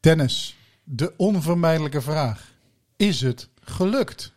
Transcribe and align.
Dennis, 0.00 0.56
de 0.84 1.12
onvermijdelijke 1.16 2.00
vraag. 2.00 2.52
Is 2.96 3.20
het 3.20 3.48
gelukt? 3.64 4.32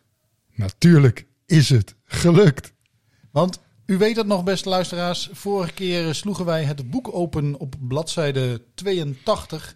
Natuurlijk 0.54 1.25
is 1.46 1.70
het 1.70 1.96
gelukt. 2.06 2.74
Want 3.32 3.59
u 3.86 3.98
weet 3.98 4.16
het 4.16 4.28
nog, 4.28 4.44
beste 4.44 4.70
luisteraars. 4.70 5.30
Vorige 5.32 5.74
keer 5.74 6.16
sloegen 6.16 6.46
wij 6.46 6.64
het 6.64 6.90
boek 6.90 7.14
open 7.16 7.60
op 7.60 7.76
bladzijde 7.80 8.62
82. 8.76 9.76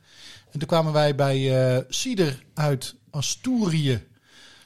En 0.51 0.60
toen 0.60 0.67
kwamen 0.67 0.94
wij 0.94 1.15
bij 1.15 1.76
uh, 1.78 1.83
Cider 1.90 2.44
uit 2.54 2.96
Asturië. 3.10 4.08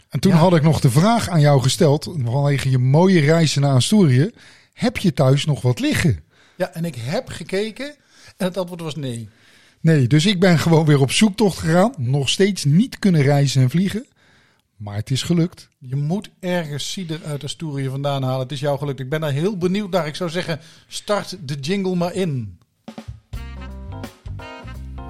En 0.10 0.20
toen 0.20 0.32
Ja. 0.32 0.38
had 0.38 0.56
ik 0.56 0.62
nog 0.64 0.80
de 0.80 0.92
vraag 0.92 1.30
aan 1.30 1.42
jou 1.42 1.62
gesteld, 1.62 2.04
vanwege 2.24 2.70
je 2.70 2.78
mooie 2.78 3.20
reizen 3.20 3.62
naar 3.62 3.76
Asturië. 3.76 4.32
Heb 4.74 4.98
je 4.98 5.14
thuis 5.14 5.46
nog 5.46 5.62
wat 5.62 5.80
liggen? 5.80 6.24
Ja, 6.58 6.74
en 6.74 6.86
ik 6.86 6.96
heb 6.96 7.28
gekeken 7.28 7.96
en 8.38 8.46
het 8.46 8.58
antwoord 8.58 8.82
was 8.82 8.96
nee. 8.96 9.30
Nee, 9.82 10.08
dus 10.08 10.26
ik 10.26 10.40
ben 10.40 10.60
gewoon 10.60 10.86
weer 10.86 11.00
op 11.00 11.12
zoektocht 11.12 11.58
gegaan. 11.58 11.94
Nog 11.98 12.30
steeds 12.30 12.66
niet 12.66 13.00
kunnen 13.00 13.22
reizen 13.22 13.62
en 13.62 13.70
vliegen. 13.70 14.06
Maar 14.78 14.96
het 14.96 15.12
is 15.12 15.24
gelukt. 15.24 15.70
Je 15.78 15.96
moet 15.96 16.30
ergens 16.40 16.92
cider 16.92 17.20
uit 17.26 17.44
Asturië 17.44 17.90
vandaan 17.90 18.24
halen. 18.24 18.40
Het 18.40 18.52
is 18.52 18.60
jou 18.60 18.78
gelukt. 18.78 19.00
Ik 19.00 19.10
ben 19.10 19.22
daar 19.22 19.32
heel 19.32 19.58
benieuwd 19.58 19.92
naar. 19.92 20.08
Ik 20.08 20.16
zou 20.16 20.30
zeggen, 20.30 20.60
start 20.88 21.38
de 21.46 21.56
jingle 21.60 21.96
maar 21.96 22.14
in. 22.14 22.58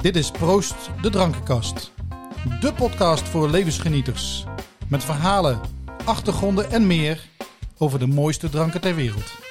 Dit 0.02 0.15
is 0.15 0.31
Proost 0.31 0.76
de 1.01 1.09
Drankenkast. 1.09 1.91
De 2.59 2.73
podcast 2.73 3.27
voor 3.27 3.49
levensgenieters. 3.49 4.45
Met 4.88 5.03
verhalen, 5.03 5.59
achtergronden 6.05 6.71
en 6.71 6.88
meer 6.88 7.27
over 7.77 7.99
de 7.99 8.07
mooiste 8.07 8.49
dranken 8.49 8.81
ter 8.81 8.95
wereld. 8.95 9.51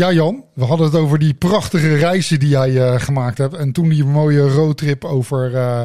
Ja, 0.00 0.12
Jan, 0.12 0.44
we 0.54 0.64
hadden 0.64 0.86
het 0.86 0.94
over 0.96 1.18
die 1.18 1.34
prachtige 1.34 1.96
reizen 1.96 2.38
die 2.38 2.48
jij 2.48 2.76
eh, 2.76 3.00
gemaakt 3.00 3.38
hebt. 3.38 3.54
En 3.54 3.72
toen 3.72 3.88
die 3.88 4.04
mooie 4.04 4.48
roadtrip 4.48 5.04
over 5.04 5.54
eh, 5.54 5.82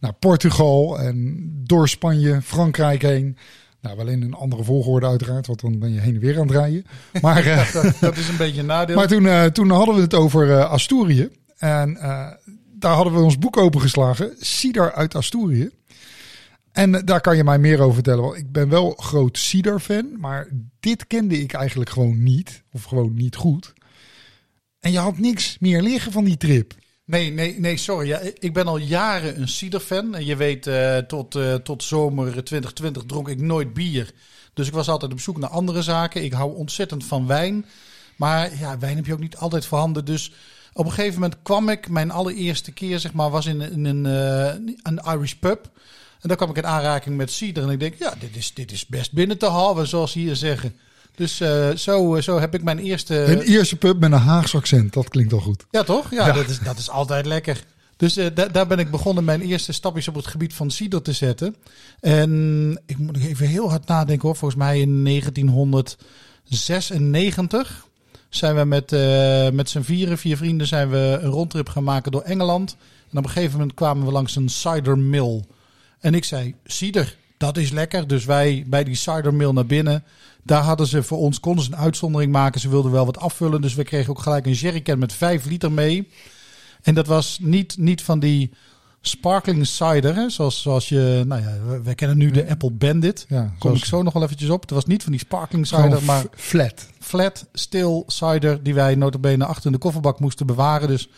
naar 0.00 0.12
Portugal 0.18 0.98
en 0.98 1.48
door 1.64 1.88
Spanje, 1.88 2.42
Frankrijk 2.42 3.02
heen. 3.02 3.36
Nou, 3.80 3.96
wel 3.96 4.06
in 4.06 4.22
een 4.22 4.34
andere 4.34 4.64
volgorde 4.64 5.06
uiteraard, 5.06 5.46
want 5.46 5.60
dan 5.60 5.78
ben 5.78 5.92
je 5.92 6.00
heen 6.00 6.14
en 6.14 6.20
weer 6.20 6.40
aan 6.40 6.46
het 6.46 6.56
rijden. 6.56 6.84
Maar, 7.20 7.46
eh, 7.46 7.72
Dat, 7.72 7.94
dat 8.00 8.16
is 8.16 8.28
een 8.28 8.36
beetje 8.36 8.60
een 8.60 8.66
nadeel. 8.66 8.96
maar 8.96 9.08
toen, 9.08 9.52
toen 9.52 9.70
hadden 9.70 9.94
we 9.94 10.00
het 10.00 10.14
over 10.14 10.64
Asturië. 10.64 11.28
En 11.56 11.98
daar 12.74 12.94
hadden 12.94 13.14
we 13.14 13.20
ons 13.20 13.38
boek 13.38 13.56
opengeslagen, 13.56 14.34
Cider 14.38 14.92
uit 14.92 15.14
Asturië. 15.14 15.70
En 16.78 16.92
daar 17.04 17.20
kan 17.20 17.36
je 17.36 17.44
mij 17.44 17.58
meer 17.58 17.80
over 17.80 17.94
vertellen. 17.94 18.22
Want 18.22 18.36
ik 18.36 18.52
ben 18.52 18.68
wel 18.68 18.90
groot 18.90 19.38
Cider-fan, 19.38 20.20
maar 20.20 20.48
dit 20.80 21.06
kende 21.06 21.40
ik 21.40 21.52
eigenlijk 21.52 21.90
gewoon 21.90 22.22
niet. 22.22 22.62
Of 22.72 22.84
gewoon 22.84 23.14
niet 23.14 23.36
goed. 23.36 23.72
En 24.80 24.92
je 24.92 24.98
had 24.98 25.18
niks 25.18 25.56
meer 25.60 25.82
liggen 25.82 26.12
van 26.12 26.24
die 26.24 26.36
trip. 26.36 26.74
Nee, 27.04 27.32
nee, 27.32 27.60
nee, 27.60 27.76
sorry. 27.76 28.08
Ja, 28.08 28.20
ik 28.38 28.52
ben 28.52 28.66
al 28.66 28.76
jaren 28.76 29.40
een 29.40 29.48
cider-fan. 29.48 30.14
En 30.14 30.24
je 30.24 30.36
weet, 30.36 30.66
eh, 30.66 30.96
tot, 30.96 31.34
eh, 31.34 31.54
tot 31.54 31.82
zomer 31.82 32.30
2020 32.44 33.04
dronk 33.04 33.28
ik 33.28 33.40
nooit 33.40 33.72
bier. 33.72 34.12
Dus 34.54 34.66
ik 34.66 34.72
was 34.72 34.88
altijd 34.88 35.12
op 35.12 35.20
zoek 35.20 35.38
naar 35.38 35.50
andere 35.50 35.82
zaken. 35.82 36.24
Ik 36.24 36.32
hou 36.32 36.56
ontzettend 36.56 37.04
van 37.04 37.26
wijn. 37.26 37.64
Maar 38.16 38.58
ja, 38.58 38.78
wijn 38.78 38.96
heb 38.96 39.06
je 39.06 39.12
ook 39.12 39.18
niet 39.18 39.36
altijd 39.36 39.66
voorhanden. 39.66 40.04
Dus 40.04 40.32
op 40.72 40.84
een 40.84 40.92
gegeven 40.92 41.20
moment 41.20 41.42
kwam 41.42 41.68
ik, 41.68 41.88
mijn 41.88 42.10
allereerste 42.10 42.72
keer 42.72 42.98
zeg 42.98 43.12
maar, 43.12 43.30
was 43.30 43.46
in, 43.46 43.60
een, 43.60 44.06
eh, 44.06 44.54
een 44.82 45.00
Irish 45.04 45.32
pub. 45.32 45.70
En 46.20 46.28
daar 46.28 46.36
kwam 46.36 46.50
ik 46.50 46.56
in 46.56 46.66
aanraking 46.66 47.16
met 47.16 47.30
cider. 47.30 47.62
En 47.62 47.70
ik 47.70 47.80
denk, 47.80 47.94
ja, 47.98 48.14
dit 48.20 48.36
is, 48.36 48.54
dit 48.54 48.72
is 48.72 48.86
best 48.86 49.12
binnen 49.12 49.38
te 49.38 49.50
halen, 49.50 49.86
zoals 49.86 50.12
ze 50.12 50.18
hier 50.18 50.36
zeggen. 50.36 50.74
Dus 51.14 51.40
eh, 51.40 51.68
zo, 51.70 52.20
zo 52.20 52.38
heb 52.40 52.54
ik 52.54 52.62
mijn 52.62 52.78
eerste... 52.78 53.24
Een 53.24 53.42
Ierse 53.42 53.76
pub 53.76 54.00
met 54.00 54.12
een 54.12 54.18
Haagse 54.18 54.56
accent, 54.56 54.92
dat 54.92 55.08
klinkt 55.08 55.32
al 55.32 55.40
goed. 55.40 55.64
Ja, 55.70 55.82
toch? 55.82 56.10
Ja, 56.10 56.26
Ja. 56.26 56.32
Dat, 56.32 56.48
is, 56.48 56.58
dat 56.58 56.78
is 56.78 56.90
altijd 56.90 57.26
lekker. 57.26 57.64
Dus 57.96 58.16
eh, 58.16 58.26
da- 58.34 58.48
daar 58.48 58.66
ben 58.66 58.78
ik 58.78 58.90
begonnen 58.90 59.24
mijn 59.24 59.40
eerste 59.40 59.72
stapjes 59.72 60.08
op 60.08 60.14
het 60.14 60.26
gebied 60.26 60.54
van 60.54 60.70
cider 60.70 61.02
te 61.02 61.12
zetten. 61.12 61.56
En 62.00 62.80
ik 62.86 62.98
moet 62.98 63.12
nog 63.16 63.22
even 63.26 63.46
heel 63.46 63.70
hard 63.70 63.86
nadenken 63.86 64.26
hoor. 64.28 64.36
Volgens 64.36 64.60
mij 64.60 64.80
in 64.80 65.02
1996 65.04 67.86
zijn 68.28 68.56
we 68.56 68.64
met, 68.64 68.92
eh, 68.92 69.50
met 69.50 69.70
z'n 69.70 69.80
vieren, 69.80 70.18
vier 70.18 70.36
vrienden, 70.36 70.66
zijn 70.66 70.90
we 70.90 71.18
een 71.22 71.30
rondtrip 71.30 71.68
gaan 71.68 71.84
maken 71.84 72.12
door 72.12 72.22
Engeland. 72.22 72.76
En 73.12 73.18
op 73.18 73.24
een 73.24 73.30
gegeven 73.30 73.58
moment 73.58 73.74
kwamen 73.76 74.06
we 74.06 74.12
langs 74.12 74.36
een 74.36 74.48
cider 74.48 74.98
mill. 74.98 75.44
En 76.00 76.14
ik 76.14 76.24
zei, 76.24 76.54
cider, 76.64 77.16
dat 77.36 77.56
is 77.56 77.70
lekker. 77.70 78.06
Dus 78.06 78.24
wij 78.24 78.64
bij 78.66 78.84
die 78.84 78.94
cider 78.94 79.34
mill 79.34 79.52
naar 79.52 79.66
binnen. 79.66 80.04
Daar 80.42 80.62
hadden 80.62 80.86
ze 80.86 81.02
voor 81.02 81.18
ons, 81.18 81.40
konden 81.40 81.64
ze 81.64 81.72
een 81.72 81.78
uitzondering 81.78 82.32
maken. 82.32 82.60
Ze 82.60 82.68
wilden 82.68 82.92
wel 82.92 83.06
wat 83.06 83.18
afvullen. 83.18 83.60
Dus 83.60 83.74
we 83.74 83.84
kregen 83.84 84.10
ook 84.10 84.20
gelijk 84.20 84.46
een 84.46 84.52
jerrycan 84.52 84.98
met 84.98 85.12
5 85.12 85.44
liter 85.44 85.72
mee. 85.72 86.08
En 86.82 86.94
dat 86.94 87.06
was 87.06 87.38
niet, 87.40 87.76
niet 87.78 88.02
van 88.02 88.18
die 88.20 88.50
sparkling 89.00 89.66
cider. 89.66 90.14
Hè? 90.14 90.30
Zoals, 90.30 90.62
zoals 90.62 90.88
je, 90.88 91.22
nou 91.26 91.42
ja, 91.42 91.56
we, 91.66 91.82
we 91.82 91.94
kennen 91.94 92.16
nu 92.18 92.30
de 92.30 92.48
Apple 92.48 92.70
Bandit. 92.70 93.26
Ja, 93.28 93.42
Kom 93.42 93.54
zoals- 93.58 93.78
ik 93.78 93.84
zo 93.84 94.02
nog 94.02 94.12
wel 94.12 94.22
eventjes 94.22 94.50
op. 94.50 94.60
Het 94.60 94.70
was 94.70 94.84
niet 94.84 95.02
van 95.02 95.12
die 95.12 95.20
sparkling 95.20 95.66
cider, 95.66 96.02
maar 96.02 96.24
flat. 96.34 96.86
flat, 96.98 97.46
stil 97.52 98.04
cider 98.06 98.62
die 98.62 98.74
wij 98.74 98.94
notabene 98.94 99.44
achter 99.44 99.66
in 99.66 99.72
de 99.72 99.78
kofferbak 99.78 100.20
moesten 100.20 100.46
bewaren. 100.46 100.88
Dus 100.88 101.08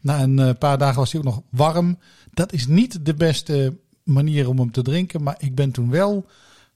na 0.00 0.22
een 0.22 0.38
eh, 0.38 0.50
paar 0.58 0.78
dagen 0.78 0.96
was 0.98 1.12
hij 1.12 1.20
ook 1.20 1.26
nog 1.26 1.40
warm. 1.50 1.98
Dat 2.32 2.52
is 2.52 2.66
niet 2.66 3.04
de 3.06 3.14
beste 3.14 3.76
manier 4.04 4.48
om 4.48 4.58
hem 4.58 4.70
te 4.70 4.82
drinken. 4.82 5.22
Maar 5.22 5.36
ik 5.38 5.54
ben 5.54 5.70
toen 5.70 5.90
wel 5.90 6.26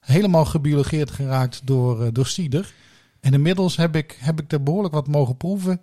helemaal 0.00 0.44
gebiologeerd 0.44 1.10
geraakt 1.10 1.60
door, 1.64 2.02
eh, 2.04 2.08
door 2.12 2.26
cider. 2.26 2.72
En 3.20 3.32
inmiddels 3.32 3.76
heb 3.76 3.96
ik, 3.96 4.16
heb 4.20 4.40
ik 4.40 4.52
er 4.52 4.62
behoorlijk 4.62 4.94
wat 4.94 5.08
mogen 5.08 5.36
proeven. 5.36 5.80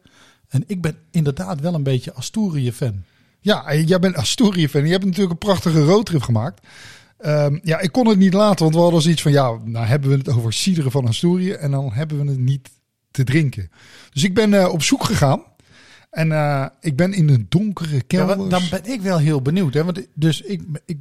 En 0.47 0.63
ik 0.67 0.81
ben 0.81 0.95
inderdaad 1.11 1.59
wel 1.59 1.73
een 1.73 1.83
beetje 1.83 2.13
Asturië-fan. 2.13 3.03
Ja, 3.39 3.75
jij 3.75 3.99
bent 3.99 4.15
Asturië-fan. 4.15 4.85
Je 4.85 4.91
hebt 4.91 5.05
natuurlijk 5.05 5.31
een 5.31 5.47
prachtige 5.47 5.83
roadtrip 5.83 6.21
gemaakt. 6.21 6.67
Ehm, 7.17 7.59
ja, 7.63 7.79
ik 7.79 7.91
kon 7.91 8.07
het 8.07 8.17
niet 8.17 8.33
laten, 8.33 8.63
want 8.63 8.75
we 8.75 8.81
hadden 8.81 9.01
zoiets 9.01 9.21
van... 9.21 9.31
Ja, 9.31 9.59
nou 9.63 9.85
hebben 9.85 10.09
we 10.09 10.17
het 10.17 10.29
over 10.29 10.53
cideren 10.53 10.91
van 10.91 11.07
Asturië 11.07 11.51
en 11.51 11.71
dan 11.71 11.91
hebben 11.91 12.25
we 12.25 12.31
het 12.31 12.39
niet 12.39 12.69
te 13.11 13.23
drinken. 13.23 13.71
Dus 14.11 14.23
ik 14.23 14.33
ben 14.33 14.53
eh, 14.53 14.69
op 14.69 14.83
zoek 14.83 15.03
gegaan. 15.03 15.43
En 16.15 16.31
eh, 16.31 16.65
ik 16.81 16.95
ben 16.95 17.13
in 17.13 17.29
een 17.29 17.45
donkere 17.49 18.01
kelder. 18.01 18.49
dan 18.49 18.63
ben 18.69 18.85
ik 18.85 19.01
wel 19.01 19.17
heel 19.17 19.41
benieuwd. 19.41 19.73
Hè? 19.73 19.83
Want, 19.83 20.07
dus 20.13 20.41
ik, 20.41 20.61
ik, 20.85 20.97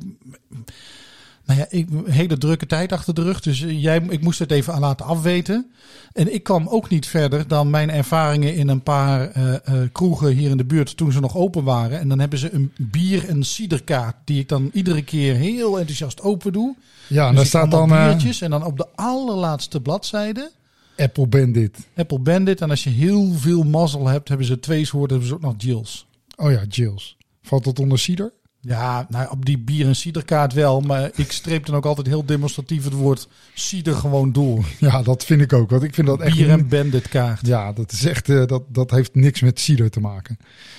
nou 1.44 1.58
ja, 1.58 1.66
ik 1.68 1.88
hele 2.04 2.38
drukke 2.38 2.66
tijd 2.66 2.92
achter 2.92 3.14
de 3.14 3.22
rug. 3.22 3.40
Dus 3.40 3.62
eh, 3.62 3.82
jij, 3.82 4.02
ik 4.08 4.20
moest 4.20 4.38
het 4.38 4.50
even 4.50 4.80
laten 4.80 5.06
afweten. 5.06 5.70
En 6.12 6.34
ik 6.34 6.42
kwam 6.42 6.68
ook 6.68 6.88
niet 6.88 7.06
verder 7.06 7.48
dan 7.48 7.70
mijn 7.70 7.90
ervaringen 7.90 8.54
in 8.54 8.68
een 8.68 8.82
paar 8.82 9.30
eh, 9.30 9.54
kroegen 9.92 10.28
hier 10.28 10.50
in 10.50 10.56
de 10.56 10.64
buurt 10.64 10.96
toen 10.96 11.12
ze 11.12 11.20
nog 11.20 11.36
open 11.36 11.64
waren. 11.64 12.00
En 12.00 12.08
dan 12.08 12.18
hebben 12.18 12.38
ze 12.38 12.52
een 12.52 12.72
bier- 12.78 13.28
en 13.28 13.44
ciderkaart 13.44 14.16
die 14.24 14.40
ik 14.40 14.48
dan 14.48 14.70
iedere 14.72 15.02
keer 15.02 15.34
heel 15.34 15.78
enthousiast 15.78 16.22
open 16.22 16.52
doe. 16.52 16.74
ja, 17.06 17.22
en 17.28 17.28
Dus 17.28 17.36
daar 17.36 17.46
staat 17.46 17.70
dan 17.70 17.88
biertjes. 17.88 18.40
En 18.40 18.50
dan 18.50 18.64
op 18.64 18.76
de 18.76 18.86
allerlaatste 18.94 19.80
bladzijde 19.80 20.50
Apple 20.96 21.26
Bandit. 21.26 21.78
Apple 21.96 22.18
Bandit. 22.18 22.60
En 22.60 22.70
als 22.70 22.84
je 22.84 22.90
heel 22.90 23.32
veel 23.32 23.62
mazzel 23.62 24.06
hebt, 24.08 24.28
hebben 24.28 24.46
ze 24.46 24.60
twee 24.60 24.84
soorten. 24.84 25.10
Hebben 25.10 25.28
ze 25.28 25.34
ook 25.34 25.40
nog 25.40 25.54
Jills. 25.56 26.06
Oh 26.36 26.50
ja, 26.52 26.62
Jills. 26.68 27.16
Valt 27.42 27.64
dat 27.64 27.78
onder 27.78 27.98
cider? 27.98 28.32
Ja, 28.60 29.06
nou, 29.08 29.30
op 29.30 29.44
die 29.44 29.58
bier- 29.58 29.86
en 29.86 29.96
ciderkaart 29.96 30.52
wel. 30.52 30.80
Maar 30.80 31.10
ik 31.14 31.32
streep 31.32 31.66
dan 31.66 31.74
ook 31.74 31.84
altijd 31.86 32.06
heel 32.06 32.24
demonstratief 32.24 32.84
het 32.84 32.92
woord 32.92 33.28
cider 33.54 33.94
gewoon 33.94 34.32
door. 34.32 34.64
Ja, 34.78 35.02
dat 35.02 35.24
vind 35.24 35.40
ik 35.40 35.52
ook. 35.52 35.70
Want 35.70 35.82
ik 35.82 35.94
vind 35.94 36.06
dat 36.06 36.20
echt... 36.20 36.36
Bier- 36.36 36.50
en 36.50 36.68
bandit 36.68 37.08
kaart. 37.08 37.46
Ja, 37.46 37.72
dat 37.72 37.92
is 37.92 38.04
echt, 38.04 38.28
eh, 38.28 38.46
dat, 38.46 38.62
dat 38.68 38.90
heeft 38.90 39.14
niks 39.14 39.40
met 39.40 39.60
cider 39.60 39.90
te 39.90 40.00
maken. 40.00 40.36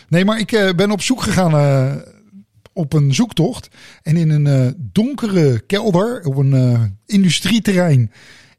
Nee, 0.09 0.25
maar 0.25 0.39
ik 0.39 0.51
eh, 0.51 0.73
ben 0.75 0.91
op 0.91 1.01
zoek 1.01 1.21
gegaan 1.21 1.51
eh, 1.53 1.95
op 2.73 2.93
een 2.93 3.13
zoektocht. 3.13 3.67
En 4.01 4.17
in 4.17 4.29
een 4.29 4.75
donkere 4.91 5.59
kelder 5.59 6.21
op 6.23 6.35
een 6.35 6.97
industrieterrein 7.05 8.11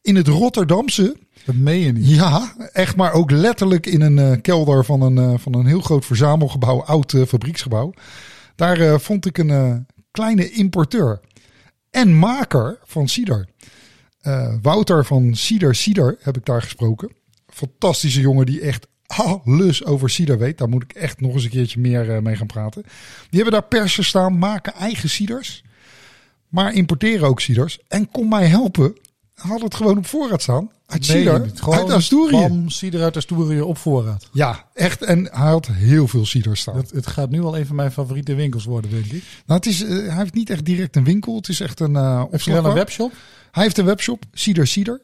in 0.06 0.16
het 0.16 0.28
Rotterdamse. 0.28 1.16
Dat 1.44 1.54
meen 1.54 1.80
je 1.80 1.92
niet. 1.92 2.08
Ja, 2.08 2.54
echt 2.72 2.96
maar 2.96 3.12
ook 3.12 3.30
letterlijk 3.30 3.86
in 3.86 4.00
een 4.00 4.18
eh, 4.18 4.40
kelder 4.42 4.84
van 4.84 5.00
een, 5.00 5.18
eh, 5.18 5.38
van 5.38 5.54
een 5.54 5.66
heel 5.66 5.80
groot 5.80 6.04
verzamelgebouw, 6.04 6.82
oud 6.82 7.12
eh, 7.12 7.22
fabrieksgebouw. 7.22 7.92
Daar 8.54 9.00
vond 9.00 9.26
ik 9.26 9.38
een 9.38 9.86
kleine 10.10 10.50
importeur 10.50 11.20
en 11.90 12.18
maker 12.18 12.78
van 12.84 13.08
cider. 13.08 13.48
Wouter 14.62 15.04
van 15.04 15.34
Cider 15.34 15.74
Cider 15.74 16.16
heb 16.20 16.36
ik 16.36 16.44
daar 16.44 16.62
gesproken. 16.62 17.12
Fantastische 17.46 18.20
jongen 18.20 18.46
die 18.46 18.60
echt 18.60 18.86
alles 19.06 19.84
over 19.84 20.10
cider 20.10 20.38
weet. 20.38 20.58
Daar 20.58 20.68
moet 20.68 20.82
ik 20.82 20.92
echt 20.92 21.20
nog 21.20 21.32
eens 21.34 21.44
een 21.44 21.50
keertje 21.50 21.80
meer 21.80 22.22
mee 22.22 22.36
gaan 22.36 22.46
praten. 22.46 22.82
Die 23.30 23.42
hebben 23.42 23.60
daar 23.60 23.68
persen 23.68 24.04
staan, 24.04 24.38
maken 24.38 24.74
eigen 24.74 25.08
ciders. 25.08 25.64
Maar 26.48 26.72
importeren 26.72 27.28
ook 27.28 27.40
ciders. 27.40 27.78
En 27.88 28.10
kon 28.10 28.28
mij 28.28 28.46
helpen. 28.46 28.96
Had 29.36 29.60
het 29.60 29.74
gewoon 29.74 29.98
op 29.98 30.06
voorraad 30.06 30.42
staan. 30.42 30.70
Uit 30.86 31.04
cider. 31.04 31.40
niet. 31.40 31.60
Uit 31.70 31.90
Asturië. 31.90 32.30
Bam, 32.30 32.68
cider 32.68 33.02
uit 33.02 33.16
Asturië 33.16 33.60
op 33.60 33.78
voorraad. 33.78 34.28
Ja, 34.32 34.64
echt. 34.74 35.02
En 35.02 35.28
hij 35.32 35.50
had 35.50 35.66
heel 35.66 36.08
veel 36.08 36.26
ciders 36.26 36.60
staan. 36.60 36.76
Het, 36.76 36.90
het 36.90 37.06
gaat 37.06 37.30
nu 37.30 37.42
al 37.42 37.58
een 37.58 37.66
van 37.66 37.76
mijn 37.76 37.92
favoriete 37.92 38.34
winkels 38.34 38.64
worden, 38.64 38.90
denk 38.90 39.04
ik. 39.04 39.22
Nou, 39.46 39.60
het 39.60 39.66
is, 39.66 39.82
eh, 39.82 39.88
hij 39.88 40.16
heeft 40.16 40.34
niet 40.34 40.50
echt 40.50 40.64
direct 40.64 40.96
een 40.96 41.04
winkel. 41.04 41.36
Het 41.36 41.48
is 41.48 41.60
echt 41.60 41.80
een 41.80 41.92
uh, 41.92 42.24
hij 42.30 42.52
wel 42.52 42.64
een 42.64 42.74
webshop? 42.74 43.12
Hij 43.50 43.62
heeft 43.62 43.78
een 43.78 43.84
webshop, 43.84 44.24
Cider 44.32 44.66
Cider. 44.66 45.00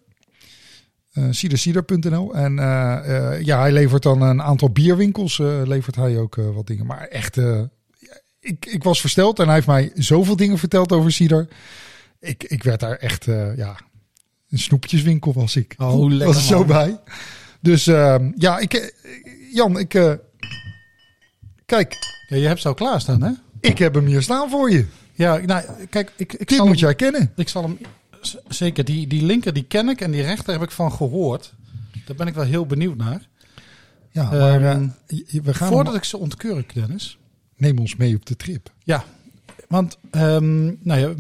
Uh, 1.14 1.24
cidercider.nl. 1.30 2.34
En 2.34 2.52
uh, 2.52 3.42
ja, 3.42 3.60
hij 3.60 3.72
levert 3.72 4.02
dan 4.02 4.22
een 4.22 4.42
aantal 4.42 4.70
bierwinkels, 4.70 5.38
levert 5.64 5.96
hij 5.96 6.18
ook 6.18 6.34
wat 6.54 6.66
dingen. 6.66 6.86
Maar 6.86 7.06
echt, 7.06 7.36
ik, 8.40 8.66
ik 8.66 8.82
was 8.82 9.00
versteld 9.00 9.38
en 9.38 9.44
hij 9.44 9.54
heeft 9.54 9.66
mij 9.66 9.90
zoveel 9.94 10.36
dingen 10.36 10.58
verteld 10.58 10.92
over 10.92 11.12
cider. 11.12 11.48
Ik, 12.20 12.44
ik 12.44 12.62
werd 12.62 12.80
daar 12.80 12.96
echt, 12.96 13.24
ja, 13.56 13.76
een 14.52 14.58
snoepjeswinkel 14.58 15.32
was 15.32 15.56
ik. 15.56 15.74
Oh, 15.78 16.08
lekker 16.10 16.26
Was 16.26 16.36
er 16.36 16.42
zo 16.42 16.64
bij. 16.64 17.00
Dus 17.60 17.86
ehm, 17.86 18.32
ja, 18.36 18.58
ik, 18.58 18.94
Jan, 19.52 19.78
ik, 19.78 19.88
kijk. 21.66 21.96
Ja, 22.28 22.36
je 22.36 22.46
hebt 22.46 22.60
zo 22.60 22.74
klaarstaan, 22.74 23.22
hè? 23.22 23.30
Ik 23.60 23.78
heb 23.78 23.94
hem 23.94 24.06
hier 24.06 24.22
staan 24.22 24.50
voor 24.50 24.70
je. 24.70 24.86
Ja, 25.14 25.36
nou, 25.36 25.64
kijk, 25.90 26.12
ik, 26.16 26.32
ik 26.32 26.38
Dit 26.38 26.56
zal 26.56 26.66
moet 26.66 26.80
hem, 26.80 26.84
jij 26.84 26.94
kennen. 26.94 27.32
Ik 27.36 27.48
zal 27.48 27.62
hem 27.62 27.78
zeker. 28.48 28.84
Die, 28.84 29.06
die 29.06 29.22
linker 29.22 29.52
die 29.52 29.62
ken 29.64 29.88
ik 29.88 30.00
en 30.00 30.10
die 30.10 30.22
rechter 30.22 30.52
heb 30.52 30.62
ik 30.62 30.70
van 30.70 30.92
gehoord. 30.92 31.54
Daar 32.06 32.16
ben 32.16 32.26
ik 32.26 32.34
wel 32.34 32.44
heel 32.44 32.66
benieuwd 32.66 32.96
naar. 32.96 33.28
Ja, 34.10 34.30
maar 34.30 34.62
Ehm, 34.62 34.88
eh, 35.06 35.40
we 35.42 35.54
gaan 35.54 35.68
Voordat 35.68 35.94
ik 35.94 36.04
ze 36.04 36.16
ontkurk, 36.16 36.74
Dennis. 36.74 37.18
neem 37.56 37.78
ons 37.78 37.96
mee 37.96 38.14
op 38.16 38.26
de 38.26 38.36
trip. 38.36 38.72
Ja, 38.84 39.04
want 39.72 39.98
ehm, 40.10 40.64
nou 40.64 41.00
ja, 41.00 41.14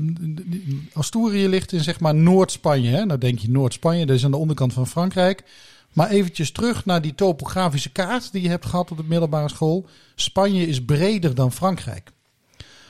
Asturië 0.92 1.48
ligt 1.48 1.72
in 1.72 1.80
zeg 1.80 2.00
maar 2.00 2.14
Noord-Spanje. 2.14 3.04
Nou 3.04 3.18
denk 3.18 3.38
je 3.38 3.50
Noord-Spanje, 3.50 4.06
dat 4.06 4.16
is 4.16 4.24
aan 4.24 4.30
de 4.30 4.36
onderkant 4.36 4.72
van 4.72 4.86
Frankrijk. 4.86 5.44
Maar 5.92 6.10
eventjes 6.10 6.50
terug 6.50 6.84
naar 6.84 7.02
die 7.02 7.14
topografische 7.14 7.90
kaart 7.90 8.32
die 8.32 8.42
je 8.42 8.48
hebt 8.48 8.66
gehad 8.66 8.90
op 8.90 8.96
de 8.96 9.04
middelbare 9.06 9.48
school. 9.48 9.86
Spanje 10.14 10.66
is 10.66 10.84
breder 10.84 11.34
dan 11.34 11.52
Frankrijk. 11.52 12.10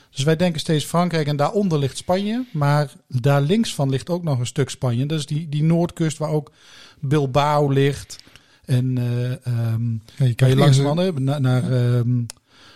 Dus 0.09 0.23
wij 0.23 0.35
denken 0.35 0.59
steeds 0.59 0.85
Frankrijk 0.85 1.27
en 1.27 1.35
daaronder 1.35 1.79
ligt 1.79 1.97
Spanje. 1.97 2.45
Maar 2.51 2.91
daar 3.07 3.41
links 3.41 3.75
van 3.75 3.89
ligt 3.89 4.09
ook 4.09 4.23
nog 4.23 4.39
een 4.39 4.45
stuk 4.45 4.69
Spanje. 4.69 5.05
Dat 5.05 5.19
is 5.19 5.25
die, 5.25 5.49
die 5.49 5.63
noordkust 5.63 6.17
waar 6.17 6.29
ook 6.29 6.51
Bilbao 6.99 7.69
ligt. 7.69 8.23
En 8.65 8.97
eh 8.97 9.31
ehm 9.45 9.91
Ja, 10.15 10.25
je 10.25 10.33
kan 10.33 10.49
je 10.49 10.55
langs 10.55 10.77
naar, 10.77 11.41
naar 11.41 11.71
ehm, 11.71 12.21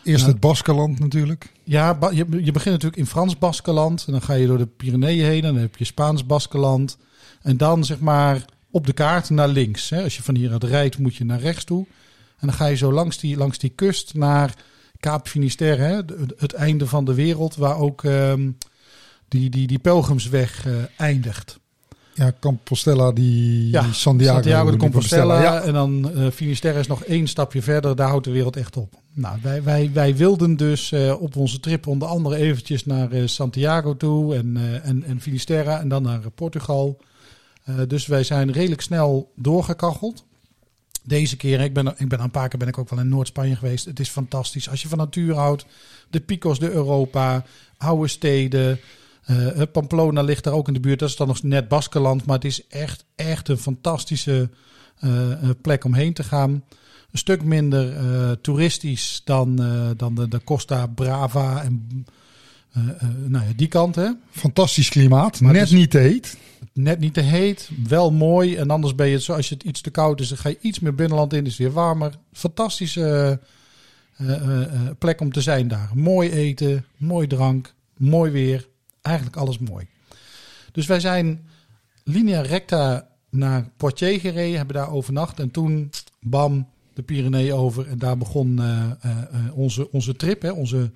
eerst 0.07 0.21
Nou. 0.21 0.31
het 0.31 0.41
Baskeland 0.41 0.99
natuurlijk. 0.99 1.51
ja, 1.63 1.97
je, 2.01 2.25
je 2.29 2.51
begint 2.51 2.73
natuurlijk 2.73 2.95
in 2.95 3.05
Frans 3.05 3.37
Baskeland. 3.37 4.03
En 4.05 4.11
dan 4.11 4.21
ga 4.21 4.33
je 4.33 4.47
door 4.47 4.57
de 4.57 4.65
Pyreneeën 4.65 5.25
heen. 5.25 5.43
En 5.43 5.53
dan 5.53 5.61
heb 5.61 5.77
je 5.77 5.85
Spaans 5.85 6.25
Baskeland. 6.25 6.97
En 7.41 7.57
dan 7.57 7.85
zeg 7.85 7.99
maar 7.99 8.45
op 8.71 8.85
de 8.85 8.93
kaart 8.93 9.29
naar 9.29 9.47
links. 9.47 9.89
Hè. 9.89 10.03
Als 10.03 10.15
je 10.15 10.23
van 10.23 10.35
hieruit 10.35 10.63
rijdt, 10.63 10.97
moet 10.97 11.15
je 11.15 11.25
naar 11.25 11.39
rechts 11.39 11.63
toe. 11.63 11.85
En 12.39 12.47
dan 12.47 12.55
ga 12.55 12.65
je 12.65 12.75
zo 12.75 12.91
langs 12.91 13.17
die, 13.17 13.37
langs 13.37 13.57
die 13.57 13.69
kust 13.69 14.13
naar 14.13 14.53
Kaap 14.99 15.27
Finisterre. 15.27 15.83
Hè. 15.83 16.01
Het 16.37 16.53
einde 16.53 16.87
van 16.87 17.05
de 17.05 17.13
wereld. 17.13 17.55
Waar 17.55 17.77
ook 17.77 18.03
ehm, 18.03 18.51
die, 19.27 19.49
die, 19.49 19.67
die 19.67 19.79
pelgrimsweg 19.79 20.65
eh, 20.65 20.73
eindigt. 20.97 21.59
Ja, 22.17 22.33
Compostela, 22.39 23.11
die 23.11 23.69
Ja, 23.69 23.91
Santiago, 23.91 24.33
Santiago 24.33 24.71
de 24.71 24.77
Compostela. 24.77 25.41
Ja. 25.41 25.61
En 25.61 25.73
dan 25.73 26.11
eh 26.15 26.27
Finisterre 26.31 26.79
is 26.79 26.87
nog 26.87 27.03
één 27.03 27.27
stapje 27.27 27.61
verder. 27.61 27.95
Daar 27.95 28.07
houdt 28.07 28.25
de 28.25 28.31
wereld 28.31 28.55
echt 28.55 28.77
op. 28.77 28.93
Nou, 29.13 29.37
wij, 29.41 29.63
wij, 29.63 29.89
wij 29.93 30.15
wilden 30.15 30.55
dus 30.55 30.91
eh, 30.91 31.21
op 31.21 31.35
onze 31.35 31.59
trip 31.59 31.87
onder 31.87 32.07
andere 32.07 32.35
eventjes 32.35 32.85
naar 32.85 33.11
eh, 33.11 33.27
Santiago 33.27 33.97
toe. 33.97 34.35
En, 34.35 34.57
en, 34.83 35.03
en 35.03 35.21
Finisterre. 35.21 35.71
En 35.71 35.87
dan 35.87 36.03
naar 36.03 36.31
Portugal. 36.35 36.99
Dus 37.87 38.05
wij 38.05 38.23
zijn 38.23 38.51
redelijk 38.51 38.81
snel 38.81 39.31
doorgekacheld. 39.35 40.25
Deze 41.03 41.37
keer, 41.37 41.59
ik 41.59 41.73
ben, 41.73 41.93
ik 41.97 42.09
ben 42.09 42.19
een 42.19 42.31
paar 42.31 42.49
keer 42.49 42.59
ben 42.59 42.67
ik 42.67 42.77
ook 42.77 42.89
wel 42.89 42.99
in 42.99 43.09
Noord-Spanje 43.09 43.55
geweest. 43.55 43.85
Het 43.85 43.99
is 43.99 44.09
fantastisch. 44.09 44.69
Als 44.69 44.81
je 44.81 44.87
van 44.87 44.97
natuur 44.97 45.35
houdt. 45.35 45.65
De 46.09 46.19
Picos 46.19 46.59
de 46.59 46.71
Europa. 46.71 47.45
Oude 47.77 48.07
steden. 48.07 48.79
Eh, 49.27 49.61
Pamplona 49.71 50.21
ligt 50.21 50.43
daar 50.43 50.53
ook 50.53 50.67
in 50.67 50.73
de 50.73 50.79
buurt. 50.79 50.99
Dat 50.99 51.09
is 51.09 51.15
dan 51.15 51.27
nog 51.27 51.43
net 51.43 51.67
Baskeland. 51.67 52.25
Maar 52.25 52.35
het 52.35 52.45
is 52.45 52.67
echt, 52.67 53.05
echt 53.15 53.47
een 53.47 53.57
fantastische 53.57 54.49
eh, 54.99 55.09
plek 55.61 55.83
om 55.83 55.93
heen 55.93 56.13
te 56.13 56.23
gaan. 56.23 56.51
Een 57.11 57.17
stuk 57.19 57.43
minder 57.43 58.41
toeristisch 58.41 59.21
dan, 59.23 59.55
dan 59.97 60.15
de, 60.15 60.27
de 60.27 60.43
Costa 60.43 60.87
Brava 60.87 61.63
en 61.63 62.05
nou 63.25 63.45
ja, 63.45 63.51
die 63.55 63.67
kant. 63.67 63.95
Hè. 63.95 64.09
Fantastisch 64.31 64.89
klimaat, 64.89 65.41
Maar 65.41 65.53
net 65.53 65.71
niet 65.71 65.91
te 65.91 65.97
heet. 65.97 66.37
Net 66.73 66.99
niet 66.99 67.13
te 67.13 67.21
heet, 67.21 67.69
wel 67.87 68.11
mooi. 68.11 68.55
En 68.55 68.69
anders 68.69 68.95
ben 68.95 69.07
je 69.07 69.13
het 69.13 69.23
zo, 69.23 69.33
als 69.33 69.49
je 69.49 69.55
het 69.55 69.63
iets 69.63 69.81
te 69.81 69.89
koud 69.89 70.19
is, 70.19 70.27
dan 70.27 70.37
ga 70.37 70.49
je 70.49 70.57
iets 70.61 70.79
meer 70.79 70.95
binnenland 70.95 71.33
in. 71.33 71.45
Is 71.45 71.49
het 71.49 71.59
weer 71.59 71.71
warmer. 71.71 72.13
Fantastische 72.33 73.39
plek 74.97 75.21
om 75.21 75.31
te 75.31 75.41
zijn 75.41 75.67
daar. 75.67 75.89
Mooi 75.93 76.31
eten, 76.31 76.85
mooi 76.97 77.27
drank, 77.27 77.73
mooi 77.97 78.31
weer. 78.31 78.67
Eigenlijk 79.07 79.35
alles 79.35 79.57
mooi. 79.57 79.87
Dus 80.71 80.85
wij 80.85 80.99
zijn 80.99 81.47
linea 82.03 82.41
recta 82.41 83.07
naar 83.29 83.69
Poitiers 83.77 84.21
gereden, 84.21 84.57
hebben 84.57 84.75
daar 84.75 84.91
overnacht. 84.91 85.39
En 85.39 85.51
toen, 85.51 85.89
bam, 86.19 86.67
de 86.93 87.03
Pyreneeën 87.03 87.53
over. 87.53 87.87
En 87.87 87.97
daar 87.97 88.17
begon 88.17 88.59
eh, 88.59 88.91
eh, 89.01 89.21
eh, 89.21 89.57
onze, 89.57 89.91
onze 89.91 90.15
trip, 90.15 90.41
hè, 90.41 90.51
onze 90.51 90.91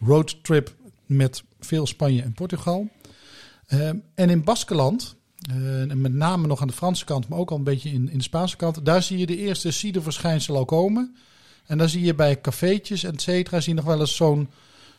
roadtrip 0.00 0.74
met 1.06 1.42
veel 1.60 1.86
Spanje 1.86 2.22
en 2.22 2.32
Portugal. 2.32 2.88
En 4.14 4.30
in 4.30 4.44
Baskeland, 4.44 5.16
en 5.88 6.00
met 6.00 6.12
name 6.12 6.46
nog 6.46 6.60
aan 6.60 6.66
de 6.66 6.72
Franse 6.72 7.04
kant, 7.04 7.28
maar 7.28 7.38
ook 7.38 7.50
al 7.50 7.56
een 7.56 7.64
beetje 7.64 7.90
in, 7.90 8.10
in 8.10 8.18
de 8.18 8.24
Spaanse 8.24 8.56
kant, 8.56 8.84
daar 8.84 9.02
zie 9.02 9.18
je 9.18 9.26
de 9.26 9.36
eerste 9.36 9.70
ciderverschijnsel 9.70 10.56
al 10.56 10.64
komen. 10.64 11.16
En 11.66 11.78
dan 11.78 11.88
zie 11.88 12.02
je 12.02 12.14
bij 12.14 12.40
cafeetjes, 12.40 13.04
et 13.04 13.22
cetera, 13.22 13.60
zie 13.60 13.74
je 13.74 13.80
nog 13.80 13.88
wel 13.88 14.00
eens 14.00 14.16
zo'n 14.16 14.48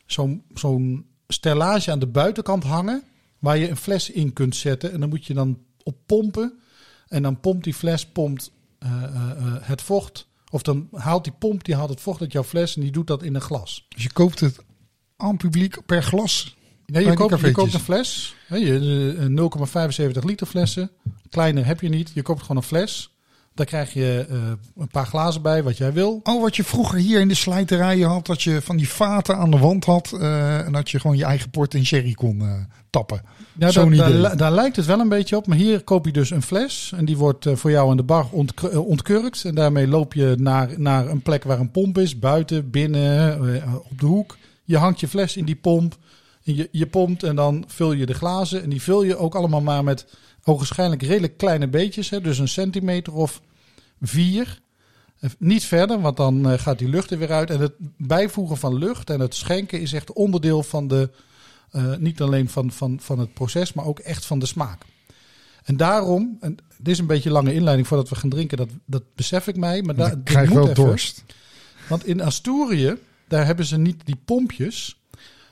zo'n 0.06 0.44
zo'n 0.54 1.06
stellage 1.28 1.92
aan 1.92 2.00
de 2.00 2.08
buitenkant 2.08 2.64
hangen, 2.64 3.04
waar 3.40 3.58
je 3.58 3.70
een 3.70 3.78
fles 3.78 4.10
in 4.10 4.34
kunt 4.34 4.56
zetten. 4.56 4.92
En 4.92 5.00
dan 5.00 5.10
moet 5.10 5.26
je 5.26 5.34
dan 5.34 5.60
op 5.84 5.96
pompen. 6.06 6.60
En 7.08 7.24
dan 7.24 7.40
pompt 7.40 7.64
die 7.64 7.74
fles 7.74 8.06
pompt, 8.06 8.52
eh, 8.80 9.04
eh, 9.04 9.32
eh, 9.32 9.56
het 9.62 9.82
vocht. 9.82 10.28
Of 10.50 10.62
dan 10.62 10.88
haalt 10.92 11.24
die 11.24 11.34
pomp, 11.34 11.64
die 11.64 11.76
haalt 11.76 11.90
het 11.90 12.02
vocht 12.02 12.22
uit 12.22 12.32
jouw 12.32 12.44
fles 12.44 12.76
en 12.76 12.82
die 12.82 12.92
doet 12.92 13.08
dat 13.08 13.24
in 13.24 13.36
een 13.36 13.42
glas. 13.42 13.86
Dus 13.90 14.04
je 14.04 14.12
koopt 14.12 14.40
het 14.40 14.60
aan 15.18 15.38
publiek 15.38 15.86
per 15.86 16.04
glas. 16.04 16.56
Nee, 16.86 17.06
je, 17.06 17.14
koopt, 17.14 17.40
je 17.40 17.52
koopt 17.52 17.74
een 17.74 17.80
fles. 17.80 18.36
Hè, 18.48 18.56
je, 18.56 19.16
eh, 19.20 19.26
0,75 19.26 20.24
liter 20.24 20.48
flessen. 20.48 20.92
Kleiner 21.30 21.66
heb 21.66 21.82
je 21.82 21.90
niet. 21.90 22.12
Je 22.14 22.22
koopt 22.22 22.42
gewoon 22.42 22.58
een 22.58 22.64
fles. 22.64 23.13
Daar 23.56 23.66
krijg 23.66 23.94
je 23.94 24.26
eh, 24.30 24.38
een 24.78 24.88
paar 24.88 25.06
glazen 25.06 25.42
bij, 25.42 25.64
wat 25.64 25.78
jij 25.78 25.94
wil. 25.94 26.20
Oh, 26.24 26.42
wat 26.42 26.56
je 26.56 26.64
vroeger 26.64 26.98
hier 27.00 27.20
in 27.20 27.28
de 27.28 27.34
slijterijen 27.36 28.08
had, 28.10 28.26
dat 28.26 28.42
je 28.42 28.62
van 28.62 28.78
die 28.78 28.90
vaten 28.90 29.38
aan 29.38 29.52
de 29.52 29.58
wand 29.58 29.86
had. 29.86 30.12
eh, 30.20 30.66
en 30.66 30.72
dat 30.72 30.90
je 30.90 31.00
gewoon 31.00 31.18
je 31.18 31.24
eigen 31.26 31.50
port 31.50 31.74
en 31.74 31.86
sherry 31.86 32.14
kon 32.14 32.42
eh, 32.42 32.54
tappen. 32.90 33.22
Ja, 33.58 33.72
Zo'n 33.72 33.96
daar, 34.38 34.52
lijkt 34.52 34.76
het 34.76 34.86
wel 34.86 35.00
een 35.00 35.10
beetje 35.10 35.38
op. 35.38 35.48
Maar 35.48 35.58
hier 35.58 35.84
koop 35.84 36.06
je 36.06 36.12
dus 36.12 36.30
een 36.30 36.42
fles. 36.42 36.92
En 36.96 37.06
die 37.06 37.18
wordt 37.18 37.46
voor 37.54 37.72
jou 37.72 37.90
aan 37.90 37.98
de 37.98 38.04
bar 38.04 38.28
ontk- 38.32 38.76
ontkurkt. 38.88 39.46
En 39.46 39.56
daarmee 39.56 39.88
loop 39.88 40.14
je 40.14 40.36
naar, 40.40 40.70
naar 40.78 41.08
een 41.10 41.22
plek 41.22 41.44
waar 41.44 41.60
een 41.60 41.72
pomp 41.72 41.98
is. 41.98 42.20
Buiten, 42.20 42.70
binnen, 42.70 43.40
op 43.90 44.00
de 44.00 44.06
hoek. 44.06 44.38
Je 44.64 44.78
hangt 44.78 45.00
je 45.00 45.08
fles 45.08 45.38
in 45.38 45.46
die 45.46 45.56
pomp. 45.56 45.98
Je, 46.42 46.70
je 46.72 46.86
pompt 46.88 47.24
en 47.24 47.36
dan 47.36 47.64
vul 47.68 47.92
je 47.92 48.06
de 48.06 48.14
glazen. 48.14 48.64
En 48.64 48.70
die 48.70 48.82
vul 48.82 49.04
je 49.04 49.18
ook 49.18 49.36
allemaal 49.36 49.62
maar 49.62 49.84
met 49.84 50.06
ogenschijnlijk 50.44 51.02
redelijk 51.02 51.38
kleine 51.38 51.68
beetjes. 51.68 52.10
Hè, 52.10 52.22
dus 52.22 52.38
een 52.38 52.48
centimeter 52.48 53.14
of 53.14 53.42
vier. 54.02 54.62
Eh, 55.20 55.30
Niet 55.40 55.64
verder, 55.64 56.02
want 56.02 56.18
dan 56.18 56.50
eh, 56.50 56.60
gaat 56.60 56.80
die 56.80 56.90
lucht 56.90 57.12
er 57.12 57.18
weer 57.18 57.32
uit. 57.32 57.50
En 57.50 57.60
het 57.60 57.74
bijvoegen 57.98 58.58
van 58.58 58.76
lucht 58.78 59.10
en 59.10 59.20
het 59.20 59.36
schenken 59.36 59.82
is 59.82 59.94
echt 59.94 60.14
onderdeel 60.14 60.64
van 60.64 60.88
de... 60.88 61.10
eh, 61.72 61.96
niet 61.96 62.22
alleen 62.22 62.50
van, 62.50 62.72
van, 62.72 63.00
van 63.00 63.20
het 63.20 63.34
proces, 63.34 63.74
maar 63.74 63.86
ook 63.86 64.00
echt 64.00 64.26
van 64.26 64.40
de 64.40 64.46
smaak. 64.46 64.82
En 65.64 65.78
daarom, 65.78 66.38
en 66.40 66.56
dit 66.78 66.94
is 66.94 67.00
een 67.00 67.08
beetje 67.08 67.30
een 67.30 67.36
lange 67.36 67.54
inleiding 67.54 67.88
voordat 67.88 68.10
we 68.10 68.16
gaan 68.16 68.30
drinken, 68.30 68.58
dat, 68.58 68.70
dat 68.86 69.04
besef 69.16 69.48
ik 69.48 69.56
mij. 69.56 69.82
Maar 69.82 69.96
daar, 69.96 70.18
krijg 70.24 70.50
moet 70.50 70.58
wel 70.58 70.70
even. 70.70 70.84
dorst. 70.86 71.24
Want 71.90 72.06
in 72.06 72.22
Asturië, 72.22 72.98
daar 73.28 73.46
hebben 73.46 73.66
ze 73.66 73.78
niet 73.78 74.06
die 74.06 74.18
pompjes. 74.26 75.03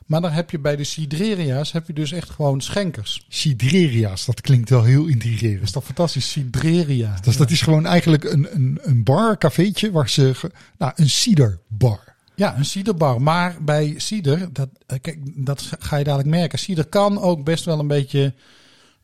Maar 0.05 0.21
dan 0.21 0.31
heb 0.31 0.51
je 0.51 0.59
bij 0.59 0.75
de 0.75 0.83
Cidreria's 0.83 1.71
heb 1.71 1.87
je 1.87 1.93
dus 1.93 2.11
echt 2.11 2.29
gewoon 2.29 2.61
schenkers. 2.61 3.25
Cidreria's, 3.29 4.25
dat 4.25 4.41
klinkt 4.41 4.69
wel 4.69 4.83
heel 4.83 5.05
intrigerend. 5.05 5.57
Dat 5.57 5.67
is 5.67 5.71
toch 5.71 5.85
fantastisch, 5.85 6.31
Cidreria. 6.31 7.17
Dus 7.21 7.37
dat 7.37 7.51
is 7.51 7.61
gewoon 7.61 7.85
eigenlijk 7.85 8.23
een, 8.23 8.47
een, 8.55 8.79
een 8.81 9.03
bar, 9.03 9.37
cafeetje, 9.37 9.91
waar 9.91 10.09
ze... 10.09 10.33
nou, 10.77 10.91
een 10.95 11.09
ciderbar. 11.09 12.15
Ja, 12.35 12.57
een 12.57 12.65
ciderbar. 12.65 13.21
Maar 13.21 13.57
bij 13.61 13.93
cider, 13.97 14.53
dat, 14.53 14.69
eh, 14.85 14.97
kijk, 15.01 15.19
dat 15.45 15.69
ga 15.79 15.97
je 15.97 16.03
dadelijk 16.03 16.29
merken. 16.29 16.59
Cider 16.59 16.85
kan 16.85 17.19
ook 17.19 17.43
best 17.43 17.65
wel 17.65 17.79
een 17.79 17.87
beetje 17.87 18.33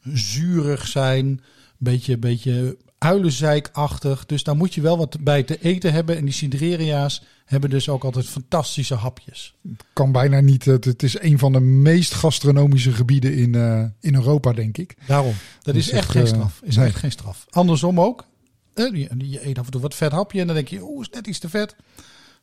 zuurig 0.04 0.88
zijn. 0.88 1.26
Een 1.26 1.42
beetje, 1.78 2.18
beetje 2.18 2.78
uilenzeikachtig. 2.98 4.26
Dus 4.26 4.44
daar 4.44 4.56
moet 4.56 4.74
je 4.74 4.82
wel 4.82 4.98
wat 4.98 5.18
bij 5.20 5.44
te 5.44 5.62
eten 5.62 5.94
hebben. 5.94 6.18
En 6.18 6.26
die 6.26 6.34
cidreria's 6.34 7.24
hebben 7.46 7.70
dus 7.70 7.90
ook 7.90 8.04
altijd 8.04 8.26
fantastische 8.26 8.96
hapjes. 8.96 9.56
Kan 9.94 10.12
bijna 10.12 10.40
niet. 10.40 10.66
Het, 10.66 11.04
is 11.04 11.20
een 11.20 11.40
van 11.40 11.52
de 11.52 11.60
meest 11.60 12.14
gastronomische 12.14 12.92
gebieden 12.92 13.36
in, 13.36 13.56
eh, 13.56 13.84
in 14.00 14.16
Europa, 14.16 14.54
denk 14.54 14.78
ik. 14.78 14.96
Daarom. 15.08 15.34
Dat 15.62 15.76
is 15.76 15.86
Dus 15.86 15.94
echt 15.94 16.04
echt, 16.04 16.12
geen 16.12 16.22
eh, 16.22 16.28
straf. 16.28 16.60
Is 16.64 16.76
nee. 16.76 16.86
echt 16.86 16.96
geen 16.96 17.12
straf. 17.12 17.46
Andersom 17.50 18.00
ook. 18.00 18.26
Eh, 18.74 18.86
Je, 18.92 19.10
je 19.18 19.48
eet 19.48 19.60
af 19.60 19.66
en 19.66 19.72
toe 19.72 19.82
wat 19.82 19.96
vet 19.96 20.12
hapje. 20.12 20.40
En 20.40 20.46
dan 20.48 20.56
denk 20.56 20.68
je, 20.68 20.82
oeh, 20.84 21.02
is 21.02 21.10
net 21.16 21.28
iets 21.28 21.40
te 21.40 21.50
vet. 21.50 21.76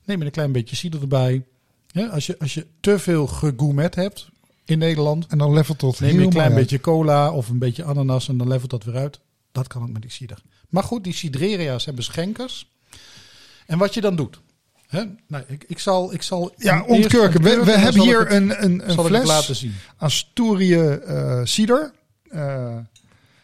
Neem 0.05 0.19
je 0.19 0.25
een 0.25 0.31
klein 0.31 0.53
beetje 0.53 0.77
cider 0.77 1.01
erbij. 1.01 1.45
Ja, 1.87 2.07
als, 2.07 2.27
je, 2.27 2.39
als 2.39 2.55
je 2.55 2.67
te 2.81 2.99
veel 2.99 3.27
gegourmet 3.27 3.95
hebt 3.95 4.29
in 4.65 4.79
Nederland. 4.79 5.27
En 5.27 5.39
dan 5.39 5.53
levelt 5.53 5.79
tot 5.79 6.01
Neem 6.01 6.19
je 6.19 6.25
een 6.25 6.31
klein 6.31 6.47
uit. 6.47 6.57
beetje 6.61 6.81
cola 6.81 7.33
of 7.33 7.49
een 7.49 7.59
beetje 7.59 7.85
ananas 7.85 8.29
en 8.29 8.37
dan 8.37 8.49
levelt 8.49 8.71
dat 8.71 8.85
weer 8.85 8.97
uit. 8.97 9.21
Dat 9.55 9.67
kan 9.67 9.83
ook 9.83 9.91
met 9.91 10.03
die 10.03 10.11
cider. 10.11 10.39
Maar 10.69 10.83
goed, 10.83 11.05
die 11.05 11.13
cidreria's 11.15 11.85
hebben 11.85 12.05
schenkers. 12.05 12.71
En 13.67 13.79
wat 13.79 13.95
je 13.95 14.01
dan 14.01 14.17
doet. 14.17 14.41
Hè? 14.87 15.03
Nou, 15.27 15.45
ik, 15.47 15.65
ik 15.67 15.79
zal, 15.79 16.13
ik 16.13 16.23
zal 16.23 16.53
Ja, 16.57 16.83
ontkurken. 16.83 17.43
We, 17.43 17.51
hebben 17.73 18.03
hier 18.03 18.19
het- 18.21 18.31
een, 18.33 18.65
een, 18.65 18.91
een 18.91 19.05
fles 19.05 19.27
laten 19.27 19.57
zien. 19.57 19.75
Asturië 19.97 20.81
eh 20.85 21.41
cider. 21.45 21.93
Eh, 22.31 22.77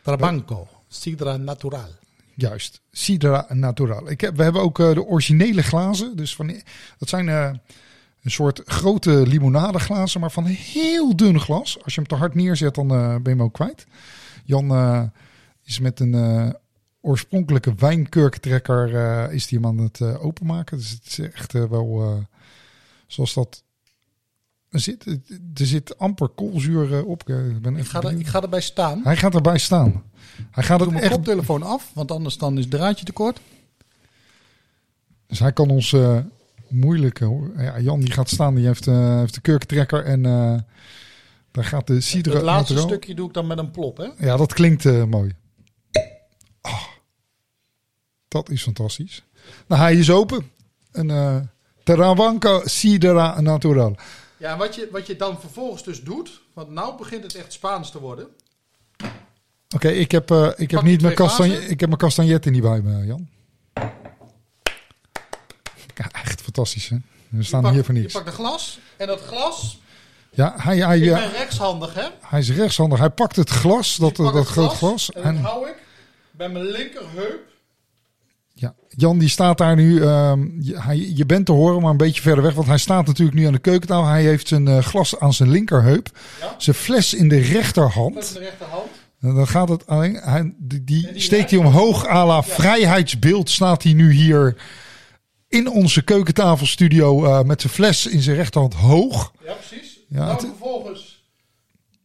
Trabanco, 0.03 0.69
Sidra 0.89 1.37
Natural. 1.37 1.89
juist, 2.35 2.81
Sidra 2.93 3.47
Natural. 3.49 4.11
Ik 4.11 4.21
heb, 4.21 4.37
we 4.37 4.43
hebben 4.43 4.63
ook 4.63 4.79
eh, 4.79 4.93
de 4.95 5.05
originele 5.05 5.63
glazen. 5.63 6.17
Dus 6.17 6.35
van, 6.35 6.47
dat 6.99 7.09
zijn 7.09 7.27
een 7.29 7.61
soort 8.31 8.63
grote 8.65 9.11
limonadeglazen, 9.27 10.21
maar 10.21 10.31
van 10.33 10.45
heel 10.45 11.17
dun 11.17 11.41
glas. 11.41 11.83
Als 11.85 11.95
je 11.95 12.01
hem 12.01 12.09
te 12.09 12.15
hard 12.15 12.35
neerzet, 12.35 12.75
dan 12.75 12.89
ben 12.89 13.21
je 13.23 13.29
hem 13.29 13.43
ook 13.43 13.53
kwijt. 13.55 13.87
Jan 14.45 14.69
is 15.71 15.79
met 15.79 16.01
een 16.01 16.15
eh, 16.15 16.51
oorspronkelijke 17.01 17.75
wijnkurktrekker 17.75 18.95
eh, 18.97 19.35
is 19.35 19.47
die 19.47 19.59
hem 19.59 19.67
aan 19.69 19.79
het 19.79 20.01
eh, 20.01 20.25
openmaken. 20.25 20.77
Dus 20.79 20.91
het 20.91 21.07
is 21.07 21.19
echt 21.19 21.53
wel 21.53 22.25
zoals 23.07 23.35
dat 23.35 23.63
er 24.69 24.81
zit. 24.81 25.07
Er 25.55 25.67
zit 25.67 25.99
amper 25.99 26.29
koolzuur 26.29 27.05
op. 27.05 27.29
Ik 27.29 27.63
ben 27.63 27.77
Ik 27.77 27.87
ga, 27.87 28.03
er, 28.03 28.19
ik 28.19 28.27
ga 28.27 28.43
erbij 28.43 28.61
staan. 28.61 29.01
Hij 29.05 29.17
gaat 29.17 29.35
erbij 29.35 29.59
staan. 29.59 30.03
Hij 30.51 30.65
gaat 30.65 30.79
Doe 30.79 30.93
het 30.93 31.03
echt. 31.03 31.13
koptelefoon 31.13 31.63
af, 31.63 31.91
want 31.95 32.11
anders 32.11 32.39
dan 32.39 32.57
is 32.59 32.65
het 32.65 32.73
draadje 32.73 33.05
te 33.05 33.13
kort. 33.13 33.41
Dus 35.27 35.39
hij 35.39 35.53
kan 35.53 35.71
ons 35.71 35.95
moeilijk. 36.71 37.21
eh, 37.21 37.65
ja, 37.65 37.81
Jan 37.81 38.01
die 38.01 38.13
gaat 38.13 38.29
staan, 38.29 38.55
die 38.55 38.67
heeft, 38.67 38.85
heeft 38.85 39.35
de 39.35 39.41
kurktrekker 39.41 40.05
en 40.05 40.27
eh, 40.27 40.59
daar 41.51 41.65
gaat 41.65 41.87
de 41.87 42.01
cidre. 42.01 42.35
Het 42.35 42.43
laatste 42.43 42.79
stukje 42.79 43.15
doe 43.15 43.29
ik 43.29 43.35
dan 43.35 43.47
met 43.47 43.59
een 43.59 43.71
plop. 43.71 43.97
Hè? 43.97 44.09
Ja, 44.19 44.37
dat 44.37 44.53
klinkt 44.53 45.07
mooi. 45.07 45.35
Dat 48.31 48.51
is 48.51 48.63
fantastisch. 48.63 49.23
Nou, 49.67 49.81
hij 49.83 49.95
is 49.95 50.11
open. 50.11 50.51
Een 50.93 51.11
eh 51.11 51.37
Travanco 51.83 52.61
Sidera 52.65 53.41
Natural. 53.41 53.97
Ja, 54.37 54.53
en 54.53 54.59
wat 54.59 54.75
je, 54.75 54.89
wat 54.93 55.07
je 55.07 55.17
dan 55.17 55.41
vervolgens 55.41 55.85
dus 55.85 56.03
doet, 56.03 56.41
want 56.53 56.71
nou 56.71 56.97
begint 56.99 57.23
het 57.23 57.35
echt 57.35 57.53
Spaans 57.53 57.91
te 57.91 58.01
worden. 58.01 58.29
Oké, 59.75 59.89
ik 59.89 60.11
heb, 60.11 60.31
eh, 60.31 60.49
ik 60.57 60.71
heb 60.71 60.83
niet 60.83 61.03
mijn 61.03 61.15
kastanje, 61.15 61.69
ik 61.69 61.81
heb 61.81 61.89
mijn 61.89 62.01
niet 62.51 62.63
bij 62.63 62.81
me, 62.81 63.07
Jan. 63.07 63.29
Ja, 65.95 66.11
echt 66.13 66.41
fantastisch, 66.41 66.89
hè? 66.89 66.97
We 67.29 67.37
Je 67.37 67.43
staan 67.43 67.71
hier 67.71 67.85
voor 67.85 67.95
Je 67.95 68.01
niks. 68.01 68.13
pakt 68.13 68.27
een 68.27 68.33
glas 68.33 68.79
en 68.97 69.07
dat 69.07 69.21
glas, 69.21 69.81
Ja, 70.31 70.55
hij, 70.57 70.77
hij, 70.77 70.99
ik 70.99 71.13
ben 71.13 71.31
rechtshandig 71.31 71.95
hè. 71.95 72.09
hij 72.21 72.39
is 72.41 72.51
rechtshandig. 72.51 72.99
Hij 72.99 73.11
pakt 73.11 73.37
het 73.37 73.51
glas, 73.51 73.97
dat, 73.97 74.17
dat 74.17 74.35
het 74.35 74.47
groot 74.47 74.73
glas. 74.73 75.13
En 75.13 75.23
En, 75.23 75.37
hou 75.37 75.69
ik 75.69 75.77
bij 76.31 76.49
mijn 76.49 76.65
linkerheup. 76.65 77.50
Ja, 78.61 78.75
Jan 78.89 79.19
die 79.19 79.29
staat 79.29 79.59
daar 79.59 79.77
nu. 79.77 80.03
ehm, 80.03 80.49
je, 80.61 80.81
hij, 80.81 81.13
je 81.15 81.27
bent 81.27 81.47
te 81.47 81.53
horen, 81.53 81.81
maar 81.83 81.91
een 81.91 81.97
beetje 81.97 82.23
verder 82.23 82.45
weg. 82.45 82.55
Want 82.55 82.67
hij 82.67 82.79
staat 82.79 83.07
natuurlijk 83.07 83.39
nu 83.39 83.47
aan 83.47 83.53
de 83.53 83.59
keukentafel. 83.59 84.07
Hij 84.11 84.23
heeft 84.23 84.49
zijn 84.49 84.69
eh, 84.69 84.79
glas 84.79 85.19
aan 85.19 85.33
zijn 85.33 85.51
linkerheup. 85.51 86.09
Ja. 86.41 86.55
Zijn 86.59 86.77
fles 86.77 87.15
in 87.15 87.29
de 87.29 87.39
rechterhand. 87.39 88.33
de 88.33 88.39
rechterhand. 88.39 88.87
En 89.21 89.35
dan 89.35 89.47
gaat 89.47 89.69
het 89.69 89.87
alleen. 89.87 90.15
Hij, 90.15 90.55
die, 90.59 90.85
die 90.85 91.07
En 91.07 91.13
die 91.13 91.23
steekt 91.23 91.51
hij 91.51 91.59
omhoog. 91.59 92.07
à 92.07 92.27
la 92.27 92.43
vrijheidsbeeld 92.43 93.51
staat 93.51 93.83
hij 93.83 93.93
nu 93.93 94.13
hier 94.13 94.57
in 95.49 95.69
onze 95.71 96.03
keukentafelstudio. 96.05 97.25
eh, 97.25 97.43
met 97.43 97.61
zijn 97.61 97.73
fles 97.73 98.07
in 98.07 98.21
zijn 98.23 98.37
rechterhand 98.37 98.75
hoog. 98.75 99.33
Ja, 99.45 99.53
precies. 99.53 99.99
Ja, 100.09 100.19
dan 100.27 100.29
het- 100.37 100.45
vervolgens 100.47 101.25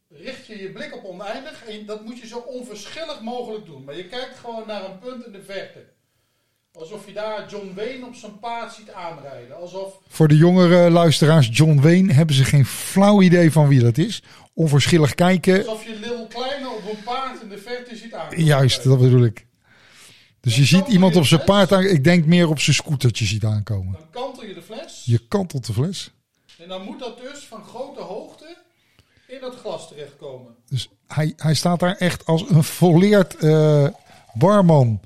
richt 0.09 0.47
je 0.47 0.57
je 0.61 0.71
blik 0.71 0.95
op 0.95 1.03
oneindig. 1.03 1.63
En 1.69 1.85
dat 1.85 2.05
moet 2.05 2.19
je 2.19 2.27
zo 2.27 2.37
onverschillig 2.37 3.21
mogelijk 3.21 3.65
doen. 3.65 3.83
Maar 3.83 3.97
je 3.97 4.05
kijkt 4.07 4.37
gewoon 4.43 4.63
naar 4.67 4.83
een 4.85 4.99
punt 4.99 5.25
in 5.25 5.31
de 5.31 5.43
verte. 5.45 5.79
Alsof 6.79 7.05
je 7.05 7.13
daar 7.13 7.49
John 7.49 7.71
Wayne 7.75 8.05
op 8.05 8.15
zijn 8.15 8.39
paard 8.39 8.73
ziet 8.73 8.91
aanrijden. 8.91 9.57
Alsof 9.57 9.99
Voor 10.07 10.27
de 10.27 10.37
jongere 10.37 10.89
luisteraars, 10.89 11.49
John 11.51 11.81
Wayne, 11.81 12.13
hebben 12.13 12.35
ze 12.35 12.43
geen 12.43 12.65
flauw 12.65 13.21
idee 13.21 13.51
van 13.51 13.67
wie 13.67 13.79
dat 13.79 13.97
is. 13.97 14.23
Onverschillig 14.53 15.15
kijken. 15.15 15.57
Alsof 15.57 15.85
je 15.85 15.99
Lil 15.99 16.27
Kleine 16.27 16.69
op 16.69 16.81
een 16.91 17.03
paard 17.03 17.41
in 17.41 17.49
de 17.49 17.57
verte 17.57 17.95
ziet 17.95 18.13
aankomen. 18.13 18.45
Juist, 18.45 18.83
dat 18.83 18.99
bedoel 18.99 19.23
ik. 19.23 19.45
Dus 20.39 20.55
je 20.55 20.65
ziet 20.65 20.87
iemand 20.87 21.13
je 21.13 21.19
op 21.19 21.25
zijn 21.25 21.43
paard 21.43 21.71
aan. 21.71 21.83
Ik 21.83 22.03
denk 22.03 22.25
meer 22.25 22.49
op 22.49 22.59
zijn 22.59 22.75
scootertje 22.75 23.25
ziet 23.25 23.43
aankomen. 23.43 23.93
Dan 23.93 24.09
kantel 24.11 24.45
je 24.45 24.53
de 24.53 24.61
fles. 24.61 25.01
Je 25.05 25.27
kantelt 25.27 25.65
de 25.65 25.73
fles. 25.73 26.11
En 26.57 26.67
dan 26.67 26.83
moet 26.83 26.99
dat 26.99 27.17
dus 27.17 27.43
van 27.43 27.63
grote 27.63 28.01
hoogte 28.01 28.57
in 29.27 29.39
dat 29.41 29.55
glas 29.55 29.87
terechtkomen. 29.87 30.55
Dus 30.69 30.89
hij, 31.07 31.33
hij 31.37 31.53
staat 31.53 31.79
daar 31.79 31.95
echt 31.95 32.25
als 32.25 32.49
een 32.49 32.63
volleerd 32.63 33.35
eh, 33.35 33.87
barman. 34.33 34.99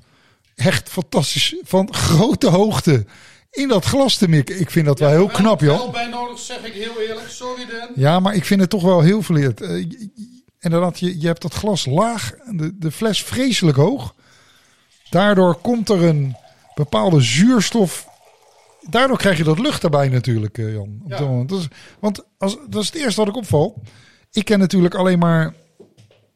Echt 0.60 0.88
fantastisch. 0.88 1.56
Van 1.62 1.94
grote 1.94 2.48
hoogte 2.48 3.04
in 3.50 3.68
dat 3.68 3.84
glas 3.84 4.16
te 4.16 4.28
mikken. 4.28 4.60
Ik 4.60 4.70
vind 4.70 4.86
dat 4.86 4.98
wel 4.98 5.08
heel 5.08 5.18
Wel- 5.26 5.36
knap, 5.36 5.60
Wel 5.60 5.76
joh. 5.76 5.92
bij 5.92 6.06
nodig, 6.06 6.38
zeg 6.38 6.64
ik 6.64 6.72
heel 6.72 7.00
eerlijk. 7.00 7.28
Sorry 7.28 7.66
Dan. 7.66 7.88
Ja, 7.94 8.20
maar 8.20 8.34
ik 8.34 8.44
vind 8.44 8.60
het 8.60 8.70
toch 8.70 8.82
wel 8.82 9.00
heel 9.00 9.22
volleerd. 9.22 9.60
Eh, 9.60 9.76
je- 9.78 10.10
je- 10.14 10.42
inderdaad, 10.60 10.98
je, 10.98 11.20
je 11.20 11.26
hebt 11.26 11.42
dat 11.42 11.54
glas 11.54 11.86
laag. 11.86 12.32
De, 12.52 12.78
de 12.78 12.90
fles 12.90 13.22
vreselijk 13.22 13.76
hoog. 13.76 14.14
Daardoor 15.10 15.54
komt 15.60 15.88
er 15.88 16.02
een 16.04 16.36
bepaalde 16.74 17.20
zuurstof. 17.20 18.08
Daardoor 18.90 19.16
krijg 19.18 19.36
je 19.38 19.44
dat 19.44 19.58
lucht 19.58 19.84
erbij 19.84 20.08
natuurlijk, 20.08 20.58
eh, 20.58 20.72
Jan. 20.72 21.00
Op 21.04 21.10
Ja. 21.10 21.16
dat 21.18 21.28
moment. 21.28 21.48
Dat 21.48 21.58
is, 21.60 21.68
want 22.00 22.24
als, 22.38 22.56
dat 22.68 22.82
is 22.82 22.86
het 22.86 22.96
eerste 22.96 23.20
wat 23.20 23.28
ik 23.28 23.36
opval. 23.36 23.82
Ik 24.32 24.44
ken 24.44 24.58
natuurlijk 24.58 24.94
alleen 24.94 25.18
maar... 25.18 25.54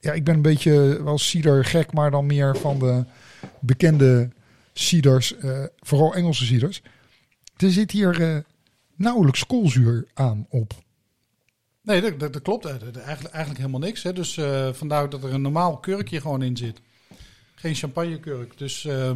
Ja, 0.01 0.13
ik 0.13 0.25
ben 0.25 0.35
een 0.35 0.43
beetje 0.43 1.01
wel 1.05 1.19
cider 1.19 1.65
gek, 1.65 1.93
maar 1.93 2.11
dan 2.11 2.27
meer 2.27 2.57
van 2.57 2.79
de 2.79 3.05
bekende 3.67 4.31
ciders. 4.73 5.37
eh, 5.37 5.65
vooral 5.81 6.15
Engelse 6.15 6.45
ciders. 6.45 6.83
Er 7.57 7.71
zit 7.71 7.91
hier 7.91 8.21
eh, 8.23 8.39
nauwelijks 8.97 9.47
koolzuur 9.47 10.07
aan 10.15 10.47
op. 10.49 10.73
Nee, 11.83 12.01
dat, 12.01 12.21
dat, 12.21 12.33
dat 12.33 12.43
klopt. 12.43 12.65
Eh, 12.65 12.71
Eigenlijk, 12.71 13.07
eigenlijk 13.35 13.59
helemaal 13.59 13.81
niks. 13.81 14.03
Hè. 14.03 14.13
Dus 14.13 14.41
vandaar 14.73 15.11
dat 15.11 15.25
er 15.25 15.33
een 15.33 15.43
normaal 15.43 15.77
kurkje 15.79 16.21
gewoon 16.21 16.43
in 16.43 16.57
zit. 16.57 16.81
Geen 17.55 17.75
champagnekurk. 17.75 18.59
Dus 18.59 18.85
eh, 18.85 19.13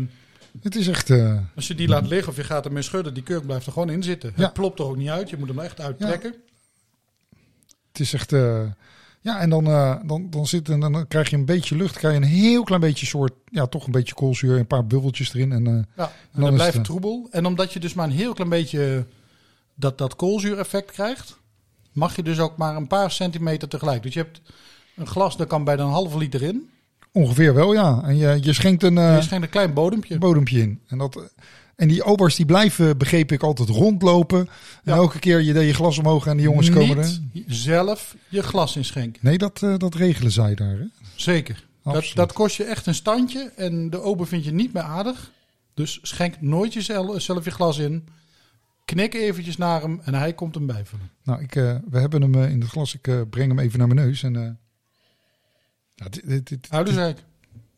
Het 0.62 0.76
is 0.76 0.88
echt... 0.88 1.10
als 1.54 1.66
je 1.68 1.74
die 1.74 1.88
laat 1.88 2.06
liggen 2.06 2.28
of 2.28 2.36
je 2.36 2.44
gaat 2.44 2.64
ermee 2.64 2.82
schudden, 2.82 3.14
die 3.14 3.22
kurk 3.22 3.44
blijft 3.46 3.66
er 3.66 3.72
gewoon 3.72 3.90
in 3.90 4.02
zitten. 4.02 4.32
Ja. 4.36 4.42
Het 4.44 4.52
plopt 4.52 4.78
er 4.78 4.84
ook 4.84 4.96
niet 4.96 5.08
uit. 5.08 5.30
Je 5.30 5.36
moet 5.36 5.48
hem 5.48 5.58
echt 5.58 5.80
uittrekken. 5.80 6.34
Het 7.92 8.00
is 8.00 8.12
echt. 8.12 8.32
Eh, 9.28 9.34
ja, 9.34 9.40
en 9.40 9.50
dan, 9.50 9.66
eh, 9.66 9.94
dan, 10.04 10.26
dan, 10.30 10.46
zit, 10.46 10.68
en 10.68 10.80
dan 10.80 11.06
krijg 11.08 11.30
je 11.30 11.36
een 11.36 11.44
beetje 11.44 11.76
lucht. 11.76 11.96
krijg 11.96 12.14
je 12.14 12.20
een 12.20 12.26
heel 12.28 12.62
klein 12.62 12.80
beetje 12.80 13.06
soort. 13.06 13.32
Ja, 13.50 13.66
toch 13.66 13.86
een 13.86 13.92
beetje 13.92 14.14
koolzuur. 14.14 14.58
Een 14.58 14.66
paar 14.66 14.86
bubbeltjes 14.86 15.34
erin. 15.34 15.52
En, 15.52 15.66
eh, 15.66 15.72
Ja, 15.96 16.12
en 16.32 16.40
dan 16.40 16.54
blijft 16.54 16.64
het, 16.64 16.74
het 16.74 16.84
troebel. 16.84 17.28
En 17.30 17.46
omdat 17.46 17.72
je 17.72 17.80
dus 17.80 17.94
maar 17.94 18.06
een 18.06 18.12
heel 18.12 18.32
klein 18.34 18.50
beetje 18.50 19.06
dat, 19.74 19.98
dat 19.98 20.16
koolzuureffect 20.16 20.90
krijgt, 20.90 21.38
mag 21.92 22.16
je 22.16 22.22
dus 22.22 22.38
ook 22.38 22.56
maar 22.56 22.76
een 22.76 22.86
paar 22.86 23.10
centimeter 23.10 23.68
tegelijk. 23.68 24.02
Dus 24.02 24.14
je 24.14 24.20
hebt 24.20 24.40
een 24.96 25.06
glas, 25.06 25.36
daar 25.36 25.46
kan 25.46 25.64
bijna 25.64 25.82
een 25.82 25.90
halve 25.90 26.18
liter 26.18 26.42
in. 26.42 26.70
ongeveer 27.12 27.54
wel, 27.54 27.72
ja. 27.72 28.02
En 28.04 28.16
je, 28.16 28.38
je 28.40 28.52
schenkt 28.52 28.82
een 28.82 28.98
eh 28.98 29.16
is 29.16 29.26
geen 29.26 29.42
een 29.42 29.48
klein 29.48 29.72
bodempje. 29.74 30.18
bodempje 30.18 30.60
in. 30.60 30.80
En, 30.86 30.98
dat, 30.98 31.16
eh, 31.16 31.22
en 31.78 31.88
die 31.88 32.02
obers 32.04 32.36
die 32.36 32.46
blijven, 32.46 32.98
begreep 32.98 33.32
ik, 33.32 33.42
altijd 33.42 33.68
rondlopen. 33.68 34.48
En 34.84 34.92
elke 34.92 35.18
keer 35.18 35.40
je 35.40 35.52
deed 35.52 35.66
je 35.66 35.74
glas 35.74 35.98
omhoog 35.98 36.26
en 36.26 36.36
die 36.36 36.46
jongens 36.46 36.70
komen 36.70 36.98
er. 36.98 37.18
Niet 37.32 37.44
zelf 37.46 38.16
je 38.28 38.42
glas 38.42 38.76
inschenken. 38.76 39.20
Nee, 39.24 39.38
dat, 39.38 39.62
eh, 39.62 39.76
dat 39.76 39.94
regelen 39.94 40.32
zij 40.32 40.54
daar. 40.54 40.78
Hè? 40.78 40.84
Zeker. 41.14 41.66
Dat, 41.82 42.10
dat 42.14 42.32
kost 42.32 42.56
je 42.56 42.64
echt 42.64 42.86
een 42.86 42.94
standje 42.94 43.52
en 43.56 43.90
de 43.90 44.00
ober 44.00 44.26
vind 44.26 44.44
je 44.44 44.52
niet 44.52 44.72
meer 44.72 44.82
aardig. 44.82 45.30
Dus 45.74 45.98
schenk 46.02 46.40
nooit 46.40 46.72
jezelf 46.72 47.22
zelf 47.22 47.44
je 47.44 47.50
glas 47.50 47.78
in. 47.78 48.08
Knik 48.84 49.14
eventjes 49.14 49.56
naar 49.56 49.80
hem 49.80 50.00
en 50.04 50.14
hij 50.14 50.32
komt 50.32 50.54
hem 50.54 50.66
bijvullen. 50.66 51.10
Nou, 51.22 51.42
ik, 51.42 51.56
eh, 51.56 51.76
we 51.90 51.98
hebben 51.98 52.22
hem 52.22 52.34
eh, 52.34 52.50
in 52.50 52.60
het 52.60 52.70
glas. 52.70 52.94
Ik 52.94 53.06
eh, 53.06 53.20
breng 53.30 53.48
hem 53.48 53.58
even 53.58 53.78
naar 53.78 53.88
mijn 53.88 54.06
neus. 54.06 54.22
En, 54.22 54.36
eh, 54.36 54.50
ja, 55.94 56.06
dit, 56.42 56.68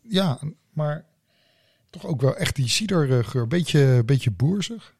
ja, 0.01 0.39
maar 0.73 1.05
toch 1.91 2.05
ook 2.05 2.21
wel 2.21 2.35
echt 2.35 2.55
die 2.55 2.67
cidergeur. 2.67 3.47
Beetje, 3.47 4.03
beetje 4.05 4.31
boerzig. 4.31 4.95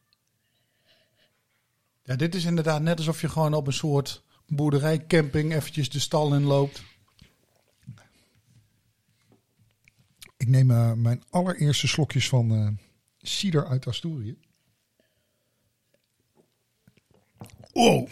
Ja, 2.03 2.15
dit 2.15 2.35
is 2.35 2.45
inderdaad 2.45 2.81
net 2.81 2.97
alsof 2.97 3.21
je 3.21 3.29
gewoon 3.29 3.53
op 3.53 3.67
een 3.67 3.73
soort 3.73 4.23
boerderijcamping 4.47 5.53
eventjes 5.53 5.89
de 5.89 5.99
stal 5.99 6.35
in 6.35 6.43
loopt. 6.43 6.83
Ik 10.37 10.47
neem 10.47 10.71
eh, 10.71 10.93
mijn 10.93 11.23
allereerste 11.29 11.87
slokjes 11.87 12.29
van 12.29 12.51
eh 12.51 12.67
cider 13.21 13.67
uit 13.67 13.87
Asturië. 13.87 14.37
Wow. 17.73 18.07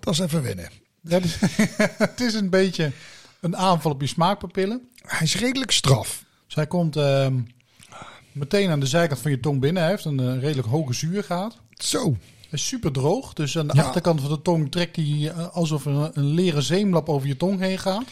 Dat 0.00 0.14
is 0.14 0.20
even 0.20 0.42
wennen. 0.42 0.70
Ja, 1.00 1.20
dus- 1.20 1.38
het 1.98 2.20
is 2.20 2.34
een 2.34 2.50
beetje 2.50 2.92
een 3.40 3.56
aanval 3.56 3.90
op 3.90 4.00
je 4.00 4.06
smaakpapillen. 4.06 4.90
Hij 4.94 5.22
is 5.22 5.36
redelijk 5.36 5.70
straf. 5.70 6.25
Hij 6.56 6.66
komt 6.66 6.96
ehm, 6.96 7.34
meteen 8.32 8.70
aan 8.70 8.80
de 8.80 8.86
zijkant 8.86 9.20
van 9.20 9.30
je 9.30 9.40
tong 9.40 9.60
binnen. 9.60 9.82
Hij 9.82 9.90
heeft 9.90 10.04
een 10.04 10.20
eh, 10.20 10.40
redelijk 10.40 10.68
hoge 10.68 10.92
zuurgraad. 10.94 11.56
Zo. 11.70 12.02
Hij 12.40 12.48
is 12.58 12.66
super 12.66 12.92
droog. 12.92 13.32
Dus 13.32 13.58
aan 13.58 13.66
de 13.66 13.74
Ja. 13.76 13.82
achterkant 13.82 14.20
van 14.20 14.30
de 14.30 14.42
tong 14.42 14.70
trekt 14.70 14.96
hij 14.96 15.30
eh, 15.34 15.48
alsof 15.48 15.86
er 15.86 15.92
een, 15.92 16.10
een 16.14 16.26
leren 16.34 16.62
zeemlap 16.62 17.08
over 17.08 17.28
je 17.28 17.36
tong 17.36 17.60
heen 17.60 17.78
gaat. 17.78 18.04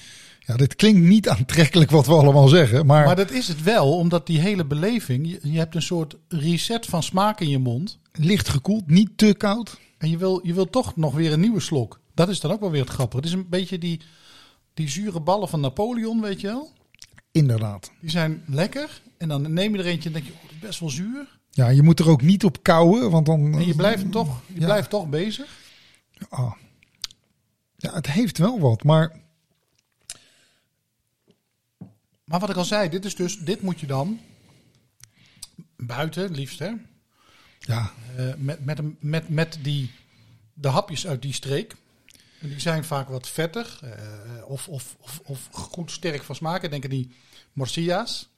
Ja, 0.47 0.57
dit 0.57 0.77
klinkt 0.77 1.01
niet 1.01 1.29
aantrekkelijk 1.29 1.91
wat 1.91 2.07
we 2.07 2.13
allemaal 2.13 2.49
zeggen, 2.49 2.87
maar, 2.87 3.05
Maar 3.05 3.17
dat 3.17 3.31
is 3.31 3.49
het 3.49 3.63
wel, 3.63 3.97
omdat 3.97 4.27
die 4.27 4.41
hele 4.41 4.65
beleving, 4.65 5.31
je, 5.31 5.39
je 5.53 5.59
hebt 5.59 5.75
een 5.75 5.83
soort 5.83 6.17
reset 6.29 6.87
van 6.87 7.03
smaak 7.03 7.41
in 7.41 7.49
je 7.49 7.59
mond. 7.59 7.99
licht 8.13 8.49
gekoeld, 8.49 8.87
niet 8.91 9.11
te 9.17 9.35
koud. 9.39 9.79
En 9.99 10.11
je 10.11 10.17
wil, 10.17 10.41
je 10.47 10.55
wil 10.55 10.71
toch 10.71 10.97
nog 10.97 11.15
weer 11.15 11.33
een 11.33 11.41
nieuwe 11.41 11.61
slok. 11.61 12.01
Dat 12.15 12.29
is 12.29 12.41
dan 12.41 12.51
ook 12.53 12.61
wel 12.61 12.71
weer 12.71 12.81
het 12.81 12.91
grappige. 12.91 13.17
Het 13.17 13.27
is 13.27 13.33
een 13.33 13.49
beetje 13.49 13.79
die, 13.79 14.01
die 14.75 14.89
zure 14.89 15.21
ballen 15.21 15.49
van 15.49 15.61
Napoleon, 15.61 16.21
weet 16.21 16.41
je 16.41 16.47
wel. 16.47 16.73
Inderdaad. 17.35 17.91
Die 18.01 18.11
zijn 18.11 18.43
lekker. 18.47 19.01
En 19.17 19.29
dan 19.29 19.53
neem 19.53 19.73
je 19.75 19.79
er 19.83 19.87
eentje 19.87 20.09
en 20.09 20.15
denk 20.15 20.27
je, 20.27 20.33
oh, 20.33 20.43
dat 20.43 20.51
is 20.53 20.59
best 20.59 20.81
wel 20.81 20.89
zuur. 20.91 21.39
Ja, 21.51 21.69
je 21.69 21.83
moet 21.83 21.99
er 22.01 22.09
ook 22.09 22.23
niet 22.23 22.45
op 22.45 22.63
kouwen, 22.63 23.11
want 23.11 23.27
dan... 23.27 23.53
En 23.55 23.67
je 23.67 23.75
blijft 23.75 24.13
toch, 24.13 24.41
je 24.47 24.61
Ja. 24.61 24.65
blijft 24.67 24.91
toch 24.91 25.09
bezig. 25.09 25.59
Ah. 26.29 26.53
Ja, 27.77 27.93
het 27.95 28.07
heeft 28.07 28.39
wel 28.39 28.61
wat, 28.61 28.85
maar 28.85 29.23
Maar 32.25 32.41
wat 32.41 32.51
ik 32.51 32.57
al 32.57 32.65
zei, 32.65 32.89
dit 32.89 33.05
is 33.05 33.15
dus, 33.17 33.39
dit 33.39 33.63
moet 33.63 33.81
je 33.81 33.87
dan 33.87 34.21
buiten, 35.77 36.31
liefst 36.35 36.59
hè. 36.59 36.71
ja, 37.59 37.93
Eh, 38.17 38.35
met, 38.37 38.65
met, 38.65 38.81
met, 39.03 39.29
met 39.29 39.59
die, 39.63 39.91
de 40.55 40.69
hapjes 40.69 41.07
uit 41.07 41.23
die 41.23 41.33
streek. 41.33 41.75
En 42.45 42.51
die 42.51 42.61
zijn 42.61 42.85
vaak 42.85 43.09
wat 43.09 43.29
vettig 43.29 43.81
eh, 43.83 43.91
of, 44.47 44.69
of, 44.69 44.97
of, 45.01 45.21
of 45.25 45.49
goed 45.51 45.91
sterk 45.91 46.23
van 46.23 46.35
smaak. 46.35 46.63
Ik 46.63 46.71
denk 46.71 46.85
aan 46.85 46.91
die 46.91 47.11
morcilla's. 47.53 48.29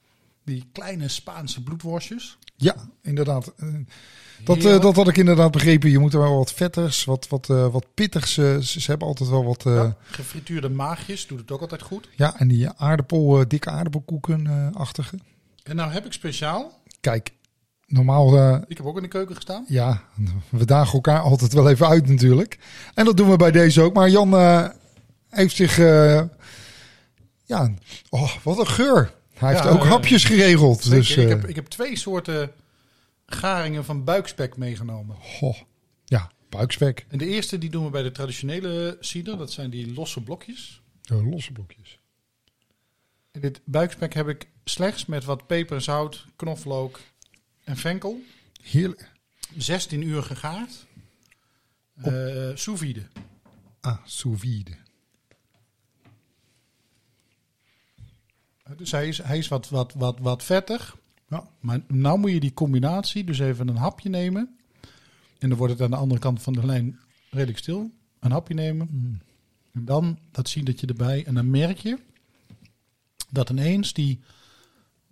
Die 0.43 0.65
kleine 0.71 1.07
Spaanse 1.07 1.63
bloedworstjes. 1.63 2.37
ja, 2.55 2.75
inderdaad. 3.01 3.53
Eh, 3.57 3.67
Dat, 4.43 4.57
Heerlijk. 4.57 4.81
dat 4.81 4.95
had 4.95 5.07
ik 5.07 5.17
inderdaad 5.17 5.51
begrepen. 5.51 5.89
Je 5.89 5.99
moet 5.99 6.13
er 6.13 6.19
wel 6.19 6.37
wat 6.37 6.53
vetters, 6.53 7.03
wat, 7.05 7.27
wat, 7.27 7.45
wat 7.47 7.85
pittigs. 7.93 8.33
ze, 8.33 8.59
ze 8.61 8.83
hebben 8.85 9.07
altijd 9.07 9.29
wel 9.29 9.45
wat... 9.45 9.63
ja. 9.63 9.73
Ja, 9.83 9.97
gefrituurde 10.03 10.69
maagjes 10.69 11.27
doet 11.27 11.39
het 11.39 11.51
ook 11.51 11.61
altijd 11.61 11.81
goed. 11.81 12.09
en 12.17 12.47
die 12.47 12.69
aardappel, 12.69 13.47
dikke 13.47 13.69
aardappelkoeken-achtige. 13.69 15.19
En 15.63 15.75
nou 15.75 15.91
heb 15.91 16.05
ik 16.05 16.13
speciaal, 16.13 16.81
Kijk, 17.01 17.31
normaal... 17.87 18.37
eh, 18.37 18.61
ik 18.67 18.77
heb 18.77 18.85
ook 18.85 18.95
in 18.95 19.03
de 19.03 19.07
keuken 19.07 19.35
gestaan. 19.35 19.65
ja, 19.67 20.03
we 20.49 20.65
dagen 20.65 20.93
elkaar 20.93 21.19
altijd 21.19 21.53
wel 21.53 21.69
even 21.69 21.87
uit 21.87 22.07
natuurlijk. 22.07 22.59
En 22.93 23.05
dat 23.05 23.17
doen 23.17 23.29
we 23.29 23.35
bij 23.35 23.51
deze 23.51 23.81
ook. 23.81 23.93
Maar 23.93 24.09
Jan 24.09 24.33
eh, 24.33 24.69
heeft 25.29 25.55
zich... 25.55 25.79
eh, 25.79 26.21
ja, 27.43 27.73
oh, 28.09 28.35
wat 28.43 28.59
een 28.59 28.67
geur. 28.67 29.13
Hij 29.33 29.53
heeft 29.53 29.67
ook 29.67 29.83
hapjes 29.85 30.23
geregeld. 30.23 30.81
Zeker. 30.81 30.97
Dus, 30.97 31.15
ik, 31.15 31.29
heb, 31.29 31.47
ik 31.47 31.55
heb 31.55 31.65
twee 31.65 31.95
soorten 31.95 32.51
garingen 33.25 33.85
van 33.85 34.03
buikspek 34.03 34.57
meegenomen. 34.57 35.15
goh, 35.19 35.57
ja, 36.05 36.31
buikspek. 36.49 37.05
En 37.09 37.17
de 37.17 37.25
eerste 37.25 37.57
die 37.57 37.69
doen 37.69 37.83
we 37.83 37.89
bij 37.89 38.03
de 38.03 38.11
traditionele 38.11 38.97
cider. 38.99 39.37
Dat 39.37 39.51
zijn 39.51 39.69
die 39.69 39.93
losse 39.93 40.21
blokjes. 40.23 40.81
Eh, 41.03 41.31
losse 41.31 41.51
blokjes. 41.51 41.99
En 43.31 43.41
dit 43.41 43.61
buikspek 43.65 44.13
heb 44.13 44.27
ik 44.27 44.49
slechts 44.63 45.05
met 45.05 45.25
wat 45.25 45.47
peper, 45.47 45.81
zout, 45.81 46.25
knoflook 46.35 46.99
en 47.67 47.77
venkel. 47.77 48.21
Heerlijk. 48.61 49.11
16 49.57 50.01
uur 50.01 50.23
gegaard. 50.23 50.85
Eh 51.95 52.51
sous 52.55 52.79
vide. 52.79 53.07
Ah, 53.81 53.97
sous 54.05 54.39
vide. 54.39 54.77
Dus 58.77 58.91
hij 58.91 59.07
is, 59.07 59.17
hij 59.17 59.37
is 59.37 59.47
wat, 59.47 59.69
wat, 59.69 59.93
wat, 59.93 60.19
wat 60.19 60.43
vettig. 60.43 60.97
Ja. 61.27 61.47
Maar 61.59 61.81
nou 61.87 62.19
moet 62.19 62.31
je 62.31 62.39
die 62.39 62.53
combinatie, 62.53 63.23
dus 63.23 63.39
even 63.39 63.67
een 63.67 63.75
hapje 63.75 64.09
nemen. 64.09 64.57
En 65.39 65.49
dan 65.49 65.57
wordt 65.57 65.73
het 65.73 65.81
aan 65.81 65.89
de 65.89 65.95
andere 65.95 66.19
kant 66.19 66.41
van 66.41 66.53
de 66.53 66.65
lijn 66.65 66.99
redelijk 67.29 67.57
stil. 67.57 67.91
Een 68.19 68.31
hapje 68.31 68.53
nemen. 68.53 68.89
En 69.73 69.85
dan 69.85 70.19
dat 70.31 70.49
cidertje 70.49 70.87
erbij. 70.87 71.25
En 71.25 71.33
dan 71.33 71.49
merk 71.49 71.77
je 71.77 71.97
dat 73.29 73.49
ineens 73.49 73.93
die 73.93 74.19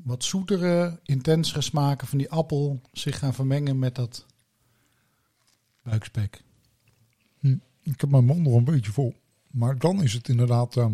wat 0.05 0.23
zoetere, 0.23 0.99
intensere 1.03 1.61
smaken 1.61 2.07
van 2.07 2.17
die 2.17 2.29
appel 2.29 2.81
zich 2.91 3.19
gaan 3.19 3.33
vermengen 3.33 3.79
met 3.79 3.95
dat 3.95 4.25
buikspek. 5.83 6.43
Hm. 7.39 7.57
Ik 7.81 8.01
heb 8.01 8.09
mijn 8.09 8.25
mond 8.25 8.39
nog 8.39 8.55
een 8.55 8.63
beetje 8.63 8.91
vol. 8.91 9.15
Maar 9.51 9.77
dan 9.77 10.03
is 10.03 10.13
het 10.13 10.29
inderdaad 10.29 10.77
ehm, 10.77 10.93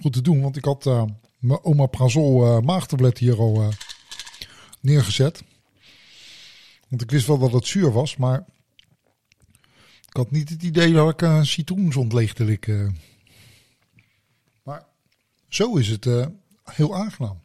goed 0.00 0.12
te 0.12 0.20
doen. 0.20 0.40
Want 0.40 0.56
ik 0.56 0.64
had 0.64 0.86
eh, 0.86 1.04
mijn 1.38 1.64
oma 1.64 1.86
Prazol 1.86 2.44
eh 2.44 2.60
maagtablet 2.60 3.18
hier 3.18 3.38
al 3.38 3.62
eh, 3.62 3.68
neergezet. 4.80 5.42
Want 6.88 7.02
ik 7.02 7.10
wist 7.10 7.26
wel 7.26 7.38
dat 7.38 7.52
het 7.52 7.66
zuur 7.66 7.92
was. 7.92 8.16
Maar 8.16 8.44
ik 10.06 10.16
had 10.16 10.30
niet 10.30 10.48
het 10.48 10.62
idee 10.62 10.92
dat 10.92 11.10
ik 11.10 11.22
uh, 11.22 11.42
citroen 11.42 11.92
zond. 11.92 12.12
Maar 14.62 14.86
zo 15.48 15.76
is 15.76 15.88
het 15.88 16.06
eh, 16.06 16.26
heel 16.64 16.94
aangenaam. 16.94 17.40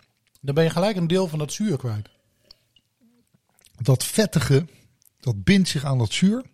Dan 0.46 0.56
ben 0.56 0.64
je 0.64 0.70
gelijk 0.70 0.96
een 0.96 1.08
deel 1.08 1.28
van 1.28 1.40
dat 1.40 1.54
zuur 1.54 1.78
kwijt. 1.78 2.10
dat 3.78 4.04
vettige, 4.04 4.66
dat 5.20 5.44
bindt 5.44 5.70
zich 5.70 5.84
aan 5.84 5.98
dat 5.98 6.14
zuur. 6.14 6.46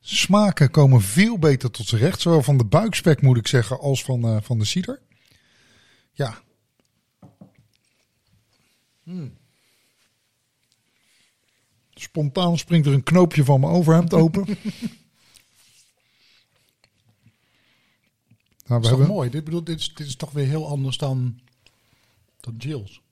Smaken 0.00 0.70
komen 0.70 1.00
veel 1.00 1.38
beter 1.38 1.70
tot 1.70 1.86
z'n 1.86 1.96
recht. 1.96 2.20
Zowel 2.20 2.42
van 2.42 2.56
de 2.56 2.64
buikspek 2.64 3.22
moet 3.22 3.36
ik 3.36 3.46
zeggen, 3.46 3.80
als 3.80 4.04
van, 4.04 4.24
eh, 4.24 4.36
van 4.40 4.58
de 4.58 4.64
cider. 4.64 5.02
Ja. 6.12 6.42
Spontaan 11.90 12.58
springt 12.58 12.86
er 12.86 12.92
een 12.92 13.02
knoopje 13.02 13.44
van 13.44 13.60
mijn 13.60 13.72
overhemd 13.72 14.14
open. 14.14 14.44
nou, 14.46 14.56
we 18.66 18.66
Dat 18.66 18.82
is 18.82 18.88
toch 18.88 18.98
hebben, 18.98 19.06
mooi. 19.06 19.30
Dit, 19.30 19.44
bedoel, 19.44 19.64
dit, 19.64 19.78
is, 19.78 19.94
dit 19.94 20.06
is 20.06 20.16
toch 20.16 20.30
weer 20.30 20.46
heel 20.46 20.68
anders 20.68 20.98
dan, 20.98 21.40
dan 22.40 22.54
Jill's. 22.56 23.02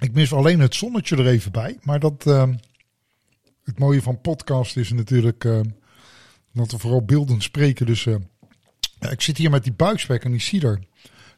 Ik 0.00 0.12
mis 0.12 0.32
alleen 0.32 0.60
het 0.60 0.74
zonnetje 0.74 1.16
er 1.16 1.26
even 1.26 1.52
bij. 1.52 1.78
Maar 1.82 2.00
dat, 2.00 2.26
ehm, 2.26 2.54
het 3.64 3.78
mooie 3.78 4.02
van 4.02 4.20
podcast 4.20 4.76
is 4.76 4.92
natuurlijk 4.92 5.44
ehm, 5.44 5.64
dat 6.52 6.70
we 6.70 6.78
vooral 6.78 7.04
beeldend 7.04 7.42
spreken. 7.42 7.86
Dus 7.86 8.06
eh, 8.06 8.14
ja, 8.98 9.10
ik 9.10 9.20
zit 9.20 9.36
hier 9.36 9.50
met 9.50 9.64
die 9.64 9.72
buikspek 9.72 10.24
en 10.24 10.30
die 10.30 10.40
cider. 10.40 10.82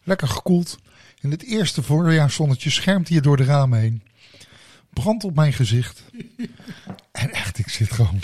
Lekker 0.02 0.28
gekoeld. 0.28 0.78
En 1.20 1.30
het 1.30 1.42
eerste 1.42 1.82
voorjaarszonnetje 1.82 2.70
schermt 2.70 3.08
hier 3.08 3.22
door 3.22 3.36
de 3.36 3.44
ramen 3.44 3.78
heen. 3.78 4.02
Brandt 4.90 5.24
op 5.24 5.34
mijn 5.34 5.52
gezicht. 5.52 6.02
en 7.12 7.32
echt, 7.32 7.58
ik 7.58 7.68
zit 7.68 7.92
gewoon... 7.92 8.22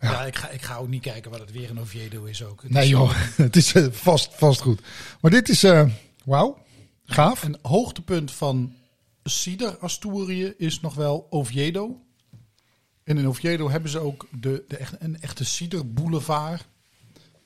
Ja, 0.00 0.24
ik, 0.24 0.36
ga, 0.36 0.48
ik 0.48 0.62
ga 0.62 0.76
ook 0.76 0.88
niet 0.88 1.02
kijken 1.02 1.30
wat 1.30 1.40
het 1.40 1.52
weer 1.52 1.68
in 1.68 1.80
Oviedo 1.80 2.24
is 2.24 2.44
ook. 2.44 2.62
Het 2.62 2.70
Nee 2.70 2.82
is 2.82 2.88
joh, 2.88 3.12
het 3.36 3.56
is 3.56 3.72
eh, 3.72 3.86
vast, 3.90 4.34
vast 4.34 4.60
goed. 4.60 4.80
Maar 5.20 5.30
dit 5.30 5.48
is, 5.48 5.62
eh 5.62 5.88
wauw, 6.24 6.58
gaaf. 7.08 7.42
Een 7.42 7.58
hoogtepunt 7.62 8.30
van 8.32 8.74
Cider 9.24 9.78
Asturië 9.78 10.54
is 10.58 10.80
nog 10.80 10.94
wel 10.94 11.26
Oviedo. 11.30 12.00
En 13.04 13.18
in 13.18 13.28
Oviedo 13.28 13.70
hebben 13.70 13.90
ze 13.90 13.98
ook 13.98 14.26
de, 14.40 14.64
de 14.68 14.76
echt, 14.76 14.94
een 14.98 15.20
echte 15.20 15.44
Cider 15.44 15.92
Boulevard. 15.92 16.66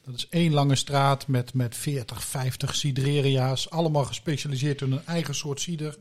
Dat 0.05 0.14
is 0.14 0.29
één 0.29 0.53
lange 0.53 0.75
straat 0.77 1.27
met, 1.27 1.55
met 1.55 1.77
40, 1.77 2.25
50 2.25 2.75
cidereria's. 2.75 3.70
Allemaal 3.70 4.05
gespecialiseerd 4.05 4.81
in 4.81 4.90
hun 4.90 5.07
eigen 5.07 5.35
soort 5.35 5.61
cider. 5.61 5.96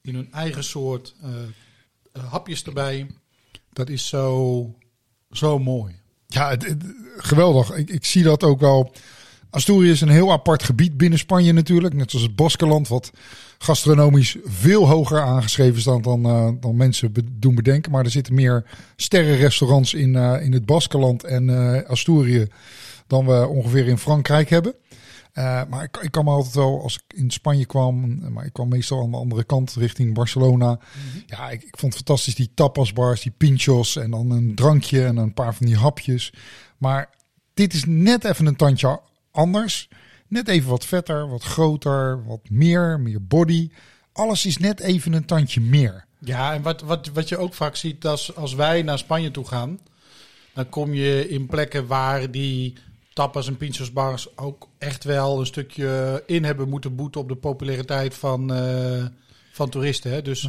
In 0.00 0.14
hun 0.14 0.32
eigen 0.32 0.64
soort 0.64 1.14
eh, 1.22 1.30
eh, 2.12 2.30
hapjes 2.30 2.62
erbij. 2.64 3.06
Dat 3.72 3.88
is 3.88 4.08
zo, 4.08 4.74
zo 5.30 5.58
mooi. 5.58 5.94
Ja, 6.26 6.48
het, 6.48 6.66
het- 6.66 6.84
geweldig. 7.16 7.70
Ik, 7.70 7.90
ik 7.90 8.04
zie 8.04 8.22
dat 8.22 8.42
ook 8.42 8.60
wel. 8.60 8.92
Asturië 9.54 9.90
is 9.90 10.00
een 10.00 10.08
heel 10.08 10.32
apart 10.32 10.62
gebied 10.62 10.96
binnen 10.96 11.18
Spanje 11.18 11.52
natuurlijk. 11.52 11.94
Net 11.94 12.10
zoals 12.10 12.26
het 12.26 12.36
Baskeland, 12.36 12.88
wat 12.88 13.10
gastronomisch 13.58 14.36
veel 14.44 14.88
hoger 14.88 15.22
aangeschreven 15.22 15.80
staat 15.80 16.04
dan, 16.04 16.24
eh, 16.24 16.48
dan 16.60 16.76
mensen 16.76 17.12
doen 17.32 17.54
bedenken. 17.54 17.92
Maar 17.92 18.04
er 18.04 18.10
zitten 18.10 18.34
meer 18.34 18.64
sterrenrestaurants 18.96 19.94
in, 19.94 20.16
eh, 20.16 20.44
in 20.44 20.52
het 20.52 20.66
Baskeland 20.66 21.24
en 21.24 21.50
eh, 21.50 21.88
Asturië 21.90 22.46
dan 23.06 23.26
we 23.26 23.46
ongeveer 23.48 23.86
in 23.86 23.98
Frankrijk 23.98 24.50
hebben. 24.50 24.74
Maar 25.68 25.82
ik, 25.82 25.96
ik 25.96 26.10
kan 26.10 26.24
me 26.24 26.30
altijd 26.30 26.54
wel, 26.54 26.82
als 26.82 26.94
ik 26.94 27.18
in 27.18 27.30
Spanje 27.30 27.66
kwam, 27.66 28.20
maar 28.32 28.44
ik 28.44 28.52
kwam 28.52 28.68
meestal 28.68 29.02
aan 29.02 29.10
de 29.10 29.16
andere 29.16 29.44
kant 29.44 29.74
richting 29.74 30.14
Barcelona. 30.14 30.78
Ja, 31.26 31.50
ik, 31.50 31.62
ik 31.62 31.78
vond 31.78 31.94
het 31.94 32.04
fantastisch 32.04 32.34
die 32.34 32.50
tapasbars, 32.54 33.22
die 33.22 33.34
pinchos 33.36 33.96
en 33.96 34.10
dan 34.10 34.30
een 34.30 34.54
drankje 34.54 35.04
en 35.04 35.16
een 35.16 35.34
paar 35.34 35.54
van 35.54 35.66
die 35.66 35.76
hapjes. 35.76 36.32
Maar 36.78 37.10
dit 37.54 37.74
is 37.74 37.84
net 37.86 38.24
even 38.24 38.46
een 38.46 38.56
tandje 38.56 39.00
anders. 39.34 39.88
Net 40.28 40.48
even 40.48 40.70
wat 40.70 40.84
vetter, 40.84 41.28
wat 41.28 41.42
groter, 41.42 42.24
wat 42.26 42.50
meer, 42.50 43.00
meer 43.00 43.26
body. 43.26 43.70
Alles 44.12 44.46
is 44.46 44.58
net 44.58 44.80
even 44.80 45.12
een 45.12 45.24
tandje 45.24 45.60
meer. 45.60 46.04
Ja, 46.18 46.54
en 46.54 46.62
wat, 46.62 46.80
wat, 46.80 47.10
wat 47.12 47.28
je 47.28 47.36
ook 47.36 47.54
vaak 47.54 47.76
ziet 47.76 48.06
als, 48.06 48.36
als 48.36 48.54
wij 48.54 48.82
naar 48.82 48.98
Spanje 48.98 49.30
toe 49.30 49.46
gaan, 49.46 49.78
dan 50.54 50.68
kom 50.68 50.94
je 50.94 51.28
in 51.28 51.46
plekken 51.46 51.86
waar 51.86 52.30
die 52.30 52.74
tapas 53.12 53.46
en 53.46 53.56
pinchos 53.56 53.92
bars 53.92 54.36
ook 54.36 54.68
echt 54.78 55.04
wel 55.04 55.40
een 55.40 55.46
stukje 55.46 56.22
in 56.26 56.44
hebben 56.44 56.68
moeten 56.68 56.96
boeten 56.96 57.20
op 57.20 57.28
de 57.28 57.36
populariteit 57.36 58.14
van, 58.14 58.52
eh, 58.52 59.04
van 59.52 59.68
toeristen. 59.68 60.10
Hè? 60.10 60.22
Dus 60.22 60.48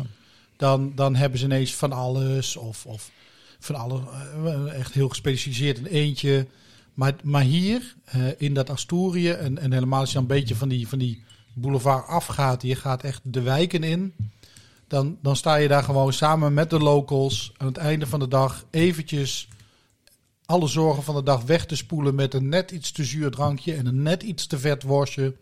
dan, 0.58 0.92
dan 0.96 1.16
hebben 1.16 1.40
ze 1.40 1.46
ineens 1.46 1.76
van 1.76 1.92
alles 1.92 2.56
of, 2.56 2.86
of 2.86 3.12
van 3.60 3.76
alle, 3.76 4.02
eh, 4.46 4.80
echt 4.80 4.94
heel 4.94 5.10
gespecialiseerd 5.10 5.78
een 5.78 5.86
eentje. 5.86 6.48
Maar, 6.96 7.16
maar 7.24 7.42
hier, 7.42 7.96
eh, 8.06 8.22
in 8.38 8.54
dat 8.54 8.70
Asturië, 8.70 9.30
en, 9.30 9.72
helemaal 9.72 10.00
als 10.00 10.12
je 10.12 10.18
een 10.18 10.28
beetje 10.28 10.56
van 10.56 10.70
die, 10.70 10.88
van 10.88 11.00
die 11.00 11.24
boulevard 11.54 12.08
afgaat, 12.08 12.62
je 12.62 12.76
gaat 12.76 13.04
echt 13.04 13.22
de 13.24 13.42
wijken 13.42 13.84
in. 13.84 14.14
Dan, 14.88 15.18
dan 15.22 15.36
sta 15.36 15.56
je 15.56 15.68
daar 15.68 15.84
gewoon 15.84 16.14
samen 16.14 16.54
met 16.54 16.70
de 16.70 16.80
locals 16.80 17.54
aan 17.58 17.68
het 17.68 17.78
einde 17.78 18.08
van 18.08 18.20
de 18.20 18.28
dag 18.28 18.66
eventjes 18.70 19.48
alle 20.46 20.68
zorgen 20.68 21.04
van 21.04 21.16
de 21.16 21.24
dag 21.24 21.44
weg 21.44 21.66
te 21.66 21.76
spoelen 21.76 22.16
met 22.16 22.34
een 22.34 22.50
net 22.50 22.72
iets 22.72 22.92
te 22.92 23.04
zuur 23.04 23.32
drankje 23.32 23.74
en 23.74 23.86
een 23.86 24.02
net 24.02 24.24
iets 24.24 24.48
te 24.48 24.60
vet 24.60 24.84
worstje. 24.84 25.36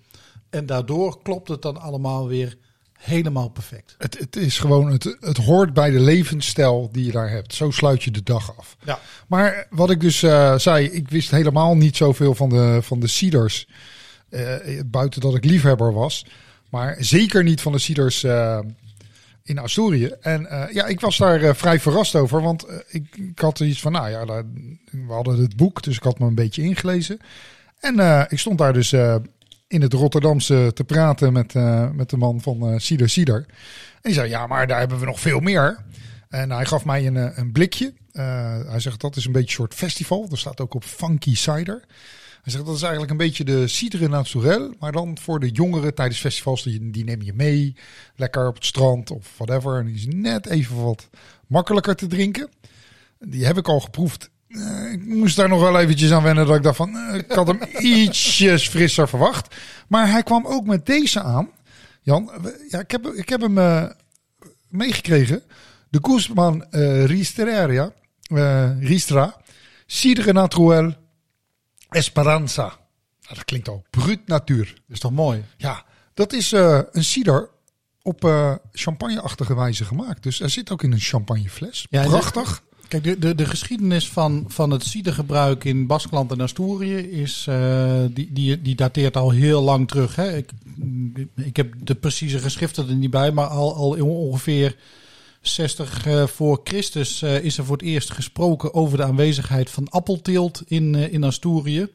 En 0.49 0.65
daardoor 0.65 1.21
klopt 1.21 1.47
het 1.47 1.61
dan 1.61 1.81
allemaal 1.81 2.27
weer 2.27 2.57
helemaal 2.93 3.49
perfect. 3.49 3.95
Het, 3.97 4.19
het 4.19 4.35
is 4.35 4.59
gewoon, 4.59 4.91
het, 4.91 5.17
het 5.19 5.37
hoort 5.37 5.73
bij 5.73 5.89
de 5.89 5.99
levensstijl 5.99 6.89
die 6.91 7.05
je 7.05 7.11
daar 7.11 7.29
hebt. 7.29 7.53
Zo 7.53 7.71
sluit 7.71 8.03
je 8.03 8.11
de 8.11 8.23
dag 8.23 8.57
af. 8.57 8.75
Ja. 8.83 8.99
Maar 9.27 9.67
wat 9.69 9.89
ik 9.89 9.99
dus 9.99 10.23
eh, 10.23 10.57
zei, 10.57 10.85
ik 10.85 11.09
wist 11.09 11.31
helemaal 11.31 11.75
niet 11.75 11.97
zoveel 11.97 12.35
van 12.35 12.49
de, 12.49 12.79
van 12.81 12.99
de 12.99 13.07
ciders. 13.07 13.67
eh, 14.29 14.55
buiten 14.85 15.21
dat 15.21 15.35
ik 15.35 15.45
liefhebber 15.45 15.93
was. 15.93 16.25
Maar 16.69 16.95
zeker 16.99 17.43
niet 17.43 17.61
van 17.61 17.71
de 17.71 17.79
ciders 17.79 18.23
eh, 18.23 18.59
in 19.43 19.59
Asturië. 19.59 20.05
En 20.21 20.47
ja, 20.71 20.85
ik 20.85 20.99
was 20.99 21.17
daar 21.17 21.55
vrij 21.55 21.79
verrast 21.79 22.15
over. 22.15 22.41
Want 22.41 22.65
ik, 22.87 23.17
ik 23.17 23.39
had 23.39 23.59
iets 23.59 23.81
van, 23.81 23.91
nou 23.91 24.09
ja, 24.09 24.25
we 24.91 25.13
hadden 25.13 25.39
het 25.39 25.55
boek. 25.55 25.83
Dus 25.83 25.95
ik 25.95 26.03
had 26.03 26.19
me 26.19 26.25
een 26.25 26.35
beetje 26.35 26.61
ingelezen. 26.61 27.19
En 27.79 28.27
ik 28.29 28.39
stond 28.39 28.57
daar 28.57 28.73
dus 28.73 28.93
in 29.73 29.81
het 29.81 29.93
Rotterdamse 29.93 30.71
te 30.73 30.83
praten 30.83 31.33
met, 31.33 31.55
eh, 31.55 31.89
met 31.89 32.09
de 32.09 32.17
man 32.17 32.41
van 32.41 32.69
eh 32.69 32.79
Cider 32.79 33.09
Cider. 33.09 33.45
En 33.45 34.01
die 34.01 34.13
zei, 34.13 34.29
ja, 34.29 34.47
maar 34.47 34.67
daar 34.67 34.79
hebben 34.79 34.99
we 34.99 35.05
nog 35.05 35.19
veel 35.19 35.39
meer. 35.39 35.83
En 36.29 36.51
hij 36.51 36.65
gaf 36.65 36.85
mij 36.85 37.07
een, 37.07 37.17
eh, 37.17 37.37
een 37.37 37.51
blikje. 37.51 37.93
Hij 38.11 38.79
zegt, 38.79 39.01
dat 39.01 39.15
is 39.15 39.25
een 39.25 39.31
beetje 39.31 39.47
een 39.47 39.53
soort 39.53 39.73
festival. 39.73 40.27
Er 40.31 40.37
staat 40.37 40.61
ook 40.61 40.73
op 40.73 40.83
Funky 40.83 41.35
Cider. 41.35 41.83
Hij 42.41 42.51
zegt, 42.51 42.65
dat 42.65 42.75
is 42.75 42.81
eigenlijk 42.81 43.11
een 43.11 43.17
beetje 43.17 43.43
de 43.43 43.67
cidre 43.67 44.07
naturel. 44.07 44.73
Maar 44.79 44.91
dan 44.91 45.17
voor 45.17 45.39
de 45.39 45.49
jongeren 45.49 45.95
tijdens 45.95 46.19
festivals, 46.19 46.63
die, 46.63 46.91
die 46.91 47.03
neem 47.03 47.21
je 47.21 47.33
mee. 47.33 47.75
Lekker 48.15 48.47
op 48.47 48.55
het 48.55 48.65
strand 48.65 49.11
of 49.11 49.33
whatever. 49.37 49.79
En 49.79 49.87
is 49.87 50.07
net 50.09 50.47
even 50.47 50.83
wat 50.83 51.09
makkelijker 51.47 51.95
te 51.95 52.07
drinken. 52.07 52.49
Die 53.19 53.45
heb 53.45 53.57
ik 53.57 53.67
al 53.67 53.79
geproefd. 53.79 54.29
Eh, 54.53 54.91
ik 54.91 55.05
moest 55.05 55.35
daar 55.35 55.49
nog 55.49 55.59
wel 55.59 55.79
eventjes 55.79 56.11
aan 56.11 56.23
wennen 56.23 56.47
dat 56.47 56.55
ik 56.55 56.63
dacht 56.63 56.75
van, 56.75 56.95
eh, 56.95 57.15
ik 57.15 57.31
had 57.31 57.47
hem 57.47 57.59
ietsjes 57.79 58.67
frisser 58.67 59.09
verwacht. 59.09 59.55
Maar 59.87 60.09
hij 60.09 60.23
kwam 60.23 60.45
ook 60.45 60.65
met 60.65 60.85
deze 60.85 61.21
aan. 61.21 61.49
Jan, 62.01 62.31
ja, 62.69 62.79
ik, 62.79 62.91
heb, 62.91 63.07
ik 63.07 63.29
heb 63.29 63.41
hem 63.41 63.57
eh, 63.57 63.85
meegekregen. 64.69 65.43
De 65.89 65.99
Guzman 66.01 66.63
eh 66.71 67.05
Risteria, 67.05 67.91
Ristra, 68.79 69.41
Cidre 69.85 70.33
Natural 70.33 70.93
Esperanza. 71.89 72.63
Nou, 73.21 73.35
dat 73.35 73.45
klinkt 73.45 73.67
al 73.67 73.83
brut 73.89 74.27
natuur. 74.27 74.73
Is 74.87 74.99
toch 74.99 75.11
mooi? 75.11 75.43
Ja, 75.57 75.85
dat 76.13 76.33
is 76.33 76.51
een 76.51 77.03
cider 77.03 77.49
op 78.01 78.29
champagneachtige 78.71 79.55
wijze 79.55 79.85
gemaakt. 79.85 80.23
Dus 80.23 80.39
er 80.39 80.49
zit 80.49 80.71
ook 80.71 80.83
in 80.83 80.91
een 80.91 80.99
champagnefles. 80.99 81.87
Ja, 81.89 82.03
Prachtig. 82.03 82.63
Kijk, 82.93 83.03
de, 83.03 83.19
de, 83.19 83.35
de 83.35 83.45
geschiedenis 83.45 84.09
van, 84.09 84.45
van 84.47 84.71
het 84.71 84.83
cidergebruik 84.83 85.63
in 85.63 85.87
Baskeland 85.87 86.31
en 86.31 86.41
Asturië 86.41 86.97
is, 86.97 87.45
eh, 87.49 88.01
die, 88.09 88.33
die, 88.33 88.61
die 88.61 88.75
dateert 88.75 89.17
al 89.17 89.29
heel 89.29 89.61
lang 89.61 89.87
terug. 89.87 90.15
Hè. 90.15 90.37
Ik, 90.37 90.49
ik 91.35 91.55
heb 91.55 91.73
de 91.83 91.95
precieze 91.95 92.39
geschriften 92.39 92.87
er 92.87 92.95
niet 92.95 93.09
bij, 93.09 93.31
maar 93.31 93.45
al, 93.45 93.75
al 93.75 94.05
ongeveer 94.05 94.75
60 95.41 96.05
eh, 96.05 96.27
voor 96.27 96.61
Christus 96.63 97.21
eh, 97.21 97.43
is 97.43 97.57
er 97.57 97.65
voor 97.65 97.77
het 97.77 97.85
eerst 97.85 98.11
gesproken 98.11 98.73
over 98.73 98.97
de 98.97 99.03
aanwezigheid 99.03 99.69
van 99.69 99.89
appelteelt 99.89 100.63
in, 100.67 100.95
in 100.95 101.23
Asturië. 101.23 101.87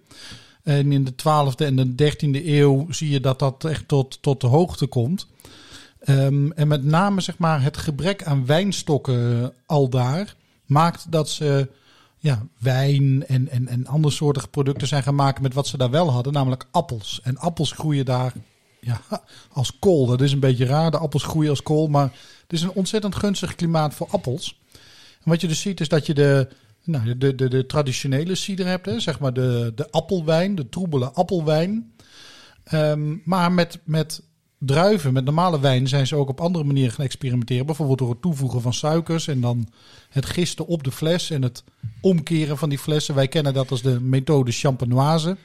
En 0.63 0.93
in 0.93 1.05
de 1.05 1.13
12e 1.13 1.65
en 1.65 1.77
de 1.77 2.13
13e 2.13 2.47
eeuw 2.47 2.87
zie 2.91 3.11
je 3.11 3.21
dat 3.21 3.39
dat 3.39 3.65
echt 3.65 3.89
tot, 3.89 4.23
tot 4.23 4.41
de 4.41 4.47
hoogte 4.47 4.87
komt. 4.87 5.27
Ehm, 6.01 6.51
en 6.51 6.69
met 6.69 6.85
name 6.85 7.21
zeg 7.21 7.39
maar, 7.39 7.63
het 7.63 7.77
gebrek 7.77 8.25
aan 8.25 8.47
wijnstokken 8.47 9.53
al 9.67 9.89
daar 9.89 10.37
maakt 10.69 11.13
dat 11.13 11.29
ze 11.29 11.69
ja, 12.19 12.47
wijn 12.59 13.27
en, 13.27 13.49
en, 13.49 13.69
en 13.69 13.87
andere 13.87 14.15
soorten 14.15 14.51
producten 14.51 14.89
zijn 14.89 15.15
maken 15.15 15.43
met 15.43 15.55
wat 15.55 15.67
ze 15.67 15.77
daar 15.77 15.91
wel 15.91 16.11
hadden, 16.11 16.33
namelijk 16.33 16.67
appels. 16.71 17.21
En 17.23 17.39
appels 17.39 17.73
groeien 17.73 18.05
daar 18.05 18.33
ja, 18.81 19.01
als 19.53 19.79
kool. 19.79 20.07
Dat 20.07 20.21
is 20.21 20.33
een 20.33 20.41
beetje 20.41 20.67
raar, 20.67 20.91
de 20.91 20.99
appels 20.99 21.23
groeien 21.23 21.51
als 21.51 21.63
kool, 21.63 21.89
maar 21.89 22.13
het 22.43 22.53
is 22.53 22.63
een 22.63 22.73
ontzettend 22.73 23.15
gunstig 23.15 23.55
klimaat 23.55 23.95
voor 23.95 24.09
appels. 24.11 24.61
En 25.23 25.31
wat 25.31 25.41
je 25.41 25.49
dus 25.49 25.61
ziet 25.61 25.81
is 25.81 25.89
dat 25.89 26.07
je 26.07 26.15
de, 26.15 26.49
nou, 26.85 27.19
de, 27.19 27.35
de, 27.35 27.49
de 27.49 27.67
traditionele 27.67 28.35
cider 28.35 28.67
hebt, 28.67 28.87
hè, 28.87 29.01
zeg 29.01 29.21
maar 29.21 29.33
de, 29.33 29.73
de 29.75 29.91
appelwijn, 29.91 30.55
de 30.55 30.69
troebele 30.69 31.11
appelwijn. 31.11 31.93
Ehm, 32.65 33.17
maar 33.25 33.53
met, 33.53 33.79
met 33.85 34.23
druiven, 34.59 35.13
met 35.13 35.25
normale 35.25 35.61
wijn, 35.61 35.89
zijn 35.89 36.07
ze 36.07 36.17
ook 36.17 36.29
op 36.29 36.41
andere 36.41 36.65
manieren 36.65 36.93
gaan 36.93 37.05
experimenteren. 37.05 37.67
Bijvoorbeeld 37.67 37.99
door 37.99 38.11
het 38.11 38.23
toevoegen 38.23 38.61
van 38.61 38.75
suikers 38.75 39.29
en 39.29 39.41
dan 39.41 39.69
het 40.11 40.27
gisten 40.27 40.67
op 40.67 40.83
de 40.85 40.91
fles 40.93 41.31
en 41.31 41.43
het 41.43 41.65
omkeren 42.01 42.59
van 42.59 42.69
die 42.69 42.79
flessen. 42.79 43.15
Wij 43.15 43.29
kennen 43.29 43.55
dat 43.55 43.71
als 43.71 43.83
de 43.83 44.01
methode 44.01 44.53
champenoise. 44.53 45.37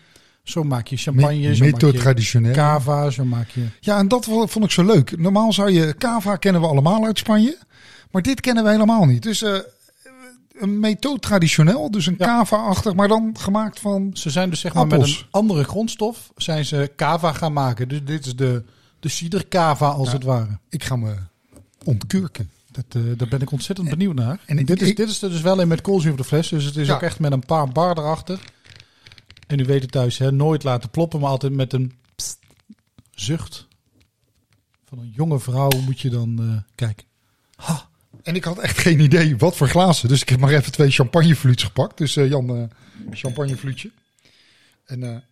Zo 0.44 0.64
maak 0.64 0.88
je 0.88 0.98
champagne, 0.98 1.56
zo 1.56 1.64
maak 1.64 1.72
Methode 1.74 1.94
je 1.94 2.00
traditioneel. 2.04 2.54
cava, 2.54 3.10
zo 3.10 3.26
maak 3.26 3.50
je... 3.50 3.66
Ja, 3.80 3.98
en 3.98 4.08
dat 4.08 4.26
vond 4.26 4.64
ik 4.64 4.72
zo 4.72 4.84
leuk. 4.84 5.18
Normaal 5.18 5.54
zou 5.54 5.72
je 5.72 5.96
cava 5.98 6.36
kennen 6.36 6.62
we 6.62 6.68
allemaal 6.68 7.06
uit 7.06 7.18
Spanje, 7.18 7.58
maar 8.12 8.22
dit 8.22 8.42
kennen 8.42 8.64
we 8.64 8.70
helemaal 8.70 9.06
niet. 9.06 9.24
Dus 9.24 9.42
eh, 9.44 9.58
een 10.54 10.80
methode 10.80 11.20
traditioneel, 11.20 11.92
dus 11.92 12.06
een 12.06 12.16
Ja. 12.18 12.26
cava-achtig, 12.26 12.94
maar 12.94 13.08
dan 13.08 13.36
gemaakt 13.40 13.80
van. 13.80 14.10
Ze 14.14 14.30
zijn 14.30 14.50
dus 14.50 14.60
zeg 14.60 14.74
maar 14.74 14.88
met 14.88 15.02
een 15.02 15.16
andere 15.32 15.64
grondstof 15.64 16.32
zijn 16.36 16.66
ze 16.66 16.92
cava 16.96 17.34
gaan 17.34 17.54
maken. 17.54 17.88
Dus 17.88 18.04
dit 18.04 18.26
is 18.26 18.36
de, 18.36 18.64
de 19.30 19.46
cava 19.50 19.88
als 19.88 20.08
Ja. 20.08 20.14
het 20.14 20.24
ware. 20.24 20.58
Ik 20.70 20.84
ga 20.84 20.96
me 20.96 21.16
ontkurken. 21.84 22.50
Dat, 22.72 22.86
eh, 22.90 23.02
daar 23.18 23.28
ben 23.28 23.42
ik 23.42 23.52
ontzettend 23.52 23.90
benieuwd 23.90 24.16
naar. 24.16 24.40
en 24.46 24.58
En 24.58 24.66
dit, 24.66 24.82
is, 24.82 24.96
dit 24.96 25.10
is 25.10 25.22
er 25.22 25.30
dus 25.30 25.42
wel 25.42 25.62
in 25.62 25.68
met 25.68 25.82
koolzuur 25.82 26.12
op 26.12 26.18
de 26.18 26.24
fles. 26.24 26.50
Dus 26.50 26.64
het 26.64 26.76
is 26.76 26.88
Ja. 26.88 26.94
ook 26.96 27.02
echt 27.02 27.20
met 27.20 27.32
een 27.32 27.46
paar 27.46 27.68
bar 27.72 27.98
erachter. 27.98 28.40
En 29.48 29.60
u 29.60 29.66
weet 29.66 29.82
het 29.82 29.92
thuis, 29.92 30.18
hè, 30.18 30.32
nooit 30.32 30.64
laten 30.64 30.90
ploppen, 30.90 31.20
maar 31.20 31.30
altijd 31.30 31.54
met 31.54 31.74
een 31.74 31.94
pst, 32.16 32.40
zucht. 33.12 33.68
Van 34.86 35.00
een 35.00 35.12
jonge 35.16 35.40
vrouw 35.40 35.70
moet 35.86 36.00
je 36.00 36.10
dan 36.10 36.40
eh, 36.40 36.72
kijken. 36.76 37.06
Ha, 37.56 37.90
En 38.24 38.36
ik 38.36 38.44
had 38.44 38.60
echt 38.60 38.78
geen 38.78 39.00
idee 39.00 39.38
wat 39.38 39.56
voor 39.56 39.68
glazen. 39.70 40.08
Dus 40.08 40.22
ik 40.22 40.30
heb 40.30 40.40
maar 40.40 40.52
even 40.54 40.72
twee 40.72 40.92
champagnefluits 40.92 41.64
gepakt. 41.64 41.98
Dus 41.98 42.16
eh, 42.16 42.30
Jan, 42.30 42.72
champagnefluitje. 43.12 43.92
En 44.86 45.24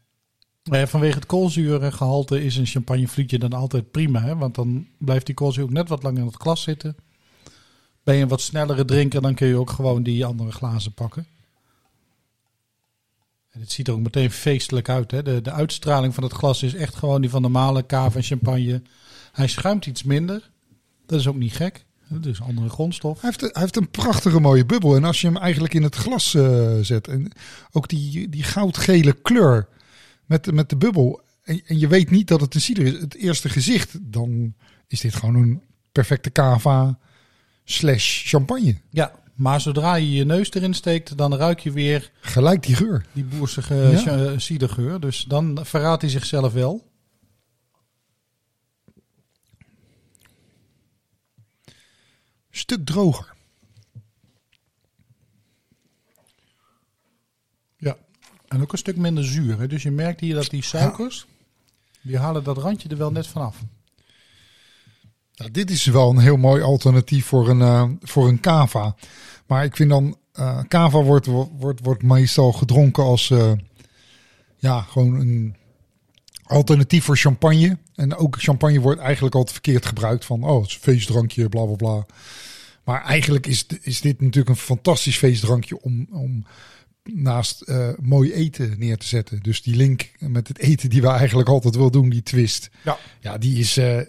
vanwege 0.64 1.16
het 1.16 1.26
koolzuurgehalte 1.26 2.44
is 2.44 2.58
een 2.58 2.66
champagnefluitje 2.66 3.40
dan 3.40 3.54
altijd 3.54 3.92
prima. 3.92 4.22
Hè? 4.22 4.36
Want 4.36 4.56
dan 4.56 4.88
blijft 4.98 5.26
die 5.26 5.36
koolzuur 5.36 5.64
ook 5.64 5.70
net 5.70 5.90
wat 5.90 6.04
langer 6.04 6.20
in 6.20 6.26
het 6.26 6.42
glas 6.42 6.62
zitten. 6.62 6.96
Ben 8.04 8.16
je 8.16 8.22
een 8.22 8.28
wat 8.28 8.42
snellere 8.42 8.86
drinker, 8.86 9.22
dan 9.22 9.36
kun 9.36 9.48
je 9.48 9.56
ook 9.56 9.70
gewoon 9.70 10.04
die 10.04 10.26
andere 10.26 10.52
glazen 10.52 10.94
pakken. 10.94 11.26
En 13.50 13.60
het 13.60 13.72
ziet 13.72 13.88
er 13.88 13.94
ook 13.94 14.00
meteen 14.00 14.32
feestelijk 14.32 14.90
uit. 14.90 15.12
Hè? 15.12 15.24
De, 15.24 15.42
de 15.42 15.52
uitstraling 15.52 16.14
van 16.14 16.24
het 16.24 16.34
glas 16.34 16.64
is 16.64 16.74
echt 16.74 16.96
gewoon 16.96 17.22
die 17.22 17.30
van 17.30 17.42
normale 17.42 17.86
cava 17.86 18.18
en 18.18 18.24
champagne. 18.24 18.82
Hij 19.32 19.48
schuimt 19.48 19.86
iets 19.86 20.04
minder. 20.04 20.50
Dat 21.06 21.20
is 21.20 21.28
ook 21.28 21.36
niet 21.36 21.56
gek. 21.56 21.86
Is 22.24 22.42
andere 22.42 22.70
grondstof. 22.70 23.22
hij, 23.22 23.30
heeft, 23.30 23.54
hij 23.54 23.62
heeft 23.62 23.76
een 23.76 23.90
prachtige 23.90 24.40
mooie 24.40 24.66
bubbel. 24.66 24.96
En 24.96 25.04
als 25.04 25.22
je 25.22 25.28
hem 25.28 25.38
eigenlijk 25.38 25.74
in 25.74 25.84
het 25.84 25.96
glas 25.96 26.34
eh, 26.34 26.78
zet. 26.82 27.08
En 27.08 27.32
ook 27.72 27.88
die, 27.88 28.30
die 28.30 28.44
goudgele 28.44 29.14
kleur 29.14 29.68
met, 30.32 30.52
met 30.52 30.70
de 30.70 30.78
bubbel. 30.78 31.22
En, 31.44 31.62
en 31.66 31.80
je 31.80 31.88
weet 31.88 32.10
niet 32.10 32.28
dat 32.28 32.42
het 32.42 32.56
een 32.56 32.62
cider 32.62 32.86
is. 32.86 33.00
Het 33.00 33.16
eerste 33.16 33.50
gezicht. 33.50 33.98
Dan 34.02 34.54
is 34.88 35.00
dit 35.00 35.16
gewoon 35.16 35.36
een 35.36 35.62
perfecte 35.92 36.32
cava 36.32 37.00
slash 37.64 38.30
champagne. 38.30 38.78
Ja, 38.90 39.12
maar 39.34 39.62
zodra 39.62 39.96
je 39.96 40.12
je 40.12 40.26
neus 40.26 40.54
erin 40.54 40.74
steekt, 40.74 41.18
dan 41.18 41.36
ruik 41.36 41.60
je 41.60 41.72
weer 41.72 42.12
Gelijk 42.20 42.64
die 42.64 42.76
geur. 42.76 43.06
Die 43.12 43.24
boersige 43.24 43.76
Ja. 43.76 44.16
ja. 44.16 44.40
cidergeur. 44.40 45.00
Dus 45.00 45.24
dan 45.24 45.60
verraadt 45.62 46.02
hij 46.02 46.12
zichzelf 46.12 46.54
wel. 46.54 46.90
Stuk 52.50 52.86
droger. 52.86 53.34
Ja. 57.78 57.98
En 58.52 58.62
ook 58.62 58.72
een 58.72 58.78
stuk 58.78 58.98
minder 58.98 59.26
zuur. 59.26 59.60
Hè? 59.60 59.68
Dus 59.68 59.84
je 59.84 59.92
merkt 59.92 60.20
hier 60.20 60.36
dat 60.36 60.50
die 60.50 60.64
suikers, 60.64 61.26
die 62.02 62.18
halen 62.18 62.44
dat 62.44 62.58
randje 62.58 62.90
er 62.90 62.98
wel 62.98 63.12
net 63.12 63.28
vanaf. 63.28 63.58
Nou, 65.36 65.52
dit 65.52 65.70
is 65.70 65.86
wel 65.86 66.10
een 66.10 66.18
heel 66.18 66.38
mooi 66.38 66.62
alternatief 66.62 67.26
voor 67.26 67.50
een, 67.50 67.62
eh, 67.62 67.90
voor 68.02 68.28
een 68.28 68.40
cava. 68.40 68.96
Maar 69.46 69.64
ik 69.64 69.76
vind 69.76 69.90
dan, 69.90 70.18
eh 70.34 70.60
cava 70.68 71.02
wordt, 71.02 71.26
wordt, 71.58 71.80
wordt 71.84 72.04
meestal 72.04 72.52
gedronken 72.52 73.04
als 73.04 73.30
eh, 73.30 73.52
ja, 74.58 74.82
gewoon 74.82 75.14
een 75.14 75.56
alternatief 76.44 77.04
voor 77.04 77.18
champagne. 77.18 77.78
En 77.96 78.16
ook 78.16 78.36
champagne 78.40 78.80
wordt 78.80 79.02
eigenlijk 79.02 79.36
altijd 79.36 79.54
verkeerd 79.54 79.86
gebruikt 79.86 80.26
van, 80.26 80.44
oh, 80.44 80.62
het 80.62 80.70
is 80.70 80.78
feestdrankje, 80.78 81.50
bla 81.50 81.66
bla 81.66 81.76
bla. 81.76 82.06
Maar 82.84 83.04
eigenlijk 83.04 83.48
is, 83.48 83.66
is 83.82 84.02
dit 84.02 84.22
natuurlijk 84.22 84.50
een 84.50 84.64
fantastisch 84.64 85.18
feestdrankje 85.18 85.82
om, 85.82 86.08
om 86.12 86.46
naast 87.04 87.62
eh, 87.62 87.90
mooi 88.02 88.34
eten 88.34 88.80
neer 88.80 88.98
te 88.98 89.08
zetten. 89.08 89.40
Dus 89.42 89.62
die 89.62 89.76
link 89.76 90.12
met 90.20 90.48
het 90.48 90.58
eten 90.58 90.90
die 90.90 91.02
we 91.02 91.08
eigenlijk 91.08 91.50
altijd 91.50 91.76
wel 91.76 91.92
doen, 91.92 92.10
die 92.10 92.24
twist. 92.24 92.70
Ja. 92.84 92.98
Ja, 93.20 93.38
die 93.38 93.60
is, 93.60 93.78
eh, 93.78 94.00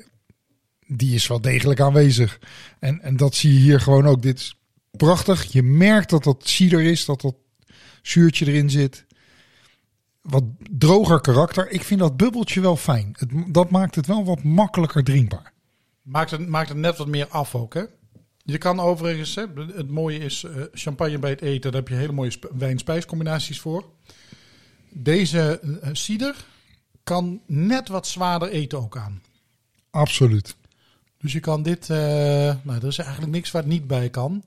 die 0.86 1.14
is 1.14 1.26
wel 1.26 1.40
degelijk 1.40 1.80
aanwezig. 1.80 2.40
En, 2.78 3.00
en 3.00 3.16
dat 3.16 3.34
zie 3.34 3.52
je 3.52 3.58
hier 3.58 3.80
gewoon 3.80 4.06
ook. 4.06 4.22
Dit 4.22 4.38
is 4.38 4.56
prachtig. 4.90 5.52
Je 5.52 5.62
merkt 5.62 6.10
dat 6.10 6.24
dat 6.24 6.48
cider 6.48 6.82
is, 6.82 7.04
dat 7.04 7.20
dat 7.20 7.34
zuurtje 8.02 8.46
erin 8.46 8.70
zit. 8.70 9.04
Wat 10.22 10.44
droger 10.70 11.20
karakter. 11.20 11.70
Ik 11.70 11.82
vind 11.82 12.00
dat 12.00 12.16
bubbeltje 12.16 12.60
wel 12.60 12.76
fijn. 12.76 13.16
Het, 13.18 13.30
dat 13.54 13.70
maakt 13.70 13.94
het 13.94 14.06
wel 14.06 14.24
wat 14.24 14.42
makkelijker 14.42 15.04
drinkbaar. 15.04 15.52
Maakt 16.02 16.30
het, 16.30 16.48
maakt 16.48 16.68
het 16.68 16.78
net 16.78 16.96
wat 16.96 17.06
meer 17.06 17.28
af 17.28 17.54
ook, 17.54 17.74
hè? 17.74 17.82
Je 18.44 18.58
kan 18.58 18.80
overigens, 18.80 19.34
hè, 19.34 19.44
het 19.74 19.90
mooie 19.90 20.18
is, 20.18 20.44
eh, 20.44 20.62
champagne 20.72 21.18
bij 21.18 21.30
het 21.30 21.40
eten, 21.40 21.72
daar 21.72 21.80
heb 21.80 21.88
je 21.88 21.94
hele 21.94 22.12
mooie 22.12 22.30
sp- 22.30 22.50
wijn-spijscombinaties 22.58 23.60
voor. 23.60 23.84
Deze 24.90 25.60
eh, 25.82 25.88
cider 25.92 26.34
kan 27.04 27.40
net 27.46 27.88
wat 27.88 28.06
zwaarder 28.06 28.48
eten 28.48 28.78
ook 28.78 28.96
aan. 28.96 29.22
Absoluut. 29.90 30.56
Dus 31.18 31.32
je 31.32 31.40
kan 31.40 31.62
dit, 31.62 31.90
eh, 31.90 31.96
nou, 32.62 32.78
er 32.80 32.86
is 32.86 32.98
eigenlijk 32.98 33.32
niks 33.32 33.50
waar 33.50 33.62
het 33.62 33.70
niet 33.70 33.86
bij 33.86 34.10
kan. 34.10 34.42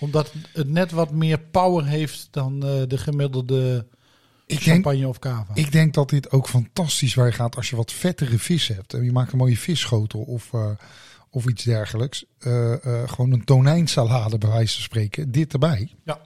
Omdat 0.00 0.32
het 0.52 0.68
net 0.68 0.90
wat 0.90 1.10
meer 1.10 1.38
power 1.38 1.86
heeft 1.86 2.28
dan 2.30 2.60
de 2.60 2.98
gemiddelde 2.98 3.86
Ik 4.46 4.46
denk, 4.46 4.60
champagne 4.60 5.08
of 5.08 5.18
cava. 5.18 5.54
ik 5.54 5.72
denk 5.72 5.94
dat 5.94 6.08
dit 6.10 6.30
ook 6.30 6.48
fantastisch 6.48 7.14
waar 7.14 7.32
gaat 7.32 7.56
als 7.56 7.70
je 7.70 7.76
wat 7.76 7.92
vettere 7.92 8.38
vis 8.38 8.68
hebt. 8.68 8.94
En 8.94 9.04
je 9.04 9.12
maakt 9.12 9.32
een 9.32 9.38
mooie 9.38 9.56
visschotel 9.58 10.20
of, 10.20 10.50
of 11.38 11.46
iets 11.46 11.64
dergelijks. 11.64 12.24
Eh, 12.38 12.72
eh, 12.72 13.08
gewoon 13.08 13.32
een 13.32 13.44
tonijnsalade 13.44 14.38
bij 14.38 14.50
wijze 14.50 14.74
van 14.74 14.82
spreken. 14.82 15.30
Dit 15.30 15.52
erbij. 15.52 15.94
Ja. 16.04 16.20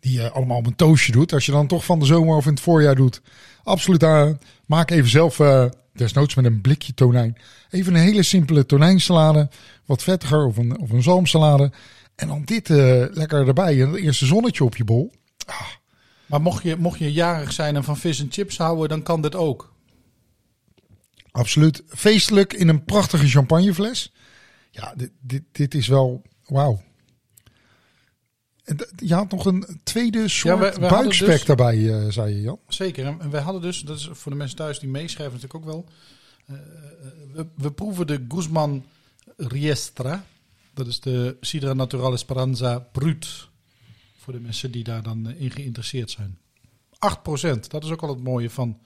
Die 0.00 0.20
je 0.20 0.30
allemaal 0.30 0.58
op 0.58 0.66
een 0.66 0.76
toastje 0.76 1.12
doet. 1.12 1.32
Als 1.32 1.46
je 1.46 1.52
dan 1.52 1.66
toch 1.66 1.84
van 1.84 1.98
de 1.98 2.06
zomer 2.06 2.36
of 2.36 2.46
in 2.46 2.52
het 2.52 2.60
voorjaar 2.60 2.94
doet. 2.94 3.22
Absoluut 3.62 4.04
aan. 4.04 4.38
Maak 4.66 4.90
even 4.90 5.10
zelf, 5.10 5.40
eh, 5.40 5.64
desnoods 5.92 6.34
met 6.34 6.44
een 6.44 6.60
blikje 6.60 6.94
tonijn. 6.94 7.36
Even 7.70 7.94
een 7.94 8.00
hele 8.00 8.22
simpele 8.22 8.66
tonijnsalade. 8.66 9.48
Wat 9.84 10.02
vettiger 10.02 10.46
of 10.46 10.56
een, 10.56 10.78
of 10.78 10.90
een 10.90 11.02
zalmsalade. 11.02 11.72
En 12.14 12.28
dan 12.28 12.42
dit 12.44 12.70
eh, 12.70 13.04
lekker 13.10 13.46
erbij. 13.46 13.82
En 13.82 13.88
het 13.88 14.00
eerste 14.00 14.26
zonnetje 14.26 14.64
op 14.64 14.76
je 14.76 14.84
bol. 14.84 15.12
Maar 16.26 16.40
mocht 16.40 16.62
je, 16.62 16.76
mocht 16.76 16.98
je 16.98 17.12
jarig 17.12 17.52
zijn 17.52 17.76
en 17.76 17.84
van 17.84 17.96
vis 17.96 18.20
en 18.20 18.28
chips 18.30 18.56
houden, 18.58 18.88
dan 18.88 19.02
kan 19.02 19.22
dit 19.22 19.34
ook. 19.34 19.71
Absoluut. 21.32 21.82
Feestelijk 21.88 22.52
in 22.52 22.68
een 22.68 22.84
prachtige 22.84 23.28
champagnefles. 23.28 24.12
Ja, 24.70 24.94
dit, 24.96 25.10
dit, 25.20 25.42
dit 25.52 25.74
is 25.74 25.86
wel 25.86 26.22
wauw. 26.46 26.82
Je 28.96 29.14
had 29.14 29.30
nog 29.30 29.46
een 29.46 29.80
tweede 29.82 30.28
soort 30.28 30.58
we- 30.58 30.64
we 30.64 30.70
hadden 30.70 30.88
buikspek 30.90 31.28
dus- 31.28 31.44
daarbij, 31.44 31.90
eh, 32.04 32.10
zei 32.10 32.34
je 32.34 32.40
Jan. 32.40 32.58
Zeker. 32.68 33.06
En 33.06 33.30
wij 33.30 33.40
hadden 33.40 33.62
dus, 33.62 33.80
dat 33.80 33.98
is 33.98 34.08
voor 34.12 34.32
de 34.32 34.38
mensen 34.38 34.56
thuis 34.56 34.78
die 34.78 34.88
meeschrijven 34.88 35.34
natuurlijk 35.40 35.64
ook 35.64 35.70
wel. 35.72 35.88
eh, 36.46 36.54
we, 37.32 37.46
we 37.56 37.72
proeven 37.72 38.06
de 38.06 38.24
Guzman 38.28 38.84
Riestra. 39.36 40.24
Dat 40.74 40.86
is 40.86 41.00
de 41.00 41.36
Sidra 41.40 41.72
Natural 41.72 42.12
Esperanza 42.12 42.78
Brut. 42.78 43.48
Voor 44.16 44.32
de 44.32 44.40
mensen 44.40 44.70
die 44.70 44.84
daar 44.84 45.02
dan 45.02 45.28
eh, 45.28 45.40
in 45.40 45.50
geïnteresseerd 45.50 46.10
zijn. 46.10 46.38
8%. 46.98 47.70
Dat 47.70 47.84
is 47.84 47.90
ook 47.90 48.02
al 48.02 48.08
het 48.08 48.22
mooie 48.22 48.50
van 48.50 48.78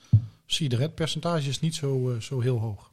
cider. 0.47 0.81
Het 0.81 0.95
percentage 0.95 1.49
is 1.49 1.61
niet 1.61 1.75
zo, 1.75 2.11
eh, 2.11 2.21
zo 2.21 2.41
heel 2.41 2.59
hoog. 2.59 2.91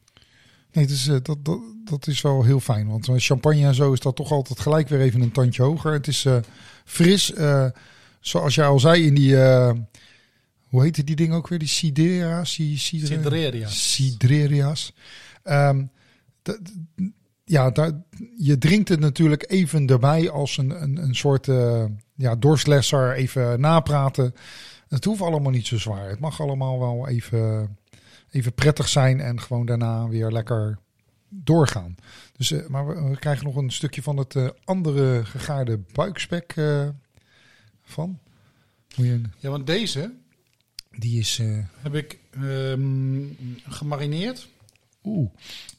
Nee, 0.72 0.86
dus, 0.86 1.06
eh, 1.08 1.16
dat, 1.22 1.44
dat, 1.44 1.58
dat 1.84 2.06
is 2.06 2.20
wel 2.20 2.44
heel 2.44 2.60
fijn. 2.60 2.86
Want 2.88 3.08
met 3.08 3.24
champagne 3.24 3.66
en 3.66 3.74
zo 3.74 3.92
is 3.92 4.00
dat 4.00 4.16
toch 4.16 4.30
altijd 4.30 4.60
gelijk 4.60 4.88
weer 4.88 5.00
even 5.00 5.20
een 5.20 5.32
tandje 5.32 5.62
hoger. 5.62 5.92
Het 5.92 6.06
is 6.06 6.24
eh, 6.24 6.36
fris. 6.84 7.32
eh, 7.32 7.66
zoals 8.20 8.54
jij 8.54 8.66
al 8.66 8.80
zei 8.80 9.06
in 9.06 9.14
die... 9.14 9.42
eh, 9.42 9.72
hoe 10.68 10.82
heette 10.82 11.04
die 11.04 11.16
ding 11.16 11.32
ook 11.32 11.48
weer? 11.48 11.58
Die 11.58 11.68
Sidera? 11.68 12.44
Si- 12.44 12.76
Sidre- 12.78 13.06
Cidreria. 13.06 13.68
Cidreria's. 13.68 14.92
Ehm, 15.42 15.84
ja, 17.44 17.70
daar, 17.70 17.90
je 18.36 18.58
drinkt 18.58 18.88
het 18.88 19.00
natuurlijk 19.00 19.50
even 19.50 19.86
erbij 19.86 20.30
als 20.30 20.56
een, 20.56 20.82
een, 20.82 20.96
een 20.96 21.14
soort 21.14 21.48
eh, 21.48 21.84
ja, 22.14 22.36
doorslesser. 22.36 23.14
Even 23.14 23.60
napraten. 23.60 24.34
Het 24.94 25.04
hoeft 25.04 25.20
allemaal 25.20 25.50
niet 25.50 25.66
zo 25.66 25.78
zwaar. 25.78 26.08
Het 26.08 26.20
mag 26.20 26.40
allemaal 26.40 26.78
wel 26.78 27.08
even, 27.08 27.76
even 28.30 28.54
prettig 28.54 28.88
zijn 28.88 29.20
en 29.20 29.40
gewoon 29.40 29.66
daarna 29.66 30.08
weer 30.08 30.30
lekker 30.30 30.78
doorgaan. 31.28 31.94
Dus, 32.36 32.50
eh, 32.50 32.66
maar 32.66 32.86
we, 32.86 33.08
we 33.10 33.18
krijgen 33.18 33.44
nog 33.44 33.56
een 33.56 33.72
stukje 33.72 34.02
van 34.02 34.16
het 34.16 34.36
eh, 34.36 34.48
andere 34.64 35.24
gegaarde 35.24 35.80
buikspek 35.92 36.52
eh, 36.56 36.88
van. 37.82 38.18
Moet 38.96 39.06
je, 39.06 39.20
Ja, 39.38 39.50
want 39.50 39.66
deze 39.66 40.12
die 40.90 41.18
is... 41.18 41.40
heb 41.76 41.94
ik 41.94 42.18
ehm, 42.30 43.22
gemarineerd. 43.68 44.48
Oeh, 45.04 45.30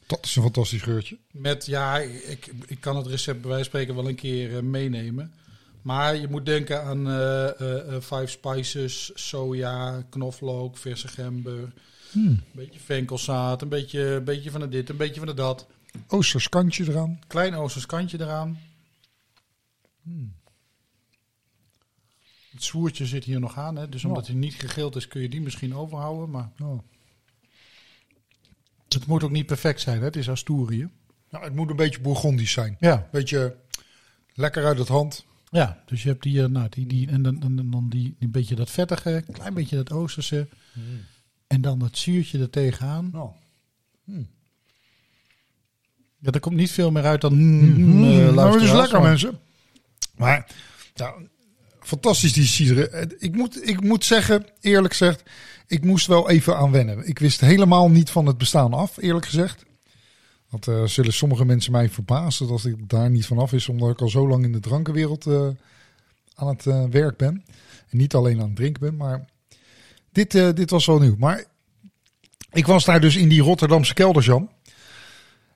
dat 0.06 0.26
is 0.26 0.36
een 0.36 0.44
fantastisch 0.44 0.82
geurtje. 0.82 1.18
Met, 1.32 1.66
ja, 1.66 1.98
ik, 2.00 2.52
ik 2.68 2.80
kan 2.80 2.96
het 2.96 3.08
recept 3.08 3.42
bij 3.42 3.50
wijze 3.50 3.70
van 3.70 3.80
spreken 3.80 3.96
wel 3.96 4.10
een 4.10 4.16
keer 4.16 4.64
meenemen. 4.64 5.34
Maar 5.86 6.16
je 6.16 6.28
moet 6.28 6.46
denken 6.46 6.84
aan 6.84 7.08
eh, 7.08 7.60
eh, 7.60 7.96
eh, 7.96 8.02
Five 8.02 8.28
Spices, 8.28 9.12
soja, 9.14 10.02
knoflook, 10.10 10.78
verse 10.78 11.08
gember. 11.08 11.74
Een 12.14 12.44
beetje 12.52 12.80
venkelzaad, 12.80 13.62
een 13.62 13.70
beetje, 13.70 14.22
beetje 14.22 14.52
van 14.52 14.60
de 14.60 14.70
dit, 14.70 14.90
een 14.90 14.98
beetje 14.98 15.20
van 15.20 15.28
de 15.28 15.34
dat. 15.34 15.68
Oosters 16.08 16.50
kantje 16.50 16.86
eraan. 16.88 17.20
Klein 17.28 17.56
Oosters 17.56 17.86
kantje 17.86 18.20
eraan. 18.20 18.60
Het 22.52 22.64
zwoertje 22.64 23.06
zit 23.06 23.24
hier 23.24 23.40
nog 23.40 23.58
aan, 23.58 23.76
hè? 23.76 23.90
dus 23.90 24.06
omdat 24.06 24.28
hij 24.28 24.36
niet 24.36 24.54
gegild 24.54 24.96
is 24.96 25.08
kun 25.08 25.22
je 25.22 25.30
die 25.30 25.42
misschien 25.42 25.76
overhouden. 25.76 26.30
Maar 26.30 26.52
Oh. 26.62 26.80
het 28.88 29.06
moet 29.06 29.24
ook 29.24 29.32
niet 29.32 29.46
perfect 29.46 29.82
zijn, 29.82 30.00
hè? 30.00 30.06
het 30.06 30.16
is 30.16 30.30
Asturië. 30.30 30.90
Nou, 31.30 31.44
het 31.44 31.56
moet 31.56 31.70
een 31.70 31.76
beetje 31.76 32.02
Bourgondisch 32.02 32.52
zijn. 32.52 32.78
Ja, 32.80 33.08
Beetje 33.12 33.56
lekker 34.34 34.66
uit 34.66 34.78
het 34.78 34.88
hand. 34.88 35.26
Ja, 35.52 35.84
dus 35.86 36.04
je 36.04 36.10
hebt 36.10 36.24
die, 36.24 36.44
eh, 36.44 36.48
nou, 36.50 36.68
die, 36.70 36.86
die 36.86 37.08
en 37.08 37.22
dan, 37.22 37.40
dan, 37.40 37.72
dan 37.72 37.90
die, 37.90 38.16
die 38.20 38.30
beetje 38.30 38.56
dat 38.56 38.70
vettige, 38.72 39.24
klein 39.32 39.54
beetje 39.54 39.76
dat 39.76 39.92
oosterse. 39.92 40.48
En 41.48 41.62
dan 41.62 41.80
dat 41.80 41.98
zuurtje 41.98 42.40
er 42.40 42.50
tegenaan. 42.50 43.10
Nou, 43.12 43.30
Ja, 46.20 46.32
er 46.32 46.40
komt 46.40 46.56
niet 46.56 46.72
veel 46.72 46.92
meer 46.92 47.04
uit 47.04 47.22
dan... 47.22 47.34
Mm, 47.34 48.34
nou, 48.34 48.54
het 48.54 48.62
is 48.62 48.72
lekker, 48.72 49.02
mensen. 49.02 49.40
Maar, 50.18 50.48
fantastisch 51.80 52.34
die 52.34 52.46
cidre. 52.46 52.90
Eh, 52.90 53.06
Ik 53.18 53.36
moet, 53.36 53.68
ik 53.68 53.82
moet 53.82 54.06
zeggen, 54.06 54.46
eerlijk 54.62 54.94
gezegd, 54.94 55.24
ik 55.68 55.84
moest 55.84 56.08
wel 56.08 56.30
even 56.30 56.58
aan 56.58 56.72
wennen. 56.72 57.08
Ik 57.08 57.20
wist 57.20 57.40
helemaal 57.42 57.90
niet 57.90 58.10
van 58.10 58.26
het 58.26 58.38
bestaan 58.38 58.74
af, 58.74 58.98
eerlijk 58.98 59.26
gezegd. 59.26 59.66
Want 60.50 60.68
eh, 60.68 60.84
zullen 60.84 61.14
sommige 61.14 61.46
mensen 61.46 61.72
mij 61.72 61.90
verbazen 61.90 62.48
dat 62.48 62.66
ik 62.66 62.90
daar 62.90 63.10
niet 63.10 63.26
vanaf 63.26 63.54
is, 63.54 63.70
omdat 63.70 63.90
ik 63.90 64.02
al 64.02 64.10
zo 64.10 64.28
lang 64.28 64.44
in 64.44 64.52
de 64.52 64.60
drankenwereld 64.60 65.26
eh, 65.26 65.48
aan 66.36 66.48
het 66.48 66.66
eh, 66.66 66.84
werk 66.84 67.18
ben. 67.18 67.44
En 67.90 67.98
niet 67.98 68.16
alleen 68.16 68.40
aan 68.40 68.48
het 68.48 68.56
drinken 68.56 68.82
ben, 68.82 68.96
maar 68.96 69.26
dit, 70.12 70.32
dit 70.32 70.70
was 70.70 70.86
wel 70.86 71.00
nieuw. 71.00 71.16
Maar 71.18 71.44
ik 72.52 72.66
was 72.66 72.86
daar 72.86 73.02
dus 73.02 73.16
in 73.16 73.30
die 73.30 73.42
Rotterdamse 73.42 73.94
kelders, 73.94 74.26
Jan. 74.26 74.50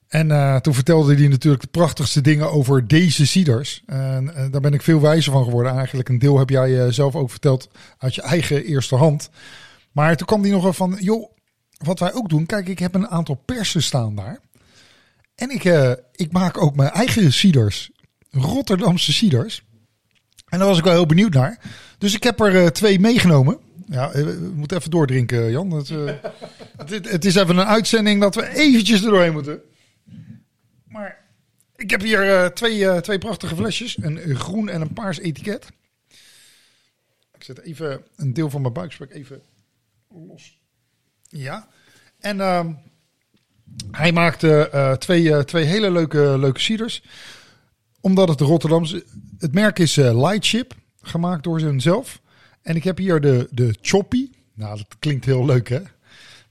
En 0.07 0.61
toen 0.61 0.73
vertelde 0.73 1.15
hij 1.15 1.27
natuurlijk 1.27 1.63
de 1.63 1.69
prachtigste 1.69 2.21
dingen 2.21 2.51
over 2.51 2.87
deze 2.87 3.27
ciders. 3.27 3.83
En 3.85 4.25
daar 4.51 4.61
ben 4.61 4.73
ik 4.73 4.81
veel 4.81 5.01
wijzer 5.01 5.31
van 5.31 5.43
geworden. 5.43 5.73
Eigenlijk 5.73 6.09
een 6.09 6.19
deel 6.19 6.39
heb 6.39 6.49
jij 6.49 6.91
zelf 6.91 7.15
ook 7.15 7.29
verteld 7.29 7.69
uit 7.97 8.15
je 8.15 8.21
eigen 8.21 8.65
eerste 8.65 8.95
hand. 8.95 9.29
Maar 9.91 10.15
toen 10.15 10.27
kwam 10.27 10.41
hij 10.41 10.51
nog 10.51 10.63
wel 10.63 10.73
van, 10.73 10.97
joh, 10.99 11.31
wat 11.77 11.99
wij 11.99 12.13
ook 12.13 12.29
doen. 12.29 12.45
Kijk, 12.45 12.67
ik 12.67 12.79
heb 12.79 12.95
een 12.95 13.07
aantal 13.07 13.35
persen 13.45 13.83
staan 13.83 14.15
daar. 14.15 14.39
En 15.39 15.49
ik, 15.49 15.65
eh, 15.65 15.91
ik 16.15 16.31
maak 16.31 16.57
ook 16.57 16.75
mijn 16.75 16.89
eigen 16.89 17.33
ciders. 17.33 17.91
Rotterdamse 18.31 19.13
ciders. 19.13 19.63
En 20.49 20.59
daar 20.59 20.67
was 20.67 20.77
ik 20.77 20.83
wel 20.83 20.93
heel 20.93 21.05
benieuwd 21.05 21.33
naar. 21.33 21.59
Dus 21.97 22.15
ik 22.15 22.23
heb 22.23 22.39
er 22.39 22.63
eh, 22.63 22.67
twee 22.67 22.99
meegenomen. 22.99 23.59
Ja, 23.85 24.11
eh, 24.11 24.23
we 24.23 24.51
moeten 24.55 24.77
even 24.77 24.91
doordrinken, 24.91 25.51
Jan. 25.51 25.71
Het, 25.71 25.89
het, 26.77 27.09
het 27.15 27.25
is 27.25 27.35
even 27.35 27.57
een 27.57 27.65
uitzending 27.65 28.21
dat 28.21 28.35
we 28.35 28.47
eventjes 28.47 29.03
er 29.03 29.09
doorheen 29.09 29.33
moeten. 29.33 29.61
Maar 30.83 31.25
ik 31.75 31.89
heb 31.89 32.01
hier 32.01 32.53
twee, 32.53 33.01
twee 33.01 33.17
prachtige 33.17 33.55
flesjes. 33.55 33.97
Een 34.01 34.35
groen 34.35 34.69
en 34.69 34.81
een 34.81 34.93
paars 34.93 35.19
etiket. 35.19 35.67
Ik 37.33 37.43
zet 37.43 37.59
even 37.59 38.03
een 38.15 38.33
deel 38.33 38.49
van 38.49 38.61
mijn 38.61 38.73
buikspek 38.73 39.11
even 39.11 39.41
los. 40.07 40.59
Ja. 41.29 41.67
En 42.19 42.41
ehm, 42.41 42.73
hij 43.91 44.11
maakte 44.11 44.69
eh, 44.69 44.91
twee, 44.91 45.33
eh, 45.33 45.39
twee 45.39 45.65
hele 45.65 45.91
leuke, 45.91 46.37
leuke 46.39 46.59
ciders. 46.59 47.03
Omdat 48.01 48.29
het 48.29 48.37
de 48.37 48.43
Rotterdamse... 48.43 49.05
Het 49.37 49.53
merk 49.53 49.79
is 49.79 49.97
eh, 49.97 50.21
Lightship. 50.21 50.73
Gemaakt 51.01 51.43
door 51.43 51.73
zelf. 51.77 52.21
En 52.61 52.75
ik 52.75 52.83
heb 52.83 52.97
hier 52.97 53.21
de, 53.21 53.47
de 53.51 53.75
Choppy. 53.81 54.29
Nou, 54.53 54.77
dat 54.77 54.95
klinkt 54.99 55.25
heel 55.25 55.45
leuk 55.45 55.69
hè. 55.69 55.79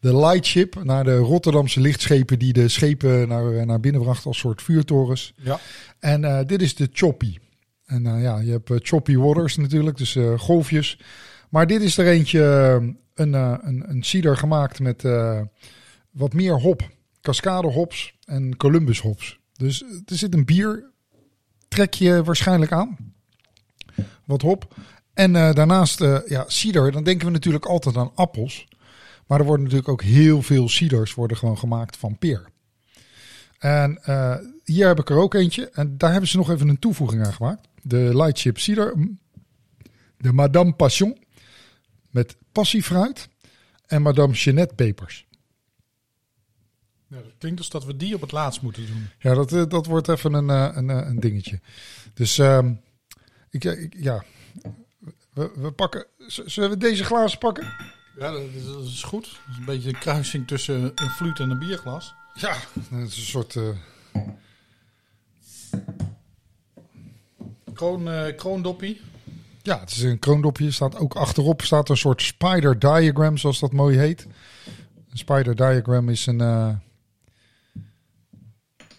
De 0.01 0.17
Lightship 0.17 0.85
naar 0.85 1.05
de 1.05 1.17
Rotterdamse 1.17 1.81
lichtschepen 1.81 2.39
die 2.39 2.53
de 2.53 2.69
schepen 2.69 3.29
naar, 3.29 3.67
naar 3.67 3.81
binnen 3.81 4.03
brachten 4.03 4.27
als 4.27 4.39
soort 4.39 4.63
vuurtorens. 4.63 5.33
Ja. 5.37 5.61
En 5.99 6.47
dit 6.47 6.63
is 6.63 6.75
de 6.75 6.89
Choppy. 6.93 7.39
En 7.87 8.21
ja, 8.21 8.39
je 8.39 8.51
hebt 8.51 8.89
choppy 8.89 9.17
waters 9.17 9.57
natuurlijk, 9.57 9.97
dus 9.97 10.17
golfjes. 10.37 11.01
Maar 11.49 11.67
dit 11.67 11.83
is 11.83 11.99
er 11.99 12.07
eentje, 12.07 12.43
een, 13.15 13.33
een, 13.33 13.85
een 13.89 14.03
cider 14.03 14.37
gemaakt 14.37 14.81
met 14.81 15.03
wat 16.11 16.33
meer 16.33 16.61
hop. 16.61 16.83
Cascade 17.21 17.69
hops 17.69 18.15
en 18.25 18.57
Columbus 18.57 19.01
hops. 19.01 19.39
Dus 19.53 19.83
er 19.83 20.17
zit 20.17 20.35
een 20.35 20.45
bier, 20.45 20.91
trek 21.69 21.95
je 21.95 22.25
waarschijnlijk 22.25 22.73
aan. 22.73 22.97
Wat 24.25 24.43
hop. 24.43 24.75
En 25.15 25.33
daarnaast, 25.33 25.99
ja, 26.27 26.45
cider, 26.47 26.93
dan 26.93 27.05
denken 27.05 27.27
we 27.27 27.33
natuurlijk 27.33 27.67
altijd 27.67 27.97
aan 27.97 28.15
appels. 28.15 28.69
Maar 29.27 29.39
er 29.39 29.45
worden 29.45 29.65
natuurlijk 29.65 29.93
ook 29.93 30.03
heel 30.03 30.43
veel 30.43 30.69
ciders 30.69 31.15
worden 31.15 31.37
gewoon 31.37 31.59
gemaakt 31.59 31.97
van 31.97 32.19
peer. 32.19 32.49
En 33.59 34.01
uh, 34.07 34.37
hier 34.65 34.87
heb 34.87 34.99
ik 34.99 35.11
er 35.11 35.17
ook 35.17 35.35
eentje. 35.35 35.71
En 35.71 35.99
daar 35.99 36.11
hebben 36.11 36.29
ze 36.29 36.37
nog 36.37 36.51
even 36.51 36.69
een 36.69 36.79
toevoeging 36.79 37.25
aan 37.25 37.33
gemaakt. 37.33 37.69
De 37.83 38.17
Light 38.17 38.39
Chip 38.41 38.59
Cider. 38.59 38.95
De 40.17 40.33
Madame 40.33 40.73
Passion. 40.73 41.19
Met 42.11 42.37
passiefruit. 42.53 43.29
En 43.87 44.03
Madame 44.03 44.33
Jeanette 44.33 44.75
pepers. 44.75 45.27
Ja, 47.09 47.17
dat 47.17 47.33
klinkt 47.39 47.59
dus 47.59 47.69
dat 47.69 47.85
we 47.85 47.97
die 47.97 48.15
op 48.15 48.21
het 48.21 48.33
laatst 48.33 48.63
moeten 48.63 48.87
doen. 48.87 49.09
Ja, 49.19 49.35
dat, 49.35 49.53
eh, 49.53 49.63
dat 49.69 49.87
wordt 49.87 50.09
even 50.09 50.33
een, 50.33 50.51
eh, 50.51 50.77
een, 50.77 50.89
een 50.89 51.21
dingetje. 51.21 51.61
Dus 52.15 52.39
uh, 52.39 52.67
ik, 53.51 53.65
ik, 53.65 53.95
ja, 53.99 54.25
we, 55.33 55.51
we 55.57 55.73
pakken. 55.73 56.07
Zullen 56.27 56.71
we 56.71 56.77
deze 56.77 57.05
glazen 57.05 57.39
pakken? 57.39 57.73
Ja, 58.19 58.31
dat 58.31 58.43
is, 58.55 58.65
dat 58.65 58.85
is 58.85 59.03
goed. 59.03 59.25
Dat 59.25 59.51
is 59.51 59.59
een 59.59 59.65
beetje 59.65 59.89
een 59.89 59.99
kruising 59.99 60.47
tussen 60.47 60.93
een 60.95 61.11
fluit 61.11 61.41
en 61.41 61.51
een 61.51 61.59
bierglas. 61.59 62.15
Ja, 62.35 62.57
het 62.91 63.09
is 63.09 63.17
een 63.17 63.23
soort. 63.23 63.55
Uh... 63.55 63.69
Kroon, 67.73 68.09
uh, 68.09 68.37
kroondoppie. 68.37 69.01
Ja, 69.63 69.81
het 69.81 69.91
is 69.91 70.03
een 70.03 70.19
kroondopje. 70.19 70.71
Staat 70.71 70.97
ook 70.97 71.15
achterop 71.15 71.63
staat 71.63 71.89
een 71.89 71.97
soort 71.97 72.23
spider 72.23 72.79
diagram, 72.79 73.37
zoals 73.37 73.59
dat 73.59 73.73
mooi 73.73 73.99
heet. 73.99 74.27
Een 75.11 75.19
spider 75.19 75.57
diagram 75.57 76.09
is 76.09 76.27
een, 76.27 76.41
uh, 76.41 76.75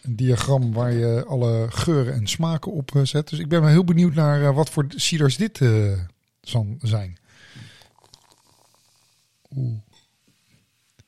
een 0.09 0.15
diagram 0.15 0.73
waar 0.73 0.93
je 0.93 1.25
alle 1.25 1.67
geuren 1.69 2.13
en 2.13 2.27
smaken 2.27 2.71
op 2.71 2.91
zet. 3.03 3.29
Dus 3.29 3.39
ik 3.39 3.47
ben 3.47 3.61
wel 3.61 3.69
heel 3.69 3.83
benieuwd 3.83 4.13
naar 4.13 4.53
wat 4.53 4.69
voor 4.69 4.85
ciders 4.87 5.37
dit 5.37 5.61
zal 6.41 6.75
zijn. 6.81 7.17
Oeh. 9.55 9.77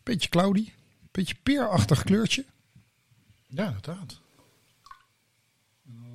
Beetje 0.03 0.29
cloudy. 0.29 0.71
Beetje 1.11 1.35
peerachtig 1.43 2.03
kleurtje. 2.03 2.45
Ja, 3.47 3.65
inderdaad. 3.65 4.19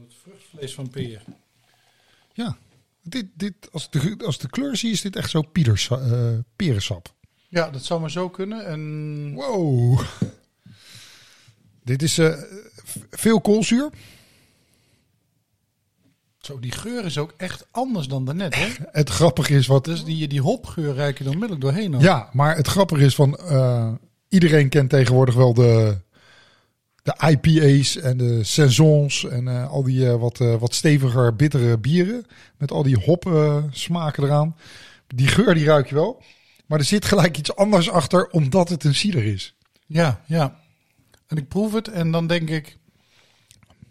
Het 0.01 0.15
vruchtvlees 0.23 0.75
van 0.75 0.91
peer. 0.91 1.23
Ja, 2.33 2.57
dit, 3.03 3.27
dit, 3.35 3.73
als, 3.73 3.91
de, 3.91 4.17
als 4.25 4.39
de 4.39 4.49
kleur 4.49 4.77
zie, 4.77 4.91
is 4.91 5.01
dit 5.01 5.17
echt 5.17 5.31
zo 5.31 5.43
pieders, 5.43 5.89
uh, 5.89 6.39
perensap. 6.57 7.15
Ja, 7.49 7.71
dat 7.71 7.85
zou 7.85 8.01
maar 8.01 8.11
zo 8.11 8.29
kunnen. 8.29 8.67
En... 8.67 9.33
Wow. 9.35 10.01
Dit 11.87 12.03
is 12.03 12.19
uh, 12.19 12.35
veel 13.11 13.41
koolzuur. 13.41 13.91
Zo, 16.39 16.59
die 16.59 16.73
geur 16.73 17.05
is 17.05 17.19
ook 17.19 17.35
echt 17.37 17.67
anders 17.71 18.09
dan 18.09 18.25
daarnet, 18.25 18.55
hè? 18.55 18.69
Het 18.91 19.09
grappige 19.09 19.55
is 19.55 19.67
wat... 19.67 19.85
Dus 19.85 20.05
die, 20.05 20.29
die 20.29 20.41
hopgeur 20.41 20.95
ruik 20.95 21.19
je 21.19 21.25
dan 21.25 21.33
onmiddellijk 21.33 21.67
doorheen. 21.67 22.01
Ja, 22.01 22.29
maar 22.33 22.57
het 22.57 22.67
grappige 22.67 23.05
is 23.05 23.15
van... 23.15 23.39
Uh, 23.43 23.93
iedereen 24.29 24.69
kent 24.69 24.91
tegenwoordig 24.91 25.35
wel 25.35 25.55
de, 25.55 25.99
de 27.03 27.15
IPA's 27.29 27.97
en 27.97 28.17
de 28.17 28.45
saisons 28.45 29.25
en 29.25 29.47
uh, 29.47 29.71
al 29.71 29.83
die 29.83 29.99
uh, 29.99 30.15
wat, 30.15 30.39
wat 30.39 30.75
steviger, 30.75 31.37
bittere 31.37 31.79
bieren. 31.79 32.27
Met 32.57 32.71
al 32.71 32.83
die 32.83 32.99
hop 32.99 33.31
smaken 33.71 34.25
eraan. 34.25 34.57
Die 35.07 35.29
geur 35.29 35.55
die 35.55 35.65
ruik 35.65 35.89
je 35.89 35.95
wel. 35.95 36.23
Maar 36.67 36.79
er 36.79 36.85
zit 36.85 37.05
gelijk 37.05 37.39
iets 37.39 37.57
anders 37.57 37.91
achter, 37.91 38.29
omdat 38.31 38.69
het 38.69 38.85
een 38.85 38.95
cider 38.95 39.25
is. 39.25 39.55
Ja, 39.87 40.21
ja. 40.27 40.65
En 41.27 41.37
ik 41.37 41.49
proef 41.49 41.73
het 41.73 41.89
en 41.89 42.11
dan 42.11 42.27
denk 42.27 42.51
ik... 42.51 42.79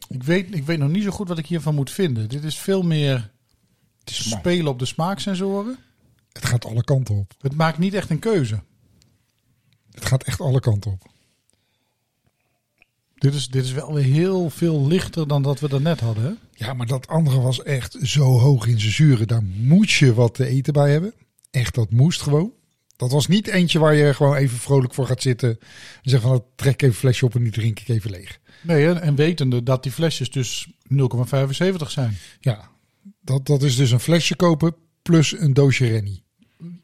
Ik 0.07 0.23
weet, 0.23 0.55
ik 0.55 0.65
weet 0.65 0.77
nog 0.77 0.89
niet 0.89 1.03
zo 1.03 1.11
goed 1.11 1.27
wat 1.27 1.37
ik 1.37 1.45
hiervan 1.45 1.75
moet 1.75 1.91
vinden. 1.91 2.29
Dit 2.29 2.43
is 2.43 2.57
veel 2.57 2.81
meer 2.81 3.31
is 4.03 4.29
spelen 4.29 4.67
op 4.67 4.79
de 4.79 4.85
smaaksensoren. 4.85 5.77
Het 6.31 6.45
gaat 6.45 6.65
alle 6.65 6.83
kanten 6.83 7.15
op. 7.15 7.33
Het 7.39 7.55
maakt 7.55 7.77
niet 7.77 7.93
echt 7.93 8.09
een 8.09 8.19
keuze. 8.19 8.63
Het 9.91 10.05
gaat 10.05 10.23
echt 10.23 10.41
alle 10.41 10.59
kanten 10.59 10.91
op. 10.91 11.13
Dit 13.15 13.33
is, 13.33 13.47
dit 13.47 13.63
is 13.63 13.71
wel 13.71 13.93
weer 13.93 14.03
heel 14.03 14.49
veel 14.49 14.87
lichter 14.87 15.27
dan 15.27 15.41
dat 15.41 15.59
we 15.59 15.69
daarnet 15.69 15.99
hadden. 15.99 16.23
Hè? 16.23 16.31
Ja, 16.65 16.73
maar 16.73 16.87
dat 16.87 17.07
andere 17.07 17.39
was 17.39 17.63
echt 17.63 17.97
zo 18.01 18.23
hoog 18.23 18.67
in 18.67 18.79
zijn 18.79 18.91
zuren. 18.91 19.27
Daar 19.27 19.43
moet 19.43 19.91
je 19.91 20.13
wat 20.13 20.33
te 20.33 20.45
eten 20.45 20.73
bij 20.73 20.91
hebben. 20.91 21.13
Echt, 21.51 21.75
dat 21.75 21.91
moest 21.91 22.21
gewoon. 22.21 22.51
Dat 22.95 23.12
was 23.12 23.27
niet 23.27 23.47
eentje 23.47 23.79
waar 23.79 23.95
je 23.95 24.13
gewoon 24.13 24.36
even 24.36 24.58
vrolijk 24.58 24.93
voor 24.93 25.05
gaat 25.05 25.21
zitten. 25.21 25.49
En 25.49 26.10
zegt 26.10 26.21
van, 26.21 26.31
nou, 26.31 26.43
trek 26.55 26.81
even 26.81 26.88
een 26.88 26.93
flesje 26.93 27.25
op 27.25 27.36
en 27.36 27.43
die 27.43 27.51
drink 27.51 27.79
ik 27.79 27.88
even 27.88 28.12
leeg. 28.12 28.39
Nee, 28.62 28.91
en 28.91 29.15
wetende 29.15 29.63
dat 29.63 29.84
die 29.84 29.91
flesjes 29.91 30.29
dus 30.29 30.67
0,75 30.67 31.75
zijn. 31.88 32.17
Ja, 32.39 32.71
dat, 33.21 33.45
dat 33.45 33.63
is 33.63 33.75
dus 33.75 33.91
een 33.91 33.99
flesje 33.99 34.36
kopen 34.36 34.75
plus 35.01 35.39
een 35.39 35.53
doosje 35.53 35.88
rennie. 35.88 36.23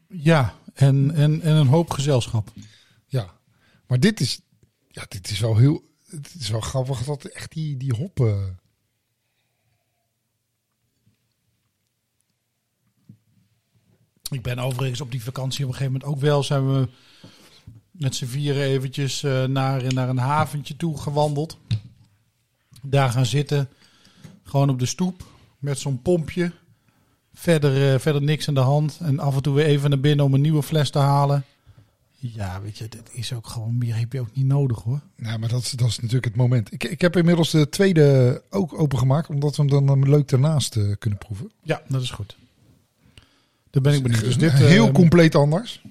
Ja, 0.08 0.54
en, 0.74 1.14
en, 1.14 1.40
en 1.40 1.54
een 1.54 1.66
hoop 1.66 1.90
gezelschap. 1.90 2.52
Ja, 3.06 3.34
maar 3.86 4.00
dit 4.00 4.20
is, 4.20 4.40
ja, 4.88 5.04
dit 5.08 5.30
is 5.30 5.40
wel 5.40 5.56
heel, 5.56 5.82
het 6.06 6.34
is 6.38 6.48
wel 6.48 6.60
grappig 6.60 7.04
dat 7.04 7.24
echt 7.24 7.52
die, 7.52 7.76
die 7.76 7.94
hoppen... 7.94 8.60
Ik 14.32 14.42
ben 14.42 14.58
overigens 14.58 15.00
op 15.00 15.10
die 15.10 15.22
vakantie 15.22 15.64
op 15.64 15.70
een 15.70 15.76
gegeven 15.76 15.92
moment 15.92 16.12
ook 16.14 16.20
wel 16.20 16.42
zijn 16.42 16.72
we 16.72 16.88
met 17.90 18.14
z'n 18.14 18.26
vieren 18.26 18.62
eventjes 18.62 19.22
uh, 19.22 19.44
naar, 19.44 19.94
naar 19.94 20.08
een 20.08 20.18
haventje 20.18 20.76
toe 20.76 20.98
gewandeld. 20.98 21.58
Daar 22.82 23.10
gaan 23.10 23.26
zitten. 23.26 23.68
Gewoon 24.42 24.70
op 24.70 24.78
de 24.78 24.86
stoep. 24.86 25.24
Met 25.58 25.78
zo'n 25.78 26.02
pompje. 26.02 26.52
Verder, 27.34 27.92
uh, 27.92 27.98
verder 27.98 28.22
niks 28.22 28.48
aan 28.48 28.54
de 28.54 28.60
hand. 28.60 28.98
En 29.02 29.18
af 29.18 29.34
en 29.36 29.42
toe 29.42 29.54
weer 29.54 29.64
even 29.64 29.90
naar 29.90 30.00
binnen 30.00 30.24
om 30.24 30.34
een 30.34 30.40
nieuwe 30.40 30.62
fles 30.62 30.90
te 30.90 30.98
halen. 30.98 31.44
Ja, 32.10 32.60
weet 32.60 32.78
je, 32.78 32.88
dit 32.88 33.10
is 33.12 33.32
ook 33.32 33.46
gewoon 33.46 33.78
meer 33.78 33.96
heb 33.96 34.12
je 34.12 34.20
ook 34.20 34.34
niet 34.34 34.46
nodig 34.46 34.82
hoor. 34.82 35.00
Ja, 35.16 35.36
maar 35.36 35.48
dat, 35.48 35.72
dat 35.76 35.88
is 35.88 35.96
natuurlijk 35.96 36.24
het 36.24 36.36
moment. 36.36 36.72
Ik, 36.72 36.84
ik 36.84 37.00
heb 37.00 37.16
inmiddels 37.16 37.50
de 37.50 37.68
tweede 37.68 38.42
ook 38.50 38.80
opengemaakt, 38.80 39.28
omdat 39.28 39.56
we 39.56 39.62
hem 39.62 39.86
dan 39.86 40.08
leuk 40.08 40.28
daarnaast 40.28 40.76
uh, 40.76 40.94
kunnen 40.98 41.18
proeven. 41.18 41.50
Ja, 41.62 41.82
dat 41.88 42.02
is 42.02 42.10
goed. 42.10 42.36
Daar 43.72 43.82
ben 43.82 43.94
ik 43.94 44.02
benieuwd. 44.02 44.24
Dus 44.24 44.36
dit, 44.36 44.52
heel 44.52 44.86
uh, 44.86 44.92
compleet 44.92 45.34
anders. 45.34 45.82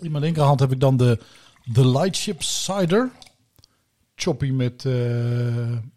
In 0.00 0.10
mijn 0.10 0.24
linkerhand 0.24 0.60
heb 0.60 0.72
ik 0.72 0.80
dan 0.80 0.96
de 0.96 1.18
The 1.72 1.88
Lightship 1.88 2.42
Cider. 2.42 3.10
Choppy 4.14 4.50
met 4.50 4.84
uh, 4.84 4.94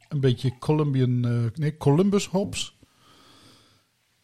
een 0.10 0.20
beetje 0.20 0.58
Colombian, 0.60 1.26
uh, 1.26 1.50
nee, 1.56 1.78
Columbus 1.78 2.28
hops. 2.28 2.78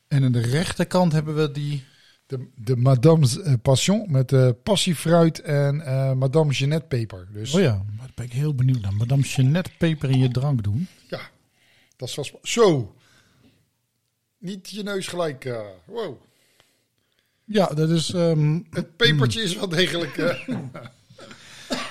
En 0.08 0.23
aan 0.23 0.32
de 0.32 0.41
rechterkant 0.41 1.12
hebben 1.12 1.36
we 1.36 1.51
die... 1.51 1.84
De, 2.25 2.47
de 2.55 2.75
Madame 2.75 3.58
Passion 3.62 4.05
met 4.12 4.32
uh, 4.32 4.49
passiefruit 4.63 5.41
en 5.41 5.75
Madame 6.17 6.51
Jeanette 6.51 6.88
peper. 6.88 7.27
Dus... 7.34 7.53
Oh 7.53 7.62
ja, 7.62 7.86
daar 7.97 8.12
ben 8.15 8.25
ik 8.25 8.32
heel 8.32 8.55
benieuwd 8.55 8.82
naar. 8.82 8.93
Madame 8.93 9.21
Jeanette 9.21 9.71
peper 9.77 10.10
in 10.10 10.19
je 10.19 10.29
drank 10.29 10.63
doen. 10.63 10.88
Ja, 11.08 11.21
dat 11.95 12.10
is 12.10 12.15
wel... 12.15 12.39
Zo! 12.41 12.95
Niet 14.38 14.69
je 14.69 14.84
neus 14.84 15.08
gelijk... 15.08 15.55
wow. 15.86 16.21
Ja, 17.51 17.65
dat 17.65 17.89
is... 17.89 18.13
Um, 18.13 18.67
het 18.69 18.95
pepertje 18.95 19.41
is 19.41 19.55
wel 19.55 19.69
degelijk... 19.69 20.17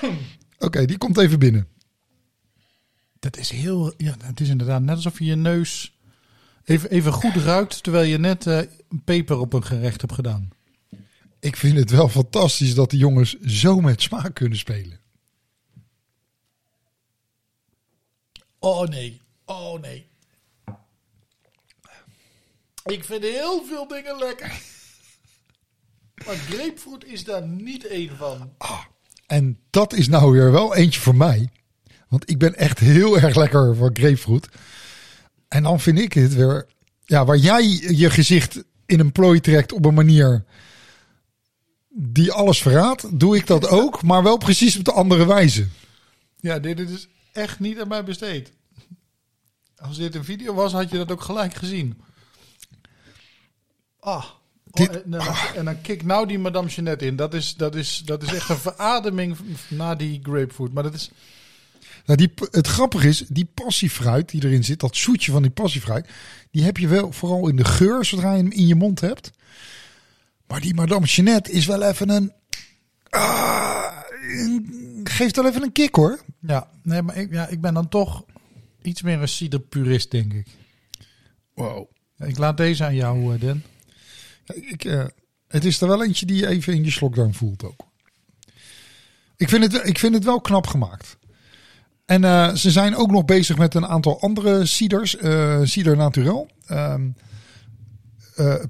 Oké, 0.01 0.65
okay, 0.65 0.85
die 0.85 0.97
komt 0.97 1.17
even 1.17 1.39
binnen. 1.39 1.67
Dat 3.19 3.37
is 3.37 3.49
heel. 3.49 3.93
Ja, 3.97 4.15
het 4.23 4.39
is 4.39 4.49
inderdaad 4.49 4.81
net 4.81 4.95
alsof 4.95 5.19
je 5.19 5.25
je 5.25 5.35
neus 5.35 5.97
even, 6.63 6.89
even 6.89 7.13
goed 7.13 7.35
ruikt. 7.35 7.83
terwijl 7.83 8.05
je 8.05 8.17
net 8.17 8.45
uh, 8.45 8.57
een 8.57 9.03
peper 9.03 9.39
op 9.39 9.53
een 9.53 9.63
gerecht 9.63 10.01
hebt 10.01 10.13
gedaan. 10.13 10.49
Ik 11.39 11.55
vind 11.55 11.77
het 11.77 11.89
wel 11.89 12.09
fantastisch 12.09 12.75
dat 12.75 12.89
die 12.89 12.99
jongens 12.99 13.39
zo 13.39 13.79
met 13.79 14.01
smaak 14.01 14.33
kunnen 14.35 14.57
spelen. 14.57 14.99
Oh 18.59 18.87
nee, 18.87 19.21
oh 19.45 19.81
nee. 19.81 20.07
Ik 22.85 23.03
vind 23.03 23.23
heel 23.23 23.65
veel 23.65 23.87
dingen 23.87 24.17
lekker. 24.17 24.61
Maar 26.25 26.35
grapefruit 26.35 27.05
is 27.05 27.23
daar 27.23 27.47
niet 27.47 27.87
één 27.87 28.17
van. 28.17 28.53
Ah. 28.57 28.79
En 29.27 29.59
dat 29.69 29.93
is 29.93 30.07
nou 30.07 30.31
weer 30.31 30.51
wel 30.51 30.75
eentje 30.75 30.99
voor 30.99 31.15
mij. 31.15 31.49
Want 32.07 32.29
ik 32.29 32.37
ben 32.37 32.55
echt 32.55 32.79
heel 32.79 33.19
erg 33.19 33.35
lekker 33.35 33.75
van 33.75 33.89
grapefruit. 33.93 34.47
En 35.47 35.63
dan 35.63 35.79
vind 35.79 35.99
ik 35.99 36.13
het 36.13 36.33
weer... 36.33 36.67
Ja, 37.05 37.25
waar 37.25 37.37
jij 37.37 37.67
je 37.95 38.09
gezicht 38.09 38.63
in 38.85 38.99
een 38.99 39.11
plooi 39.11 39.39
trekt 39.39 39.71
op 39.71 39.85
een 39.85 39.93
manier 39.93 40.45
die 41.89 42.31
alles 42.31 42.61
verraadt, 42.61 43.19
doe 43.19 43.35
ik 43.35 43.47
dat 43.47 43.67
ook, 43.67 44.03
maar 44.03 44.23
wel 44.23 44.37
precies 44.37 44.77
op 44.77 44.83
de 44.83 44.91
andere 44.91 45.25
wijze. 45.25 45.67
Ja, 46.39 46.59
dit 46.59 46.79
is 46.79 47.07
echt 47.31 47.59
niet 47.59 47.79
aan 47.79 47.87
mij 47.87 48.03
besteed. 48.03 48.51
Als 49.75 49.97
dit 49.97 50.15
een 50.15 50.23
video 50.23 50.53
was, 50.53 50.71
had 50.71 50.89
je 50.89 50.97
dat 50.97 51.11
ook 51.11 51.21
gelijk 51.21 51.53
gezien. 51.53 52.01
Ah. 53.99 54.25
Dit- 54.71 54.89
Oh, 54.89 54.95
en, 54.95 55.03
dan, 55.11 55.21
en 55.55 55.65
dan 55.65 55.81
kick 55.81 56.03
nou 56.03 56.27
die 56.27 56.39
Madame 56.39 56.67
Jeanette 56.67 57.05
in. 57.05 57.15
Dat 57.15 57.33
is, 57.33 57.55
dat 57.55 57.75
is, 57.75 58.01
dat 58.05 58.23
is 58.23 58.33
echt 58.33 58.49
een 58.49 58.57
verademing 58.57 59.37
na 59.67 59.95
die 59.95 60.19
grapefruit. 60.23 60.73
Maar 60.73 60.83
dat 60.83 60.93
is... 60.93 61.11
Nou, 62.05 62.17
die, 62.17 62.33
het 62.51 62.67
grappige 62.67 63.07
is, 63.07 63.23
die 63.27 63.45
passiefruit 63.53 64.29
die 64.29 64.43
erin 64.45 64.63
zit, 64.63 64.79
dat 64.79 64.95
zoetje 64.95 65.31
van 65.31 65.41
die 65.41 65.51
passiefruit, 65.51 66.07
die 66.51 66.63
heb 66.63 66.77
je 66.77 66.87
wel 66.87 67.11
vooral 67.11 67.47
in 67.47 67.55
de 67.55 67.65
geur 67.65 68.05
zodra 68.05 68.31
je 68.33 68.37
hem 68.43 68.51
in 68.51 68.67
je 68.67 68.75
mond 68.75 69.01
hebt. 69.01 69.31
Maar 70.47 70.61
die 70.61 70.73
Madame 70.73 71.05
Jeanette 71.05 71.51
is 71.51 71.65
wel 71.65 71.83
even 71.83 72.09
een... 72.09 72.31
Ah, 73.09 73.97
een- 74.21 74.99
geeft 75.03 75.35
wel 75.35 75.47
even 75.47 75.63
een 75.63 75.71
kick 75.71 75.95
hoor. 75.95 76.19
Ja, 76.39 76.69
nee, 76.83 77.01
maar 77.01 77.17
ik, 77.17 77.31
ja, 77.33 77.47
ik 77.47 77.61
ben 77.61 77.73
dan 77.73 77.89
toch 77.89 78.23
iets 78.81 79.01
meer 79.01 79.21
een 79.21 79.27
ciderpurist, 79.27 80.11
denk 80.11 80.33
ik. 80.33 80.47
Wow. 81.53 81.89
Ik 82.17 82.37
laat 82.37 82.57
deze 82.57 82.83
aan 82.83 82.95
jou, 82.95 83.33
eh, 83.33 83.39
Den. 83.41 83.63
Ik, 84.53 84.85
eh, 84.85 85.05
het 85.47 85.65
is 85.65 85.81
er 85.81 85.87
wel 85.87 86.03
eentje 86.03 86.25
die 86.25 86.37
je 86.37 86.47
even 86.47 86.73
in 86.73 86.83
je 86.83 86.91
slokdarm 86.91 87.33
voelt 87.33 87.63
ook. 87.63 87.87
Ik 89.37 89.49
vind 89.49 89.63
het, 89.73 89.87
ik 89.87 89.99
vind 89.99 90.13
het 90.13 90.23
wel 90.23 90.41
knap 90.41 90.67
gemaakt. 90.67 91.17
En 92.05 92.23
eh, 92.23 92.53
ze 92.53 92.71
zijn 92.71 92.95
ook 92.95 93.11
nog 93.11 93.25
bezig 93.25 93.57
met 93.57 93.73
een 93.73 93.85
aantal 93.85 94.21
andere 94.21 94.65
ciders. 94.65 95.17
eh 95.17 95.59
cider 95.63 95.95
naturel. 95.95 96.47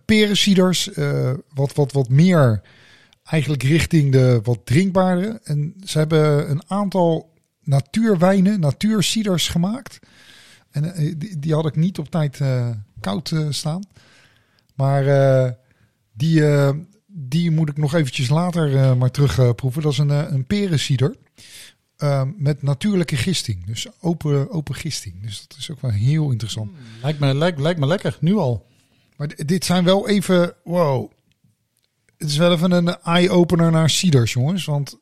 Perenciders. 0.06 0.92
eh, 0.92 1.34
wat, 1.54 1.74
wat, 1.74 1.92
wat 1.92 2.10
meer 2.10 2.62
eigenlijk 3.24 3.64
richting 3.64 4.12
de 4.12 4.40
wat 4.44 4.60
drinkbare. 4.64 5.40
En 5.44 5.76
ze 5.84 5.98
hebben 5.98 6.50
een 6.50 6.64
aantal 6.68 7.34
natuurwijnen, 7.64 8.60
natuurciders 8.60 9.48
gemaakt. 9.48 10.00
En 10.72 10.94
die, 11.18 11.40
die 11.40 11.54
had 11.54 11.66
ik 11.66 11.76
niet 11.76 11.98
op 12.00 12.10
tijd 12.10 12.40
koud 13.00 13.34
staan. 13.50 13.84
Maar 14.76 15.04
die, 16.20 16.46
eh, 16.48 16.70
die 17.08 17.52
moet 17.52 17.70
ik 17.70 17.78
nog 17.78 17.94
eventjes 17.94 18.30
later 18.30 18.76
eh, 18.78 18.96
maar 18.96 19.12
terug 19.12 19.40
eh, 19.40 19.50
proeven. 19.54 19.82
Dat 19.82 19.92
is 19.92 19.98
een, 19.98 20.10
eh, 20.12 20.26
een 20.30 20.46
perencider. 20.46 21.16
eh, 21.98 22.24
met 22.38 22.62
natuurlijke 22.62 23.16
gisting. 23.16 23.66
Dus 23.66 23.88
open, 24.02 24.52
open 24.52 24.76
gisting. 24.76 25.22
Dus 25.24 25.46
dat 25.48 25.58
is 25.58 25.72
ook 25.72 25.82
wel 25.82 25.92
heel 25.92 26.32
interessant. 26.32 26.72
Lijkt 27.02 27.20
me, 27.20 27.36
lijkt, 27.36 27.60
lijkt 27.60 27.80
me 27.80 27.86
lekker, 27.86 28.18
nu 28.22 28.36
al. 28.36 28.66
Maar 29.18 29.30
dit 29.46 29.66
zijn 29.66 29.84
wel 29.84 30.08
even... 30.10 30.54
Wow. 30.64 31.12
Het 32.18 32.30
is 32.30 32.38
wel 32.38 32.52
even 32.54 32.72
een 32.72 33.02
eye-opener 33.02 33.72
naar 33.72 33.90
ciders, 33.90 34.34
jongens. 34.34 34.66
Want 34.66 34.98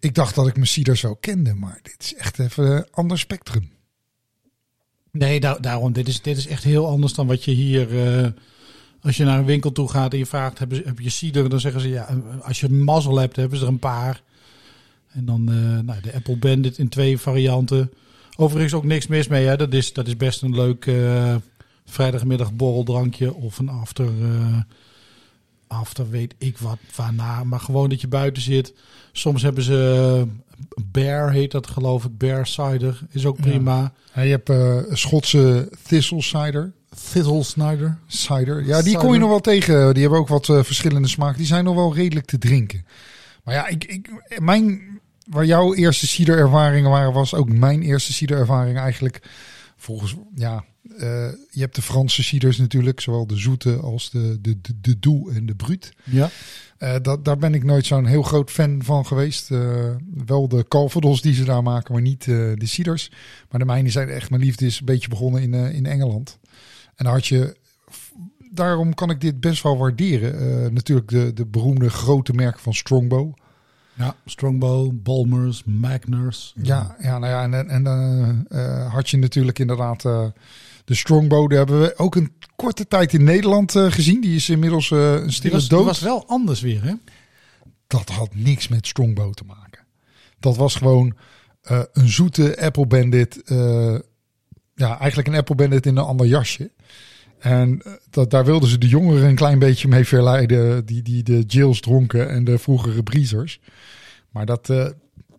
ik 0.00 0.14
dacht 0.14 0.34
dat 0.34 0.46
ik 0.46 0.54
mijn 0.54 0.66
ciders 0.66 1.00
wel 1.00 1.16
kende. 1.16 1.54
Maar 1.54 1.78
dit 1.82 1.96
is 1.98 2.14
echt 2.14 2.38
even 2.38 2.64
een 2.76 2.86
ander 2.90 3.18
spectrum. 3.18 3.70
Nee, 5.10 5.40
daar, 5.40 5.60
daarom. 5.60 5.92
Dit 5.92 6.08
is, 6.08 6.22
dit 6.22 6.36
is 6.36 6.46
echt 6.46 6.64
heel 6.64 6.86
anders 6.88 7.12
dan 7.14 7.26
wat 7.26 7.44
je 7.44 7.50
hier... 7.50 7.88
als 9.02 9.16
je 9.16 9.24
naar 9.24 9.38
een 9.38 9.44
winkel 9.44 9.72
toe 9.72 9.88
gaat 9.88 10.12
en 10.12 10.18
je 10.18 10.26
vraagt, 10.26 10.58
heb 10.58 10.72
je, 10.72 10.82
heb 10.84 10.98
je 10.98 11.10
cider? 11.10 11.48
Dan 11.48 11.60
zeggen 11.60 11.80
ze, 11.80 11.88
ja, 11.88 12.08
eh, 12.08 12.16
als 12.42 12.60
je 12.60 12.68
mazzel 12.68 13.18
hebt, 13.18 13.36
hebben 13.36 13.58
ze 13.58 13.64
er 13.64 13.70
een 13.70 13.78
paar. 13.78 14.22
En 15.12 15.24
dan 15.24 15.48
eh, 15.48 15.84
nou, 15.84 16.00
de 16.00 16.14
Apple 16.14 16.36
Bandit 16.36 16.78
in 16.78 16.88
twee 16.88 17.18
varianten. 17.18 17.92
Overigens 18.36 18.74
ook 18.74 18.84
niks 18.84 19.06
mis 19.06 19.28
mee. 19.28 19.46
Hè. 19.46 19.56
Dat, 19.56 19.72
is, 19.72 19.92
dat 19.92 20.06
is 20.06 20.16
best 20.16 20.42
een 20.42 20.54
leuk 20.54 20.86
eh, 20.86 21.36
vrijdagmiddag 21.84 22.52
borreldrankje 22.52 23.34
of 23.34 23.58
een 23.58 23.68
after... 23.68 24.08
after 25.66 26.10
weet 26.10 26.34
ik 26.38 26.58
wat 26.58 26.78
waarna. 26.96 27.44
Maar 27.44 27.60
gewoon 27.60 27.88
dat 27.88 28.00
je 28.00 28.08
buiten 28.08 28.42
zit. 28.42 28.74
Soms 29.12 29.42
hebben 29.42 29.62
ze... 29.62 30.26
Bear 30.84 31.32
heet 31.32 31.50
dat 31.50 31.66
geloof 31.66 32.04
ik. 32.04 32.18
Bear 32.18 32.46
cider 32.46 33.00
is 33.10 33.26
ook 33.26 33.40
prima. 33.40 33.92
Ja, 34.14 34.22
je 34.22 34.30
hebt 34.30 34.48
eh, 34.48 34.78
Schotse 34.90 35.72
thistle 35.82 36.22
cider. 36.22 36.72
Thistle 36.94 37.42
Snyder. 37.42 37.98
Cider. 38.06 38.66
Ja, 38.66 38.76
die 38.76 38.84
Cider. 38.84 39.00
kom 39.00 39.12
je 39.12 39.18
nog 39.18 39.28
wel 39.28 39.40
tegen. 39.40 39.92
Die 39.92 40.02
hebben 40.02 40.20
ook 40.20 40.28
wat 40.28 40.48
eh, 40.48 40.62
verschillende 40.62 41.08
smaken. 41.08 41.38
Die 41.38 41.46
zijn 41.46 41.64
nog 41.64 41.74
wel 41.74 41.94
redelijk 41.94 42.26
te 42.26 42.38
drinken. 42.38 42.86
Maar 43.44 43.54
ja, 43.54 43.66
ik, 43.66 43.84
ik, 43.84 44.10
mijn, 44.38 44.80
waar 45.28 45.44
jouw 45.44 45.74
eerste 45.74 46.06
ciderervaringen 46.06 46.90
waren, 46.90 47.12
was 47.12 47.34
ook 47.34 47.52
mijn 47.52 47.82
eerste 47.82 48.12
ciderervaring 48.12 48.78
eigenlijk. 48.78 49.22
Volgens, 49.76 50.16
ja, 50.34 50.64
eh, 50.98 51.28
je 51.50 51.60
hebt 51.60 51.74
de 51.74 51.82
Franse 51.82 52.22
ciders 52.22 52.58
natuurlijk, 52.58 53.00
zowel 53.00 53.26
de 53.26 53.36
zoete 53.36 53.76
als 53.76 54.10
de, 54.10 54.38
de, 54.40 54.60
de, 54.60 54.80
de 54.80 54.98
doe 54.98 55.32
en 55.32 55.46
de 55.46 55.54
brut. 55.54 55.92
Ja. 56.04 56.30
Eh, 56.78 56.94
dat, 57.02 57.24
daar 57.24 57.38
ben 57.38 57.54
ik 57.54 57.64
nooit 57.64 57.86
zo'n 57.86 58.06
heel 58.06 58.22
groot 58.22 58.50
fan 58.50 58.82
van 58.84 59.06
geweest. 59.06 59.48
Wel 60.26 60.48
de 60.48 60.64
calvados 60.68 61.22
die 61.22 61.34
ze 61.34 61.44
daar 61.44 61.62
maken, 61.62 61.92
maar 61.92 62.02
niet 62.02 62.20
eh, 62.20 62.36
de 62.54 62.66
ciders. 62.66 63.10
Maar 63.50 63.60
de 63.60 63.66
mijne 63.66 63.90
zijn 63.90 64.08
echt, 64.08 64.30
mijn 64.30 64.42
liefde 64.42 64.66
is 64.66 64.78
een 64.78 64.84
beetje 64.84 65.08
begonnen 65.08 65.42
in, 65.42 65.54
in 65.54 65.86
Engeland. 65.86 66.38
En 66.94 67.04
daar 67.04 67.12
had 67.14 67.26
je, 67.26 67.56
daarom 68.50 68.94
kan 68.94 69.10
ik 69.10 69.20
dit 69.20 69.40
best 69.40 69.62
wel 69.62 69.78
waarderen. 69.78 70.64
Eh, 70.64 70.70
natuurlijk 70.70 71.08
de, 71.08 71.32
de 71.32 71.46
beroemde 71.46 71.90
grote 71.90 72.32
merken 72.32 72.60
van 72.60 72.74
Strongbow. 72.74 73.32
Ja, 73.94 74.16
Strongbow, 74.24 74.90
Balmers, 74.92 75.64
Magners. 75.64 76.54
Ja, 76.62 76.96
ja, 76.98 77.18
nou 77.18 77.32
ja, 77.32 77.42
en, 77.42 77.68
en 77.68 77.82
dan 77.82 78.46
eh, 78.48 78.92
had 78.92 79.10
je 79.10 79.16
natuurlijk 79.16 79.58
inderdaad 79.58 80.04
eh, 80.04 80.26
de 80.84 80.94
Strongbow. 80.94 81.48
Die 81.48 81.58
hebben 81.58 81.80
we 81.80 81.94
ook 81.96 82.14
een 82.14 82.32
korte 82.56 82.88
tijd 82.88 83.12
in 83.12 83.24
Nederland 83.24 83.76
eh, 83.76 83.90
gezien. 83.90 84.20
Die 84.20 84.36
is 84.36 84.48
inmiddels 84.48 84.90
eh, 84.90 85.12
een 85.12 85.32
stille 85.32 85.66
dood. 85.66 85.84
was 85.84 86.00
wel 86.00 86.26
anders 86.26 86.60
weer, 86.60 86.82
hè? 86.84 86.92
dat 87.86 88.08
had 88.08 88.34
niks 88.34 88.68
met 88.68 88.86
Strongbow 88.86 89.32
te 89.32 89.44
maken. 89.44 89.84
Dat 90.38 90.56
was 90.56 90.74
gewoon 90.74 91.16
eh, 91.62 91.82
een 91.92 92.08
zoete 92.08 92.60
Apple 92.60 92.86
Bandit. 92.86 93.42
Ja, 94.74 94.98
eigenlijk 94.98 95.28
een 95.28 95.34
Apple 95.34 95.54
Bandit 95.54 95.86
in 95.86 95.96
een 95.96 96.04
ander 96.04 96.26
jasje. 96.26 96.70
En 97.38 97.82
eh, 97.82 97.92
dat, 98.10 98.30
daar 98.30 98.44
wilden 98.44 98.68
ze 98.68 98.78
de 98.78 98.88
jongeren 98.88 99.28
een 99.28 99.34
klein 99.34 99.58
beetje 99.58 99.88
mee 99.88 100.04
verleiden. 100.04 100.86
Die, 100.86 101.02
die 101.02 101.22
de 101.22 101.40
Jills 101.40 101.80
dronken 101.80 102.28
en 102.30 102.44
de 102.44 102.58
vroegere 102.58 103.02
Breezers. 103.02 103.60
Maar 104.30 104.46
dat, 104.46 104.70
eh, 104.70 104.88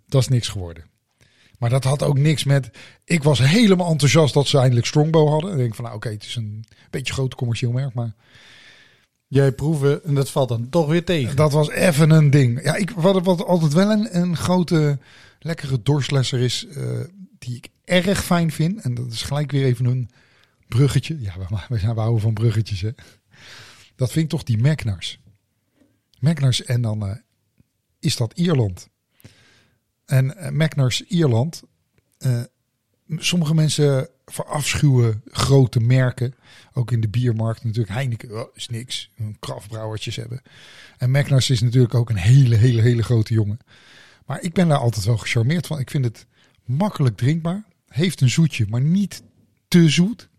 dat 0.08 0.22
is 0.22 0.28
niks 0.28 0.48
geworden. 0.48 0.84
Maar 1.60 1.70
dat 1.70 1.84
had 1.84 2.04
ook 2.04 2.18
niks 2.18 2.44
met... 2.44 2.70
Ik 3.06 3.24
was 3.24 3.40
helemaal 3.40 3.90
enthousiast 3.90 4.34
dat 4.34 4.48
ze 4.48 4.58
eindelijk 4.58 4.88
Strongbow 4.88 5.30
hadden. 5.30 5.50
En 5.50 5.56
ik 5.56 5.62
denk 5.62 5.76
van, 5.76 5.84
nou 5.84 5.96
oké, 5.96 6.10
het 6.10 6.24
is 6.24 6.36
een 6.36 6.66
beetje 6.90 7.14
groot 7.14 7.36
commercieel 7.36 7.72
merk. 7.72 7.94
Maar 7.94 8.16
Jij 9.34 9.52
proeven 9.52 10.04
en 10.04 10.14
dat 10.14 10.30
valt 10.30 10.50
dan 10.50 10.70
toch 10.70 10.88
weer 10.88 11.06
tegen. 11.06 11.36
Dat 11.36 11.52
was 11.52 11.70
even 11.70 12.10
een 12.10 12.30
ding. 12.30 12.64
Ja, 12.64 12.76
ik, 12.76 12.90
wat, 12.90 13.24
wat 13.24 13.46
altijd 13.46 13.74
wel 13.74 13.92
een, 13.92 14.18
een 14.18 14.38
grote, 14.38 15.00
lekkere 15.40 15.80
doorslesser 15.84 16.40
is, 16.40 16.66
eh, 16.68 16.84
die 17.44 17.56
ik 17.56 17.70
erg 17.84 18.24
fijn 18.24 18.52
vind. 18.52 18.82
En 18.82 18.94
dat 18.94 19.12
is 19.12 19.22
gelijk 19.22 19.52
weer 19.52 19.66
even 19.66 19.86
een 19.86 20.10
bruggetje. 20.68 21.22
Ja, 21.22 21.34
we, 21.38 21.76
we, 21.76 21.80
houden 21.80 22.22
van 22.22 22.34
bruggetjes, 22.34 22.82
hè. 22.82 22.92
Dat 23.96 24.12
vind 24.12 24.24
ik 24.24 24.30
toch 24.30 24.44
die 24.44 24.62
Magnars. 24.62 25.20
Magnars 26.20 26.64
en 26.64 26.82
dan 26.82 27.08
eh, 27.08 27.16
is 28.00 28.16
dat 28.16 28.34
Ierland. 28.34 28.90
En 30.06 30.56
Magnars 30.56 31.04
Ierland. 31.04 31.64
eh, 32.18 32.42
sommige 33.18 33.54
mensen 33.54 34.10
verafschuwen 34.26 35.22
grote 35.26 35.80
merken. 35.80 36.36
Ook 36.74 36.92
in 36.92 37.02
de 37.02 37.10
biermarkt 37.10 37.64
natuurlijk. 37.64 37.94
Heineken 37.94 38.42
oh, 38.42 38.56
is 38.56 38.68
niks. 38.68 39.10
Een 39.18 39.38
kraftbrouwertjes 39.40 40.16
hebben. 40.16 40.42
En 40.98 41.12
Magnus 41.12 41.50
is 41.50 41.62
natuurlijk 41.62 41.94
ook 41.94 42.10
een 42.10 42.16
hele, 42.16 42.56
hele, 42.56 42.82
hele 42.82 43.04
grote 43.04 43.34
jongen. 43.34 43.60
Maar 44.26 44.42
ik 44.42 44.54
ben 44.54 44.68
daar 44.68 44.78
altijd 44.78 45.06
wel 45.06 45.18
gecharmeerd 45.18 45.68
van. 45.68 45.80
Ik 45.80 45.90
vind 45.90 46.06
het 46.06 46.26
makkelijk 46.66 47.18
drinkbaar. 47.18 47.64
Heeft 47.88 48.22
een 48.22 48.30
zoetje, 48.30 48.66
maar 48.70 48.82
niet 48.82 49.24
te 49.68 49.90
zoet. 49.90 50.30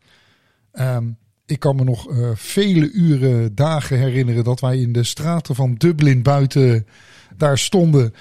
Ehm, 0.72 1.05
ik 1.47 1.59
kan 1.59 1.77
me 1.77 1.85
nog 1.85 2.11
eh, 2.11 2.31
vele 2.35 2.91
uren, 2.91 3.55
dagen 3.55 3.99
herinneren 3.99 4.45
dat 4.45 4.61
wij 4.61 4.79
in 4.79 4.93
de 4.93 5.05
straten 5.05 5.55
van 5.55 5.75
Dublin 5.75 6.22
buiten 6.22 6.87
daar 7.37 7.59
stonden. 7.59 8.14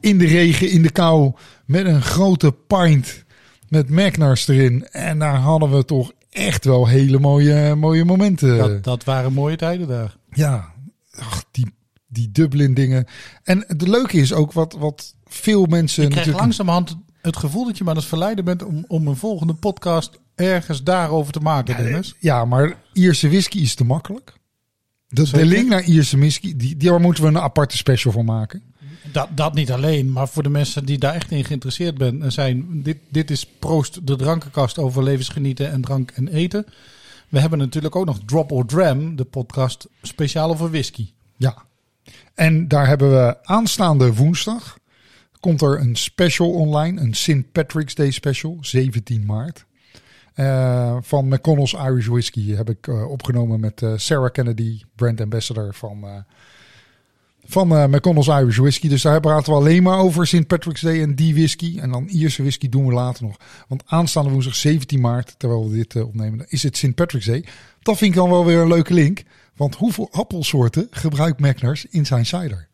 In 0.00 0.18
de 0.18 0.26
regen, 0.26 0.70
in 0.70 0.82
de 0.82 0.90
kou, 0.90 1.32
met 1.64 1.86
een 1.86 2.02
grote 2.02 2.52
pint 2.52 3.24
met 3.68 3.90
Magnars 3.90 4.48
erin. 4.48 4.86
En 4.88 5.18
daar 5.18 5.36
hadden 5.36 5.70
we 5.70 5.84
toch 5.84 6.12
echt 6.30 6.64
wel 6.64 6.86
hele 6.86 7.18
mooie, 7.18 7.74
mooie 7.74 8.04
momenten. 8.04 8.58
Dat, 8.58 8.84
dat 8.84 9.04
waren 9.04 9.32
mooie 9.32 9.56
tijden 9.56 9.88
daar. 9.88 10.16
Ja, 10.32 10.72
ach, 11.18 11.44
die, 11.50 11.74
die 12.06 12.32
Dublin 12.32 12.74
dingen. 12.74 13.06
En 13.42 13.64
het 13.66 13.88
leuke 13.88 14.18
is 14.18 14.32
ook 14.32 14.52
wat, 14.52 14.76
wat 14.78 15.14
veel 15.24 15.66
mensen 15.66 16.02
Ik 16.04 16.10
krijg 16.10 16.26
natuurlijk... 16.26 16.38
langzamerhand 16.44 16.96
het 17.22 17.36
gevoel 17.36 17.64
dat 17.64 17.78
je 17.78 17.84
maar 17.84 17.92
aan 17.92 18.00
het 18.00 18.08
verleiden 18.08 18.44
bent 18.44 18.64
om, 18.64 18.84
om 18.88 19.06
een 19.06 19.16
volgende 19.16 19.54
podcast 19.54 20.18
ergens 20.34 20.82
daarover 20.82 21.32
te 21.32 21.40
maken, 21.40 21.76
Dennis. 21.76 22.14
Ja, 22.18 22.44
maar 22.44 22.76
Ierse 22.92 23.28
whisky 23.28 23.58
is 23.58 23.74
te 23.74 23.84
makkelijk. 23.84 24.32
De, 25.08 25.30
de 25.30 25.44
link 25.44 25.68
naar 25.68 25.82
Ierse 25.82 26.18
whisky, 26.18 26.56
die, 26.56 26.76
daar 26.76 27.00
moeten 27.00 27.22
we 27.22 27.28
een 27.28 27.38
aparte 27.38 27.76
special 27.76 28.12
voor 28.12 28.24
maken. 28.24 28.62
Dat, 29.12 29.28
dat 29.34 29.54
niet 29.54 29.72
alleen, 29.72 30.12
maar 30.12 30.28
voor 30.28 30.42
de 30.42 30.48
mensen 30.48 30.84
die 30.84 30.98
daar 30.98 31.14
echt 31.14 31.30
in 31.30 31.44
geïnteresseerd 31.44 31.98
ben, 31.98 32.32
zijn. 32.32 32.82
Dit, 32.82 32.98
dit 33.08 33.30
is 33.30 33.46
Proost, 33.58 34.06
de 34.06 34.16
drankenkast 34.16 34.78
over 34.78 35.02
levensgenieten 35.02 35.70
en 35.70 35.80
drank 35.80 36.10
en 36.10 36.28
eten. 36.28 36.66
We 37.28 37.40
hebben 37.40 37.58
natuurlijk 37.58 37.96
ook 37.96 38.06
nog 38.06 38.18
Drop 38.26 38.52
or 38.52 38.66
Dram, 38.66 39.16
de 39.16 39.24
podcast 39.24 39.88
speciaal 40.02 40.50
over 40.50 40.70
whisky. 40.70 41.10
Ja. 41.36 41.62
En 42.34 42.68
daar 42.68 42.86
hebben 42.86 43.10
we 43.10 43.36
aanstaande 43.42 44.14
woensdag. 44.14 44.78
Komt 45.40 45.62
er 45.62 45.80
een 45.80 45.96
special 45.96 46.50
online, 46.50 47.00
een 47.00 47.14
St. 47.14 47.52
Patrick's 47.52 47.94
Day 47.94 48.10
special, 48.10 48.58
17 48.60 49.26
maart. 49.26 49.66
Eh, 50.34 50.96
van 51.00 51.28
McConnell's 51.28 51.72
Irish 51.72 52.06
Whiskey 52.06 52.42
heb 52.42 52.70
ik 52.70 52.86
eh, 52.88 53.10
opgenomen 53.10 53.60
met 53.60 53.82
eh, 53.82 53.92
Sarah 53.96 54.30
Kennedy, 54.32 54.80
brand 54.96 55.20
ambassador 55.20 55.74
van, 55.74 56.24
van 57.44 57.90
McConnell's 57.90 58.28
Irish 58.28 58.56
Whiskey. 58.56 58.88
Dus 58.88 59.02
daar 59.02 59.20
praten 59.20 59.52
we 59.52 59.58
alleen 59.58 59.82
maar 59.82 59.98
over 59.98 60.26
St. 60.26 60.46
Patrick's 60.46 60.80
Day 60.80 61.02
en 61.02 61.14
die 61.14 61.34
whisky. 61.34 61.78
En 61.78 61.90
dan 61.90 62.08
Ierse 62.08 62.42
whisky 62.42 62.68
doen 62.68 62.86
we 62.86 62.92
later 62.92 63.24
nog. 63.24 63.36
Want 63.68 63.82
aanstaande 63.86 64.30
woensdag 64.30 64.54
17 64.54 65.00
maart, 65.00 65.34
terwijl 65.38 65.70
we 65.70 65.76
dit 65.76 66.02
opnemen, 66.02 66.46
is 66.48 66.62
het 66.62 66.76
St. 66.76 66.94
Patrick's 66.94 67.26
Day. 67.26 67.44
Dat 67.82 67.96
vind 67.96 68.10
ik 68.10 68.16
dan 68.16 68.30
wel 68.30 68.44
weer 68.44 68.58
een 68.58 68.68
leuke 68.68 68.94
link. 68.94 69.22
Want 69.56 69.74
hoeveel 69.74 70.08
appelsoorten 70.12 70.86
gebruikt 70.90 71.40
Magners 71.40 71.86
in 71.86 72.06
zijn 72.06 72.26
cider? 72.26 72.69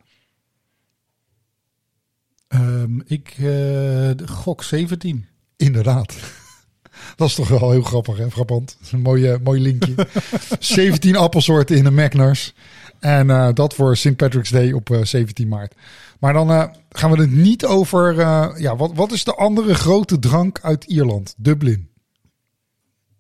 Ehm, 2.49 3.01
ik 3.05 3.35
eh, 3.39 4.11
gok 4.25 4.63
17. 4.63 5.27
Inderdaad. 5.57 6.17
Dat 7.17 7.29
is 7.29 7.35
toch 7.35 7.49
wel 7.49 7.71
heel 7.71 7.83
grappig 7.83 8.19
en 8.19 8.31
frappant. 8.31 8.79
Een 8.91 9.01
mooie, 9.01 9.39
mooi 9.43 9.61
linkje. 9.61 10.07
17 10.59 11.17
appelsoorten 11.17 11.77
in 11.77 11.87
een 11.87 11.95
Magners. 11.95 12.55
En 12.99 13.31
eh, 13.31 13.49
dat 13.53 13.75
voor 13.75 13.97
St. 13.97 14.17
Patrick's 14.17 14.51
Day 14.51 14.73
op 14.73 14.91
eh, 14.91 15.05
17 15.05 15.49
maart. 15.49 15.75
Maar 16.21 16.33
dan 16.33 16.75
gaan 16.91 17.11
we 17.11 17.21
het 17.21 17.31
niet 17.31 17.65
over... 17.65 18.15
ja, 18.61 18.77
wat, 18.77 18.93
wat 18.95 19.13
is 19.13 19.25
de 19.25 19.35
andere 19.35 19.75
grote 19.75 20.19
drank 20.19 20.61
uit 20.63 20.85
Ierland? 20.85 21.35
Dublin. 21.37 21.89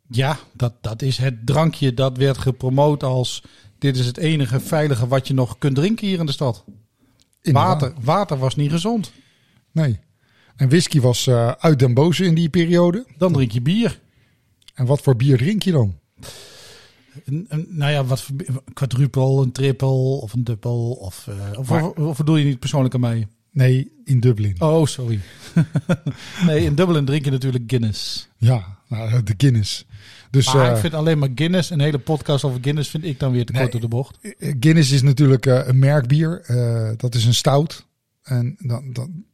Ja, 0.08 0.38
dat, 0.52 0.72
dat 0.80 1.02
is 1.02 1.16
het 1.16 1.46
drankje 1.46 1.94
dat 1.94 2.16
werd 2.16 2.38
gepromoot 2.38 3.02
als... 3.02 3.42
Dit 3.78 3.96
is 3.96 4.06
het 4.06 4.16
enige 4.16 4.60
veilige 4.60 5.08
wat 5.08 5.28
je 5.28 5.34
nog 5.34 5.58
kunt 5.58 5.74
drinken 5.74 6.06
hier 6.06 6.18
in 6.18 6.26
de 6.26 6.32
stad. 6.32 6.64
Water, 7.52 7.92
water 8.00 8.38
was 8.38 8.56
niet 8.56 8.70
gezond. 8.70 9.12
Nee. 9.72 9.98
En 10.56 10.68
whisky 10.68 11.00
was 11.00 11.26
eh, 11.26 11.50
uit 11.58 11.78
den 11.78 11.94
boze 11.94 12.24
in 12.24 12.34
die 12.34 12.48
periode. 12.48 13.06
Dan 13.18 13.32
drink 13.32 13.50
je 13.50 13.60
bier. 13.60 14.00
En 14.74 14.86
wat 14.86 15.00
voor 15.00 15.16
bier 15.16 15.36
drink 15.38 15.62
je 15.62 15.72
dan? 15.72 15.98
Een, 17.24 17.66
nou 17.68 17.92
ja, 17.92 18.04
wat 18.04 18.22
voor 18.22 18.34
quadruple, 18.72 19.42
een 19.42 19.52
triple 19.52 19.88
of 20.20 20.32
een 20.32 20.44
dubbel. 20.44 20.90
Of, 20.90 21.28
of, 21.56 21.68
Maar- 21.70 21.84
of, 21.90 21.96
of 21.98 22.16
bedoel 22.16 22.36
je 22.36 22.44
niet 22.44 22.58
persoonlijk 22.58 22.94
aan 22.94 23.00
mij? 23.00 23.26
Nee, 23.50 23.92
in 24.04 24.20
Dublin. 24.20 24.54
Oh, 24.62 24.86
sorry. 24.86 25.20
nee, 26.46 26.64
in 26.64 26.74
Dublin 26.74 27.04
drink 27.04 27.24
je 27.24 27.30
natuurlijk 27.30 27.64
Guinness. 27.66 28.28
Ja, 28.36 28.78
nou, 28.88 29.22
de 29.22 29.34
Guinness. 29.36 29.86
Dus 30.30 30.54
Maar 30.54 30.66
eh, 30.66 30.74
ik 30.74 30.76
vind 30.76 30.94
alleen 30.94 31.18
maar 31.18 31.28
Guinness, 31.34 31.70
een 31.70 31.80
hele 31.80 31.98
podcast 31.98 32.44
over 32.44 32.58
Guinness, 32.62 32.90
vind 32.90 33.04
ik 33.04 33.18
dan 33.18 33.32
weer 33.32 33.44
te 33.46 33.52
Nee. 33.52 33.60
kort 33.60 33.72
door 33.72 33.80
de 33.80 33.88
bocht. 33.88 34.18
Guinness 34.38 34.90
is 34.90 35.02
natuurlijk 35.02 35.46
eh, 35.46 35.66
een 35.66 35.78
merkbier. 35.78 36.40
Eh, 36.40 36.90
dat 36.96 37.14
is 37.14 37.24
een 37.24 37.34
stout. 37.34 37.86
En 38.22 38.56
dan, 38.58 38.92
dan 38.92 39.24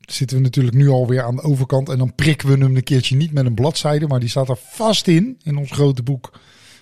zitten 0.00 0.36
we 0.36 0.42
natuurlijk 0.42 0.76
nu 0.76 0.88
alweer 0.88 1.22
aan 1.22 1.36
de 1.36 1.42
overkant. 1.42 1.88
En 1.88 1.98
dan 1.98 2.14
prikken 2.14 2.48
we 2.48 2.64
hem 2.64 2.76
een 2.76 2.82
keertje 2.82 3.16
niet 3.16 3.32
met 3.32 3.46
een 3.46 3.54
bladzijde. 3.54 4.06
Maar 4.06 4.20
die 4.20 4.28
staat 4.28 4.48
er 4.48 4.58
vast 4.60 5.06
in, 5.06 5.38
in 5.42 5.56
ons 5.56 5.70
grote 5.70 6.02
boek 6.02 6.32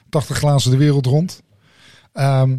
80 0.08 0.36
glazen 0.36 0.70
de 0.70 0.76
wereld 0.76 1.06
rond. 1.06 1.42
Ehm, 2.12 2.56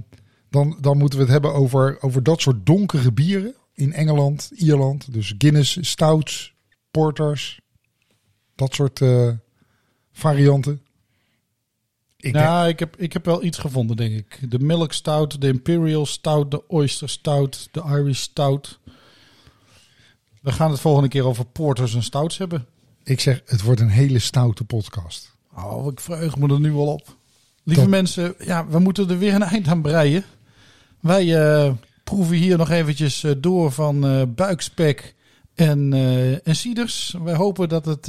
dan, 0.49 0.77
dan 0.81 0.97
moeten 0.97 1.17
we 1.19 1.23
het 1.23 1.33
hebben 1.33 1.53
over, 1.53 1.97
over 2.01 2.23
dat 2.23 2.41
soort 2.41 2.65
donkere 2.65 3.11
bieren 3.11 3.55
in 3.73 3.93
Engeland, 3.93 4.51
Ierland. 4.55 5.13
Dus 5.13 5.33
Guinness, 5.37 5.77
stouts, 5.81 6.53
porters. 6.91 7.59
Dat 8.55 8.73
soort 8.73 9.01
eh, 9.01 9.29
varianten. 10.11 10.81
Ik 12.21 12.33
denk- 12.33 12.45
nou, 12.45 12.67
ik 12.67 12.79
heb, 12.79 12.95
ik 12.97 13.13
heb 13.13 13.25
wel 13.25 13.43
iets 13.43 13.57
gevonden, 13.57 13.95
denk 13.97 14.13
ik. 14.15 14.51
De 14.51 14.59
Milk 14.59 14.93
Stout, 14.93 15.41
de 15.41 15.47
Imperial 15.47 16.05
Stout, 16.05 16.51
de 16.51 16.67
Oyster 16.67 17.09
Stout, 17.09 17.67
de 17.71 17.81
Irish 17.87 18.19
Stout. 18.19 18.79
We 20.41 20.51
gaan 20.51 20.71
het 20.71 20.79
volgende 20.79 21.09
keer 21.09 21.25
over 21.25 21.45
porters 21.45 21.95
en 21.95 22.03
stouts 22.03 22.37
hebben. 22.37 22.65
ik 23.03 23.19
zeg, 23.19 23.41
het 23.45 23.61
wordt 23.61 23.81
een 23.81 23.89
hele 23.89 24.19
stoute 24.19 24.63
podcast. 24.63 25.35
Oh, 25.55 25.91
ik 25.91 25.99
verheug 25.99 26.37
me 26.37 26.53
er 26.53 26.59
nu 26.59 26.71
wel 26.71 26.87
op. 26.87 27.15
Lieve 27.63 27.87
mensen, 27.89 28.35
ja, 28.39 28.67
we 28.67 28.79
moeten 28.79 29.09
er 29.09 29.17
weer 29.17 29.33
een 29.33 29.43
eind 29.43 29.67
aan 29.67 29.81
breien. 29.81 30.23
Wij 30.99 31.41
eh, 31.65 31.71
proeven 32.03 32.35
hier 32.35 32.57
nog 32.57 32.69
eventjes 32.69 33.23
eh, 33.23 33.31
door 33.37 33.71
van 33.71 34.05
eh, 34.07 34.21
buikspek 34.27 35.15
en, 35.55 35.93
en 36.43 36.55
ciders. 36.55 37.15
Wij 37.23 37.35
hopen 37.35 37.69
dat 37.69 37.85
het 37.85 38.05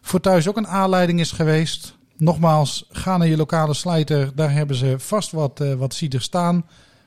voor 0.00 0.20
thuis 0.20 0.48
ook 0.48 0.56
een 0.56 0.66
aanleiding 0.68 1.20
is 1.20 1.32
geweest. 1.32 1.96
Nogmaals, 2.16 2.86
ga 2.90 3.16
naar 3.16 3.28
je 3.28 3.36
lokale 3.36 3.74
slijter. 3.74 4.32
Daar 4.34 4.52
hebben 4.52 4.76
ze 4.76 4.98
vast 4.98 5.30
wat, 5.30 5.60
eh 5.60 5.74
wat 5.74 5.94
ciders 5.94 6.24
staan. 6.24 6.66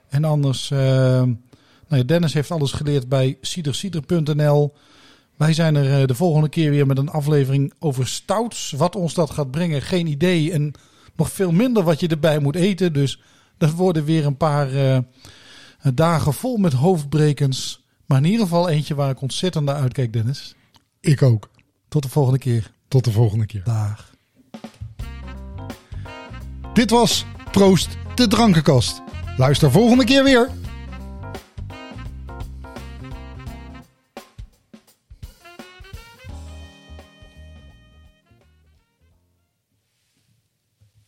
En 0.10 0.24
anders, 0.24 0.72
eh, 0.72 0.80
nou 0.80 1.36
ja, 1.88 2.04
Dennis 2.04 2.34
heeft 2.34 2.52
alles 2.52 2.72
geleerd 2.72 3.10
bij 3.10 3.38
cidercider.nl. 3.42 4.74
Wij 5.36 5.54
zijn 5.54 5.76
er 5.76 6.02
eh, 6.02 6.08
de 6.08 6.16
volgende 6.16 6.50
keer 6.50 6.70
weer 6.70 6.86
met 6.86 6.98
een 6.98 7.10
aflevering 7.10 7.74
over 7.80 8.08
stouts. 8.08 8.72
Wat 8.72 8.96
ons 8.96 9.14
dat 9.14 9.30
gaat 9.30 9.52
brengen, 9.52 9.82
geen 9.82 10.08
idee. 10.08 10.52
En 10.52 10.74
nog 11.16 11.32
veel 11.32 11.52
minder 11.52 11.84
wat 11.84 12.00
je 12.00 12.08
erbij 12.08 12.40
moet 12.40 12.56
eten. 12.56 12.94
Dus 12.94 13.22
dat 13.58 13.72
worden 13.72 14.04
weer 14.04 14.26
een 14.26 14.38
paar 14.38 14.70
dagen 15.94 16.34
vol 16.34 16.58
met 16.58 16.74
hoofdbrekens. 16.74 17.86
Maar 18.06 18.18
in 18.18 18.26
ieder 18.26 18.42
geval 18.42 18.70
eentje 18.70 18.96
waar 18.96 19.10
ik 19.10 19.22
ontzettend 19.22 19.66
naar 19.66 19.76
uitkijk, 19.76 20.14
Dennis. 20.14 20.56
Ik 21.00 21.22
ook. 21.22 21.50
Tot 21.88 22.04
de 22.04 22.10
volgende 22.10 22.40
keer. 22.40 22.72
Tot 22.88 23.04
de 23.04 23.12
volgende 23.12 23.46
keer. 23.46 23.64
Dag. 23.64 24.17
Dit 26.78 26.90
was 26.90 27.26
Proost 27.52 27.90
de 28.16 28.28
Drankenkast. 28.28 29.02
Luister 29.38 29.72
volgende 29.72 30.04
keer 30.04 30.24
weer. 30.24 30.50